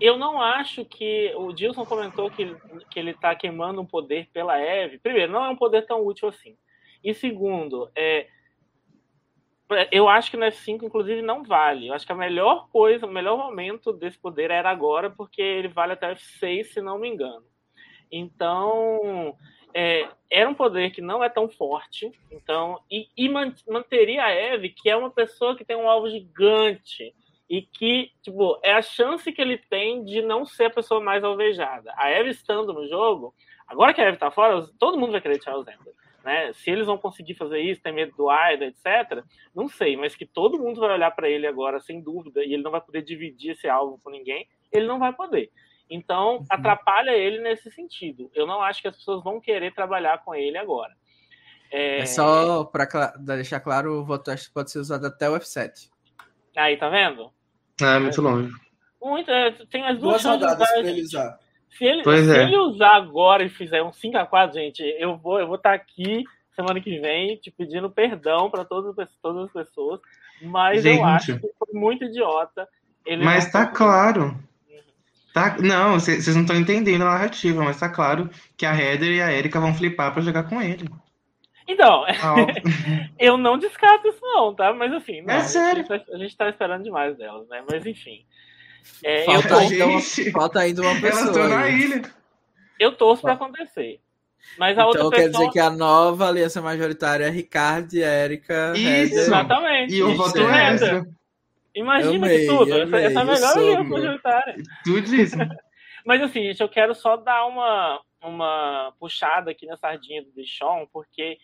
[0.01, 1.33] eu não acho que.
[1.37, 2.57] O Dilson comentou que,
[2.91, 4.99] que ele está queimando um poder pela Eve.
[4.99, 6.57] Primeiro, não é um poder tão útil assim.
[7.05, 8.27] E segundo, é,
[9.91, 11.89] eu acho que no F5, inclusive, não vale.
[11.89, 15.69] Eu acho que a melhor coisa, o melhor momento desse poder era agora, porque ele
[15.69, 17.45] vale até F6, se não me engano.
[18.11, 19.37] Então,
[19.75, 23.29] é, era um poder que não é tão forte, então e, e
[23.69, 27.15] manteria a Eve, que é uma pessoa que tem um alvo gigante
[27.49, 31.25] e que tipo é a chance que ele tem de não ser a pessoa mais
[31.25, 31.93] alvejada.
[31.97, 33.35] A Eve estando no jogo,
[33.67, 35.95] agora que a Eve tá fora, todo mundo vai querer tirar o Zender.
[36.25, 36.53] Né?
[36.53, 39.25] Se eles vão conseguir fazer isso, tem medo do Aida, etc.,
[39.55, 42.63] não sei, mas que todo mundo vai olhar para ele agora, sem dúvida, e ele
[42.63, 45.51] não vai poder dividir esse alvo com ninguém, ele não vai poder.
[45.91, 46.47] Então, uhum.
[46.49, 48.31] atrapalha ele nesse sentido.
[48.35, 50.95] Eu não acho que as pessoas vão querer trabalhar com ele agora.
[51.71, 52.87] É, é só para
[53.19, 55.91] deixar claro, o voto pode ser usado até o F7.
[56.57, 57.31] Aí, tá vendo?
[57.81, 58.53] É, muito longe.
[59.01, 61.39] Muito, é, tem as duas, duas rodadas para ele usar.
[61.77, 62.43] Se ele, se é.
[62.43, 66.25] ele usar agora e fizer um 5x4, gente, eu vou eu vou estar tá aqui
[66.55, 70.01] semana que vem te pedindo perdão para todas, todas as pessoas,
[70.43, 70.99] mas gente.
[70.99, 72.69] eu acho que foi muito idiota.
[73.23, 74.37] mas tá claro.
[75.33, 79.23] Tá, não, vocês não estão entendendo a narrativa, mas tá claro que a Heather e
[79.23, 80.87] a Erika vão flipar para jogar com ele.
[81.67, 82.05] Então,
[83.19, 84.75] eu não descarto isso não, tá?
[84.75, 85.87] Mas enfim, não, é sério.
[85.89, 87.65] A gente, tá, a gente tá esperando demais delas, né?
[87.71, 88.27] Mas enfim.
[89.05, 90.01] É, falta, eu tô...
[90.01, 90.31] gente...
[90.31, 91.11] falta ainda uma pessoa.
[91.11, 92.03] Elas estão na ilha.
[92.79, 94.01] Eu torço para acontecer.
[94.59, 98.73] Mas a então, outra quer dizer que a nova aliança majoritária é Ricardo e Érica.
[98.77, 99.95] Isso, exatamente.
[99.95, 101.07] E o voto extra.
[101.75, 102.75] Imagina amei, que tudo.
[102.75, 104.57] Amei, essa, é a melhor aliança majoritária.
[104.85, 105.37] Tudo isso.
[106.05, 110.87] Mas assim, gente, eu quero só dar uma, uma puxada aqui na sardinha do Bichon,
[110.93, 111.39] porque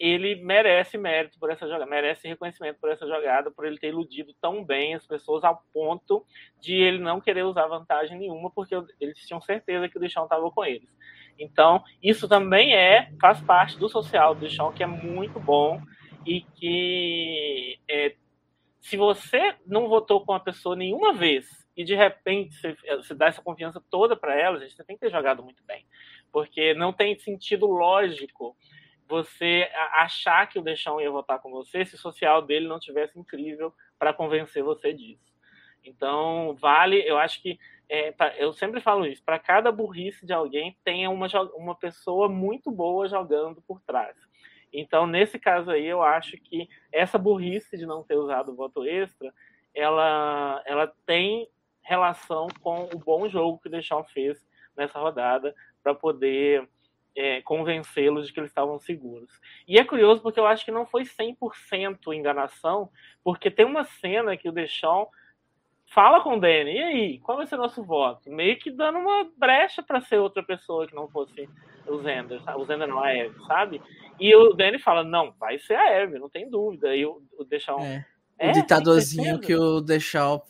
[0.00, 4.34] ele merece mérito por essa jogada, merece reconhecimento por essa jogada, por ele ter iludido
[4.40, 6.24] tão bem as pessoas ao ponto
[6.58, 10.50] de ele não querer usar vantagem nenhuma, porque eles tinham certeza que o Deixão estava
[10.50, 10.88] com eles.
[11.38, 15.78] Então, isso também é faz parte do social do chão, que é muito bom
[16.26, 18.14] e que é,
[18.80, 21.46] se você não votou com a pessoa nenhuma vez
[21.76, 25.00] e de repente você, você dá essa confiança toda para ela, gente, você tem que
[25.00, 25.84] ter jogado muito bem,
[26.32, 28.56] porque não tem sentido lógico
[29.10, 33.18] você achar que o Deixão ia votar com você se o social dele não tivesse
[33.18, 35.30] incrível para convencer você disso.
[35.84, 37.58] Então, vale, eu acho que
[37.88, 41.26] é, eu sempre falo isso, para cada burrice de alguém, tenha uma,
[41.56, 44.16] uma pessoa muito boa jogando por trás.
[44.72, 48.84] Então, nesse caso aí, eu acho que essa burrice de não ter usado o voto
[48.84, 49.34] extra,
[49.74, 51.48] ela, ela tem
[51.82, 56.68] relação com o bom jogo que o Deschamps fez nessa rodada para poder
[57.16, 59.30] é, convencê-los de que eles estavam seguros.
[59.66, 62.90] E é curioso porque eu acho que não foi 100% enganação,
[63.22, 65.10] porque tem uma cena que o Deschamps
[65.86, 68.30] fala com o Danny, e aí, qual vai ser o nosso voto?
[68.30, 71.48] Meio que dando uma brecha para ser outra pessoa que não fosse
[71.86, 73.82] o Zender, o Zender não, a Eve, sabe?
[74.18, 76.94] E o Danny fala, não, vai ser a Eve, não tem dúvida.
[76.94, 77.84] E o, o Deschamps...
[77.84, 78.06] É.
[78.38, 80.48] é o ditadorzinho que o Deschamps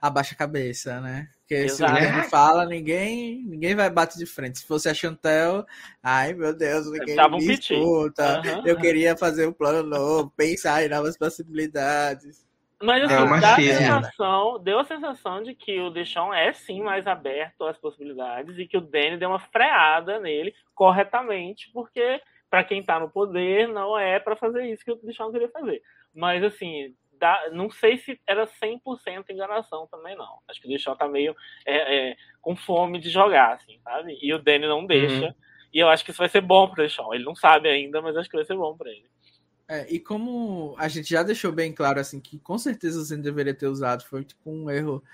[0.00, 1.28] abaixa a cabeça, né?
[1.40, 1.92] Porque Exato.
[1.92, 4.60] se o Danny fala, ninguém, ninguém vai bater de frente.
[4.60, 5.66] Se fosse a Chantel,
[6.02, 8.40] ai meu Deus, ninguém Tava me escuta.
[8.40, 8.66] Uhum.
[8.66, 12.48] Eu queria fazer um plano novo, pensar em novas possibilidades.
[12.82, 16.82] Mas assim, é dá a sensação, deu a sensação de que o Deschamps é sim
[16.82, 22.64] mais aberto às possibilidades e que o Danny deu uma freada nele corretamente, porque para
[22.64, 25.82] quem está no poder não é para fazer isso que o Deschamps queria fazer.
[26.14, 30.38] Mas assim, dá, não sei se era 100% enganação também não.
[30.48, 31.36] Acho que o Deschamps tá meio
[31.66, 34.18] é, é, com fome de jogar, assim, sabe?
[34.20, 35.26] E o Danny não deixa.
[35.26, 35.34] Uhum.
[35.72, 37.12] E eu acho que isso vai ser bom pro Deschamps.
[37.12, 39.08] Ele não sabe ainda, mas acho que vai ser bom para ele.
[39.68, 43.20] É, e como a gente já deixou bem claro, assim, que com certeza o Zen
[43.20, 45.04] deveria ter usado, foi tipo um erro,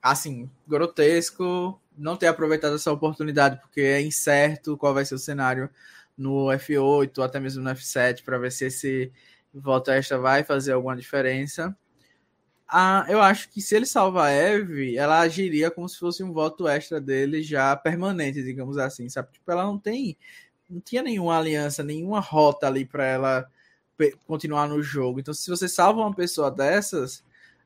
[0.00, 5.68] assim, grotesco, não ter aproveitado essa oportunidade, porque é incerto qual vai ser o cenário
[6.16, 9.12] no F8 ou até mesmo no F7, para ver se esse
[9.60, 11.76] voto extra vai fazer alguma diferença.
[12.68, 16.32] Ah, eu acho que se ele salva a Eve, ela agiria como se fosse um
[16.32, 19.32] voto extra dele já permanente, digamos assim, sabe?
[19.32, 20.16] Tipo, ela não tem,
[20.68, 23.50] não tinha nenhuma aliança, nenhuma rota ali para ela
[24.26, 25.20] continuar no jogo.
[25.20, 27.22] Então, se você salva uma pessoa dessas,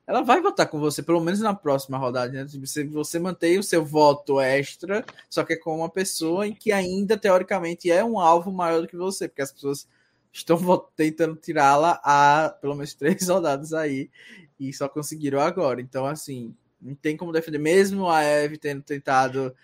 [0.06, 2.32] ela vai votar com você, pelo menos na próxima rodada.
[2.32, 2.46] Né?
[2.60, 6.72] Você, você mantém o seu voto extra, só que é com uma pessoa em que
[6.72, 9.86] ainda, teoricamente, é um alvo maior do que você, porque as pessoas
[10.32, 10.58] estão
[10.94, 14.10] tentando tirá-la há pelo menos três rodadas aí
[14.58, 15.80] e só conseguiram agora.
[15.80, 19.54] Então, assim, não tem como defender, mesmo a Eve tendo tentado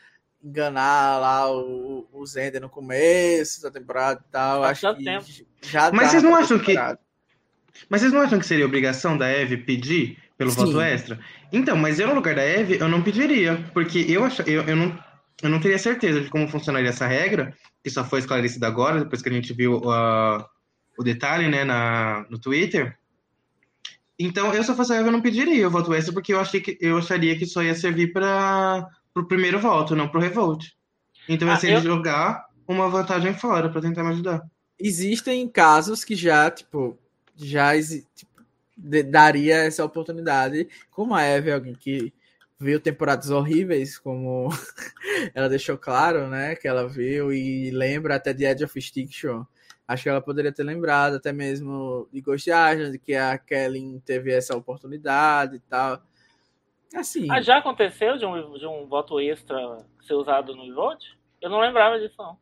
[0.43, 4.63] enganar lá o, o Zender no começo da temporada e tal.
[4.63, 5.25] Acho que tempo.
[5.63, 6.75] já Mas vocês não acham que.
[7.89, 10.67] Mas vocês não acham que seria obrigação da Eve pedir pelo Sim.
[10.67, 11.19] voto extra?
[11.53, 14.41] Então, mas eu no lugar da Eve, eu não pediria, porque eu, ach...
[14.47, 14.99] eu, eu, não,
[15.43, 19.23] eu não teria certeza de como funcionaria essa regra, que só foi esclarecida agora, depois
[19.23, 20.45] que a gente viu uh,
[20.99, 22.97] o detalhe né, na, no Twitter.
[24.19, 26.61] Então, eu se eu fosse a eu não pediria o voto extra, porque eu, achei
[26.61, 30.73] que, eu acharia que só ia servir para pro primeiro voto, não pro revolt.
[31.29, 31.81] Então vai ah, ser eu...
[31.81, 34.43] jogar uma vantagem fora para tentar me ajudar.
[34.79, 36.99] Existem casos que já, tipo,
[37.37, 38.45] já tipo,
[38.77, 42.13] daria essa oportunidade, como a Eve, alguém que
[42.59, 44.49] viu temporadas horríveis, como
[45.35, 49.45] ela deixou claro, né, que ela viu e lembra até de Edge of Extinction.
[49.87, 54.33] Acho que ela poderia ter lembrado até mesmo de Ghost Agent, que a Kelly teve
[54.33, 56.03] essa oportunidade e tal.
[56.95, 57.31] Assim.
[57.31, 61.19] Ah, já aconteceu de um, de um voto extra ser usado no vote?
[61.41, 62.39] Eu não lembrava disso, não.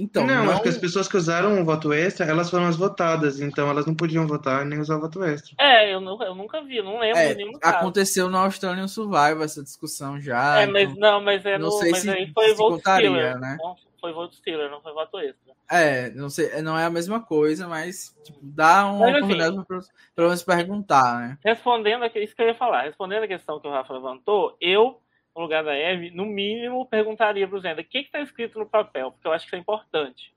[0.00, 2.76] Então, não, não, acho que as pessoas que usaram o voto extra, elas foram as
[2.76, 5.56] votadas, então elas não podiam votar nem usar o voto extra.
[5.58, 7.78] É, eu nunca, eu nunca vi, não lembro é, nenhum caso.
[7.78, 10.60] Aconteceu no Australian Survival essa discussão já.
[10.60, 13.40] É, então, mas não, mas é no, não sei mas se, aí foi voto Steeler,
[13.40, 13.56] né?
[13.60, 15.47] Não, foi voto Steeler, não foi voto extra.
[15.70, 19.66] É, não sei, não é a mesma coisa, mas tipo, dá uma mas, assim, oportunidade
[19.66, 19.80] para
[20.14, 21.38] pelo menos perguntar, né?
[21.44, 25.00] Respondendo a isso que eu ia falar, respondendo a questão que o Rafa levantou, eu
[25.38, 28.66] no lugar da Eve, no mínimo, perguntaria para o Zenda o que está escrito no
[28.66, 30.34] papel, porque eu acho que isso é importante.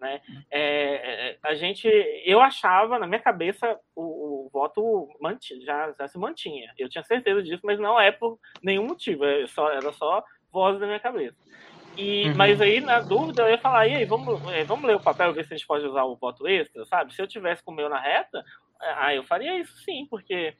[0.00, 0.20] Né?
[0.50, 1.88] É, é, a gente,
[2.24, 6.72] eu achava, na minha cabeça, o, o voto manti, já, já, se mantinha.
[6.78, 10.78] Eu tinha certeza disso, mas não é por nenhum motivo, é só, era só voz
[10.78, 11.36] da minha cabeça.
[11.96, 12.36] E, uhum.
[12.36, 15.32] Mas aí, na dúvida, eu ia falar, e aí, vamos, é, vamos ler o papel
[15.32, 17.14] ver se a gente pode usar o voto extra, sabe?
[17.14, 18.44] Se eu tivesse com o meu na reta,
[18.96, 20.54] aí eu faria isso sim, porque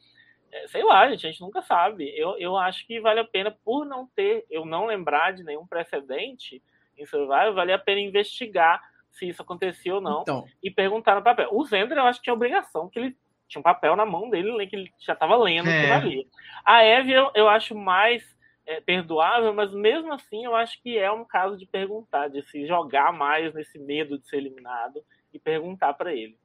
[0.54, 2.12] é, sei lá, gente, a gente nunca sabe.
[2.16, 5.66] Eu, eu acho que vale a pena, por não ter, eu não lembrar de nenhum
[5.66, 6.62] precedente
[6.96, 8.80] em Survival, vale a pena investigar
[9.10, 10.44] se isso acontecia ou não então.
[10.62, 11.48] e perguntar no papel.
[11.52, 13.16] O Zender, eu acho que tinha obrigação, que ele
[13.48, 15.82] tinha um papel na mão dele, que ele já estava lendo é.
[15.82, 16.24] que valia.
[16.64, 18.33] A Eve, eu, eu acho mais
[18.66, 22.66] é, perdoável, mas mesmo assim eu acho que é um caso de perguntar, de se
[22.66, 26.36] jogar mais nesse medo de ser eliminado e perguntar para ele.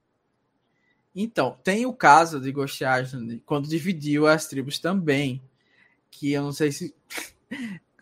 [1.16, 5.41] Então, tem o caso de Ghost Island, quando dividiu as tribos também,
[6.12, 6.96] que eu não sei se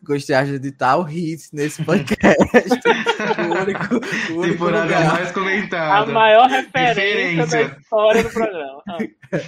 [0.03, 2.37] Ghost Island tá o hit nesse podcast.
[3.39, 5.13] o único, o único lugar.
[5.13, 6.11] mais comentada.
[6.11, 8.83] A maior referência da história do programa.
[8.87, 8.97] Ah.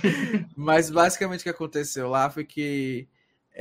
[0.56, 3.08] Mas basicamente o que aconteceu lá foi que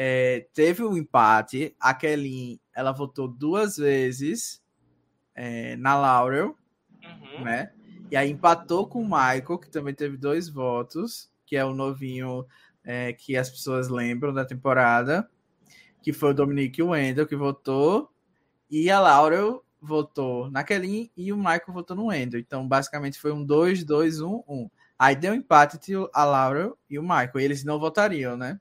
[0.00, 1.74] é, teve um empate.
[1.80, 4.62] A Kelly, ela votou duas vezes
[5.34, 6.56] é, na Laurel,
[7.02, 7.42] uhum.
[7.42, 7.72] né?
[8.08, 12.46] E aí empatou com o Michael, que também teve dois votos, que é o novinho
[12.84, 15.28] é, que as pessoas lembram da temporada,
[16.00, 18.08] que foi o Dominique Wendell que votou,
[18.70, 22.38] e a Laurel votou na Kelly e o Michael votou no Wendell.
[22.38, 24.70] Então, basicamente, foi um 2, 2, 1, 1.
[24.96, 28.60] Aí deu um empate entre a Laurel e o Michael, e eles não votariam, né?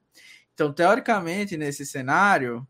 [0.58, 2.68] Então, teoricamente, nesse cenário,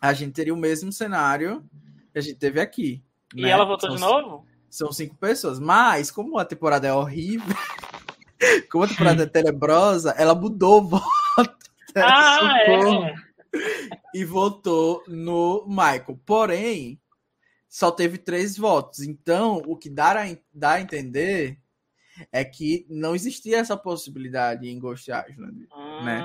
[0.00, 1.68] a gente teria o mesmo cenário
[2.12, 3.02] que a gente teve aqui.
[3.34, 3.48] E né?
[3.48, 3.96] ela votou São...
[3.96, 4.46] de novo?
[4.70, 5.58] são cinco pessoas.
[5.58, 7.52] Mas, como a temporada é horrível,
[8.70, 11.04] como a temporada é tenebrosa, ela mudou o voto.
[11.96, 13.14] Ah, é.
[14.12, 16.20] E votou no Michael.
[16.26, 17.00] Porém,
[17.68, 19.00] só teve três votos.
[19.00, 21.60] Então, o que dá a, dá a entender
[22.32, 25.66] é que não existia essa possibilidade em Ghost Island, né?
[25.72, 26.20] ah, né?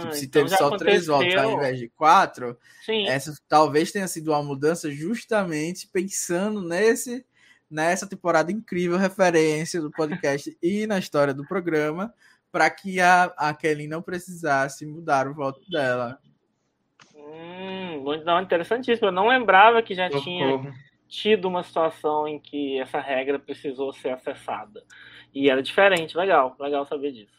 [0.00, 0.78] Tipo, se então teve só aconteceu.
[0.78, 3.06] três votos ao invés de quatro, Sim.
[3.08, 7.24] essa talvez tenha sido uma mudança justamente pensando nesse
[7.70, 12.12] nessa temporada incrível, referência do podcast e na história do programa,
[12.50, 16.18] para que a, a Kelly não precisasse mudar o voto dela.
[17.14, 19.08] Hum, não, interessantíssimo.
[19.08, 20.74] Eu não lembrava que já tinha
[21.06, 24.82] tido uma situação em que essa regra precisou ser acessada.
[25.34, 27.37] E era diferente, legal, legal saber disso.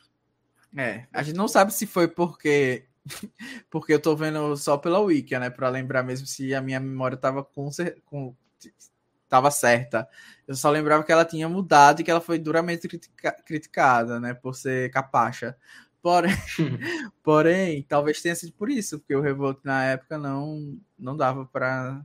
[0.77, 2.85] É, a gente não sabe se foi porque
[3.69, 7.17] porque eu tô vendo só pela Wiki, né, para lembrar mesmo se a minha memória
[7.17, 7.69] tava com,
[8.05, 8.35] com
[9.23, 10.07] estava certa.
[10.47, 14.33] Eu só lembrava que ela tinha mudado e que ela foi duramente critica criticada, né,
[14.33, 15.55] por ser capacha.
[16.01, 16.31] Porém,
[17.23, 22.01] porém, talvez tenha sido por isso, porque o Revolt na época não, não dava para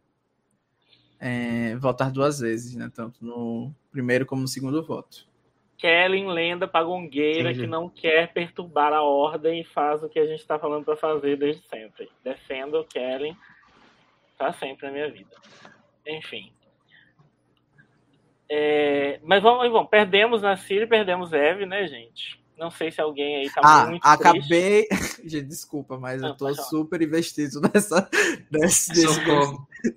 [1.18, 5.26] é, votar duas vezes, né, tanto no primeiro como no segundo voto.
[5.84, 7.60] Kellen, lenda pagongueira Entendi.
[7.60, 10.96] que não quer perturbar a ordem e faz o que a gente está falando para
[10.96, 12.10] fazer desde sempre.
[12.22, 13.36] Defendo o Kellen
[14.38, 15.36] para sempre na minha vida.
[16.06, 16.50] Enfim,
[18.48, 22.42] é, mas vamos, vamos, perdemos na Siri, perdemos Eve, né, gente?
[22.56, 24.86] Não sei se alguém aí tá ah, muito acabei.
[25.24, 28.08] Gente, desculpa, mas Não, eu tô super investido nessa.
[28.50, 29.20] Nesse, desse,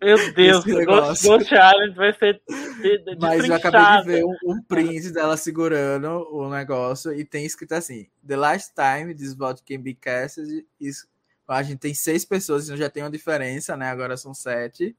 [0.02, 2.42] Meu Deus, Ghost, Ghost Island vai ser.
[2.82, 7.24] De, de, mas eu acabei de ver um, um print dela segurando o negócio e
[7.24, 11.08] tem escrito assim: The last time this vote can be casted is.
[11.48, 13.90] A gente tem seis pessoas, então já tem uma diferença, né?
[13.90, 14.96] Agora são sete.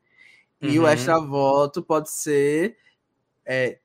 [0.62, 0.84] E uhum.
[0.84, 2.76] o extra voto pode ser
[3.44, 3.78] é,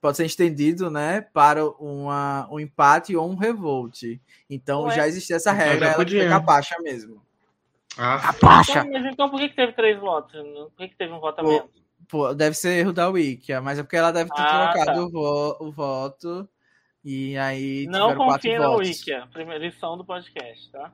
[0.00, 4.02] pode ser estendido né, para uma, um empate ou um revolt.
[4.48, 4.94] Então Ué?
[4.94, 7.22] já existe essa então, regra, então, ela capacha mesmo.
[7.96, 8.78] Ah, capacha!
[8.78, 10.40] Então, mas então por que, que teve três votos?
[10.40, 11.70] Por que, que teve um voto a menos?
[12.08, 15.04] Pô, deve ser erro da Wikia, mas é porque ela deve ter ah, trocado tá.
[15.04, 16.48] o, vo o, voto
[17.04, 20.92] e aí Não confia na Wikia, primeira lição do podcast, tá?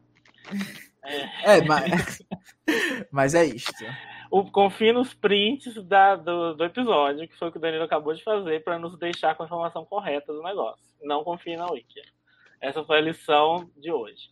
[1.05, 1.19] É,
[1.59, 2.23] é mas,
[3.13, 3.85] mas é isto
[4.35, 8.13] o, confie nos prints da, do, do episódio, que foi o que o Danilo acabou
[8.13, 10.85] de fazer, para nos deixar com a informação correta do negócio.
[11.03, 12.03] Não confie na Wiki.
[12.61, 14.31] Essa foi a lição de hoje.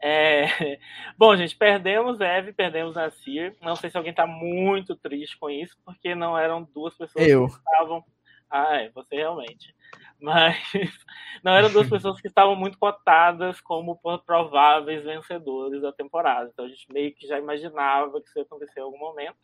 [0.00, 0.44] É...
[1.18, 3.56] Bom, gente, perdemos Eve, perdemos Nasir.
[3.60, 7.48] Não sei se alguém está muito triste com isso, porque não eram duas pessoas Eu.
[7.48, 8.04] que estavam.
[8.48, 9.74] Ah, é, você realmente
[10.20, 10.56] mas
[11.42, 16.50] não eram duas pessoas que estavam muito cotadas como prováveis vencedores da temporada.
[16.52, 19.36] Então a gente meio que já imaginava que isso ia acontecer em algum momento.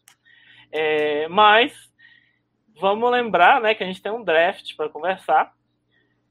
[0.72, 1.72] É, mas
[2.80, 5.52] vamos lembrar né, que a gente tem um draft para conversar.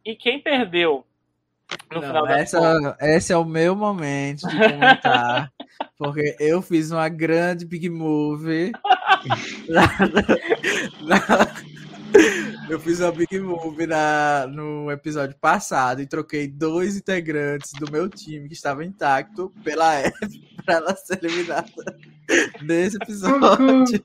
[0.05, 1.05] E quem perdeu
[1.91, 2.97] no não, final essa.
[2.99, 5.51] Esse é o meu momento de comentar.
[5.97, 8.71] porque eu fiz uma grande big movie.
[9.69, 9.81] na,
[11.01, 11.72] na,
[12.69, 18.09] eu fiz uma big move na, no episódio passado e troquei dois integrantes do meu
[18.09, 20.11] time que estava intacto pela F
[20.65, 21.71] para ela ser eliminada
[22.61, 24.03] nesse episódio.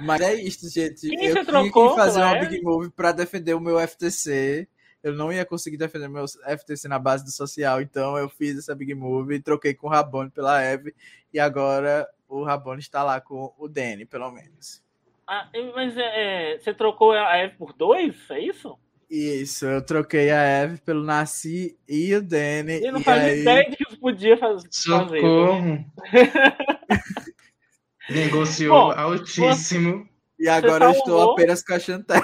[0.00, 1.08] Mas é isso, gente.
[1.08, 4.68] Quem eu tinha que fazer uma big move para defender o meu FTC.
[5.02, 8.74] Eu não ia conseguir defender meu FTC na base do social, então eu fiz essa
[8.74, 10.96] big move, troquei com o Rabone pela Eve
[11.32, 14.82] e agora o Rabone está lá com o Danny, pelo menos.
[15.28, 18.16] Ah, mas é, é, você trocou a Eve por dois?
[18.30, 18.78] É isso?
[19.10, 22.84] Isso, eu troquei a Eve pelo Nasci e o Danny.
[22.84, 23.40] Eu não fazia aí...
[23.40, 24.68] ideia de que isso podia fazer.
[24.70, 25.84] Socorro!
[28.10, 30.08] Negociou Bom, altíssimo.
[30.38, 32.20] E agora eu estou apenas com a Chantel.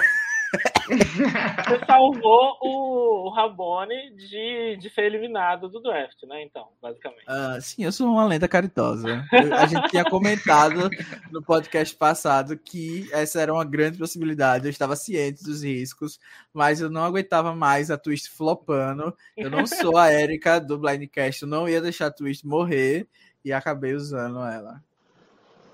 [1.67, 6.43] Você salvou o, o Rabone de, de ser eliminado do draft, né?
[6.43, 7.23] Então, basicamente.
[7.23, 9.25] Uh, sim, eu sou uma lenda caritosa.
[9.31, 10.89] a gente tinha comentado
[11.31, 14.65] no podcast passado que essa era uma grande possibilidade.
[14.65, 16.19] Eu estava ciente dos riscos,
[16.53, 19.15] mas eu não aguentava mais a Twist flopando.
[19.35, 23.07] Eu não sou a Erika do Blindcast, eu não ia deixar a Twist morrer
[23.43, 24.81] e acabei usando ela.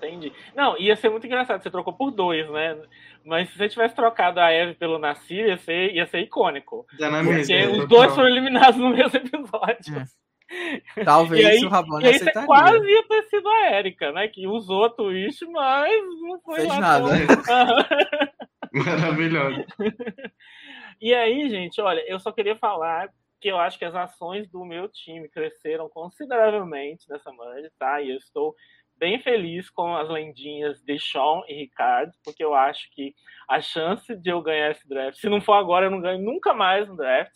[0.02, 0.32] Entendi.
[0.56, 1.62] Não, ia ser muito engraçado.
[1.62, 2.78] Você trocou por dois, né?
[3.24, 6.86] Mas se você tivesse trocado a Eve pelo Nasir, ia ser, ia ser icônico.
[6.98, 9.98] Já na porque mesma, os dois foram eliminados no mesmo episódio.
[9.98, 10.04] É.
[11.04, 12.46] Talvez aí, o Rabone e aí aceitaria.
[12.46, 14.28] quase ia ter sido a Erika, né?
[14.28, 17.06] Que usou a Twitch, mas não foi Fez lá nada.
[18.72, 19.64] Maravilhoso.
[21.02, 23.08] E aí, gente, olha, eu só queria falar
[23.40, 28.02] que eu acho que as ações do meu time cresceram consideravelmente nessa manhã, tá?
[28.02, 28.54] E eu estou
[29.00, 33.14] bem feliz com as lendinhas de Sean e Ricardo, porque eu acho que
[33.48, 36.52] a chance de eu ganhar esse draft, se não for agora, eu não ganho nunca
[36.52, 37.32] mais no draft,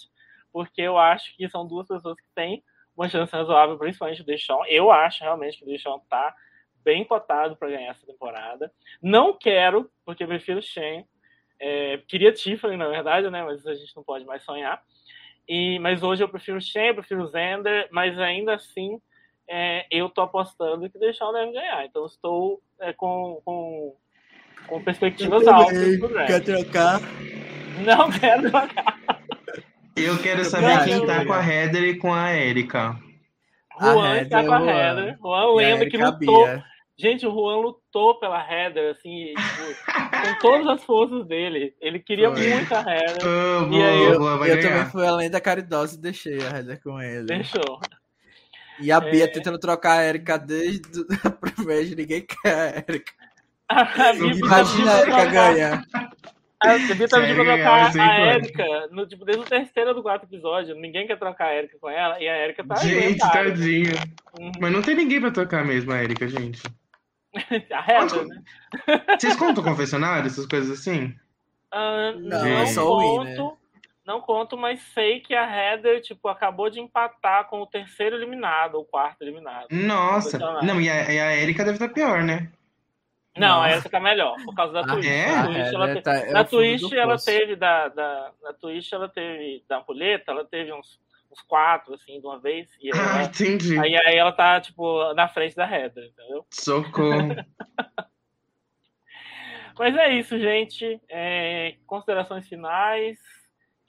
[0.53, 2.63] porque eu acho que são duas pessoas que têm
[2.95, 4.65] uma chance razoável, principalmente o Deshaun.
[4.67, 6.35] Eu acho realmente que o Deshaun tá
[6.85, 8.71] bem cotado para ganhar essa temporada.
[9.03, 11.07] Não quero, porque eu prefiro Shane.
[11.59, 13.43] É, queria Tiffany, na verdade, né?
[13.43, 14.83] Mas a gente não pode mais sonhar.
[15.49, 19.01] E, mas hoje eu prefiro Shane, eu prefiro Zender, mas ainda assim
[19.49, 21.85] é, eu tô apostando que deixar o deve ganhar.
[21.85, 23.97] Então estou é, com, com,
[24.67, 25.99] com perspectivas altas.
[26.27, 27.01] Quer trocar?
[27.85, 29.01] Não quero trocar.
[29.97, 32.99] Eu quero saber não, quem tá com a Heather e com a Erika.
[33.81, 35.19] Juan está com a Heather.
[35.19, 36.47] Juan lembra que lutou.
[36.47, 36.65] Bia.
[36.97, 41.75] Gente, o Juan lutou pela Heather, assim, tipo, com todas as forças dele.
[41.81, 42.49] Ele queria Foi.
[42.49, 43.23] muito a Heather.
[43.25, 47.01] Oh, e aí, eu, eu também fui além da caridosa e deixei a Heather com
[47.01, 47.27] ele.
[47.27, 47.81] Deixou.
[48.81, 49.29] E a Bia é...
[49.29, 53.13] tentando trocar a Erika desde o primeiro, ninguém quer a Erika.
[54.37, 55.85] Imagina a Erika ganhar.
[56.61, 60.25] A Bia tá pedindo pra trocar a Erika no, tipo, desde o terceiro do quarto
[60.25, 60.75] episódio.
[60.75, 63.95] Ninguém quer trocar a Erika com ela e a Erika tá Gente, tadinha.
[64.39, 64.53] Uhum.
[64.61, 66.63] Mas não tem ninguém pra trocar mesmo a Erika, gente.
[67.73, 68.43] a Heather, né?
[69.19, 71.15] Vocês contam confessionário, essas coisas assim?
[71.73, 73.53] Uh, não, não só o Wii, né?
[74.05, 78.79] Não conto, mas sei que a Heather, tipo, acabou de empatar com o terceiro eliminado,
[78.79, 79.69] o quarto eliminado.
[79.71, 80.39] Nossa!
[80.63, 82.51] Não, e a, e a Erika deve estar pior, né?
[83.37, 85.07] Não, a Erika tá melhor, por causa da ah, Twitch.
[85.07, 85.27] É?
[85.27, 88.31] Na Twitch, ela, tá, é na Twitch ela teve da, da.
[88.43, 91.01] Na Twitch ela teve da ampulheta, ela teve uns,
[91.33, 92.69] uns quatro, assim, de uma vez.
[92.83, 93.79] E ah, ela, ah, entendi.
[93.79, 96.45] Aí, aí ela tá, tipo, na frente da Heather, entendeu?
[96.51, 97.35] Socorro.
[99.79, 101.01] Mas é isso, gente.
[101.09, 103.19] É, considerações finais.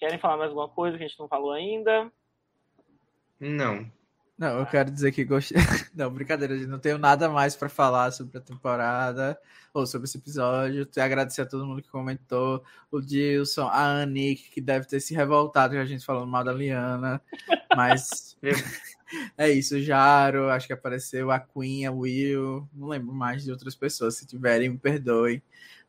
[0.05, 2.11] Querem falar mais alguma coisa que a gente não falou ainda?
[3.39, 3.91] Não.
[4.37, 5.57] Não, eu quero dizer que gostei.
[5.95, 9.39] Não, brincadeira, não tenho nada mais para falar sobre a temporada
[9.73, 10.85] ou sobre esse episódio.
[10.85, 15.15] Te agradecer a todo mundo que comentou, o Dilson, a Anik, que deve ter se
[15.15, 17.19] revoltado que a gente falando mal da Liana,
[17.75, 18.37] mas
[19.35, 23.73] é isso, Jaro, acho que apareceu a Queen, a Will, não lembro mais de outras
[23.73, 25.41] pessoas, se tiverem, me perdoem.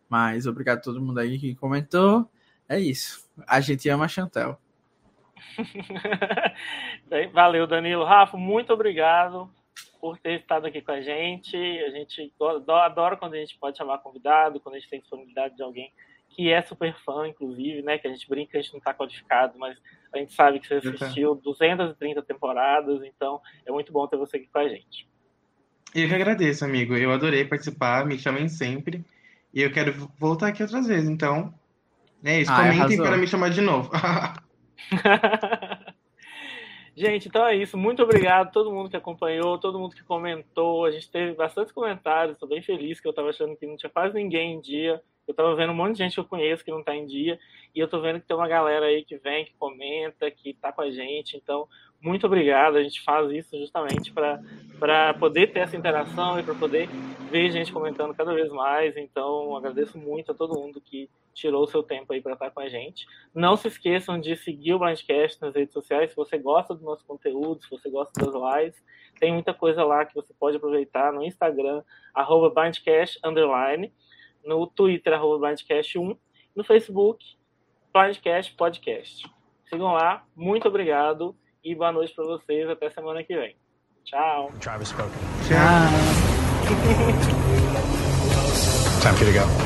[0.09, 2.31] Mas obrigado a todo mundo aí que comentou.
[2.69, 3.29] É isso.
[3.47, 4.59] A gente ama a Chantel.
[7.33, 8.05] Valeu, Danilo.
[8.05, 9.51] Rafa, muito obrigado
[10.01, 11.57] por ter estado aqui com a gente.
[11.57, 12.33] A gente
[12.69, 15.93] adora quando a gente pode chamar convidado, quando a gente tem disponibilidade de alguém
[16.29, 17.99] que é super fã, inclusive, né?
[17.99, 19.79] Que a gente brinca, a gente não está qualificado, mas
[20.13, 24.49] a gente sabe que você assistiu 230 temporadas, então é muito bom ter você aqui
[24.53, 25.09] com a gente.
[25.95, 26.95] Eu que agradeço, amigo.
[26.95, 29.03] Eu adorei participar, me chamem sempre.
[29.55, 31.55] E eu quero voltar aqui outras vezes, então
[32.27, 33.91] é isso, ah, comentem para me chamar de novo.
[36.97, 37.77] Gente, então é isso.
[37.77, 40.87] Muito obrigado a todo mundo que acompanhou, todo mundo que comentou.
[40.87, 42.37] A gente teve bastante comentários.
[42.37, 45.03] Estou bem feliz que eu estava achando que não tinha quase ninguém em dia.
[45.29, 47.39] Eu estava vendo um monte de gente que eu conheço que não está em dia.
[47.75, 50.73] E eu estou vendo que tem uma galera aí que vem, que comenta, que está
[50.73, 51.37] com a gente.
[51.37, 51.69] Então,
[52.01, 52.77] muito obrigado.
[52.77, 56.89] A gente faz isso justamente para poder ter essa interação e para poder
[57.31, 58.97] ver gente comentando cada vez mais.
[58.97, 62.61] Então, agradeço muito a todo mundo que tirou o seu tempo aí para estar com
[62.61, 63.07] a gente.
[63.35, 66.11] Não se esqueçam de seguir o Blindcast nas redes sociais.
[66.11, 68.83] Se você gosta do nosso conteúdo, se você gosta das lives,
[69.21, 71.83] tem muita coisa lá que você pode aproveitar no Instagram,
[72.15, 73.93] arroba Blindcast, underline,
[74.43, 76.17] no Twitter, arroba Blindcast1,
[76.55, 77.25] no Facebook,
[77.93, 79.31] Blindcast Podcast.
[79.69, 80.25] Sigam lá.
[80.35, 82.69] Muito obrigado e boa noite para vocês.
[82.69, 83.57] Até semana que vem.
[84.05, 84.51] Tchau.
[84.61, 84.91] Travis.
[84.91, 85.09] Tchau.
[89.03, 89.66] Time for you to go.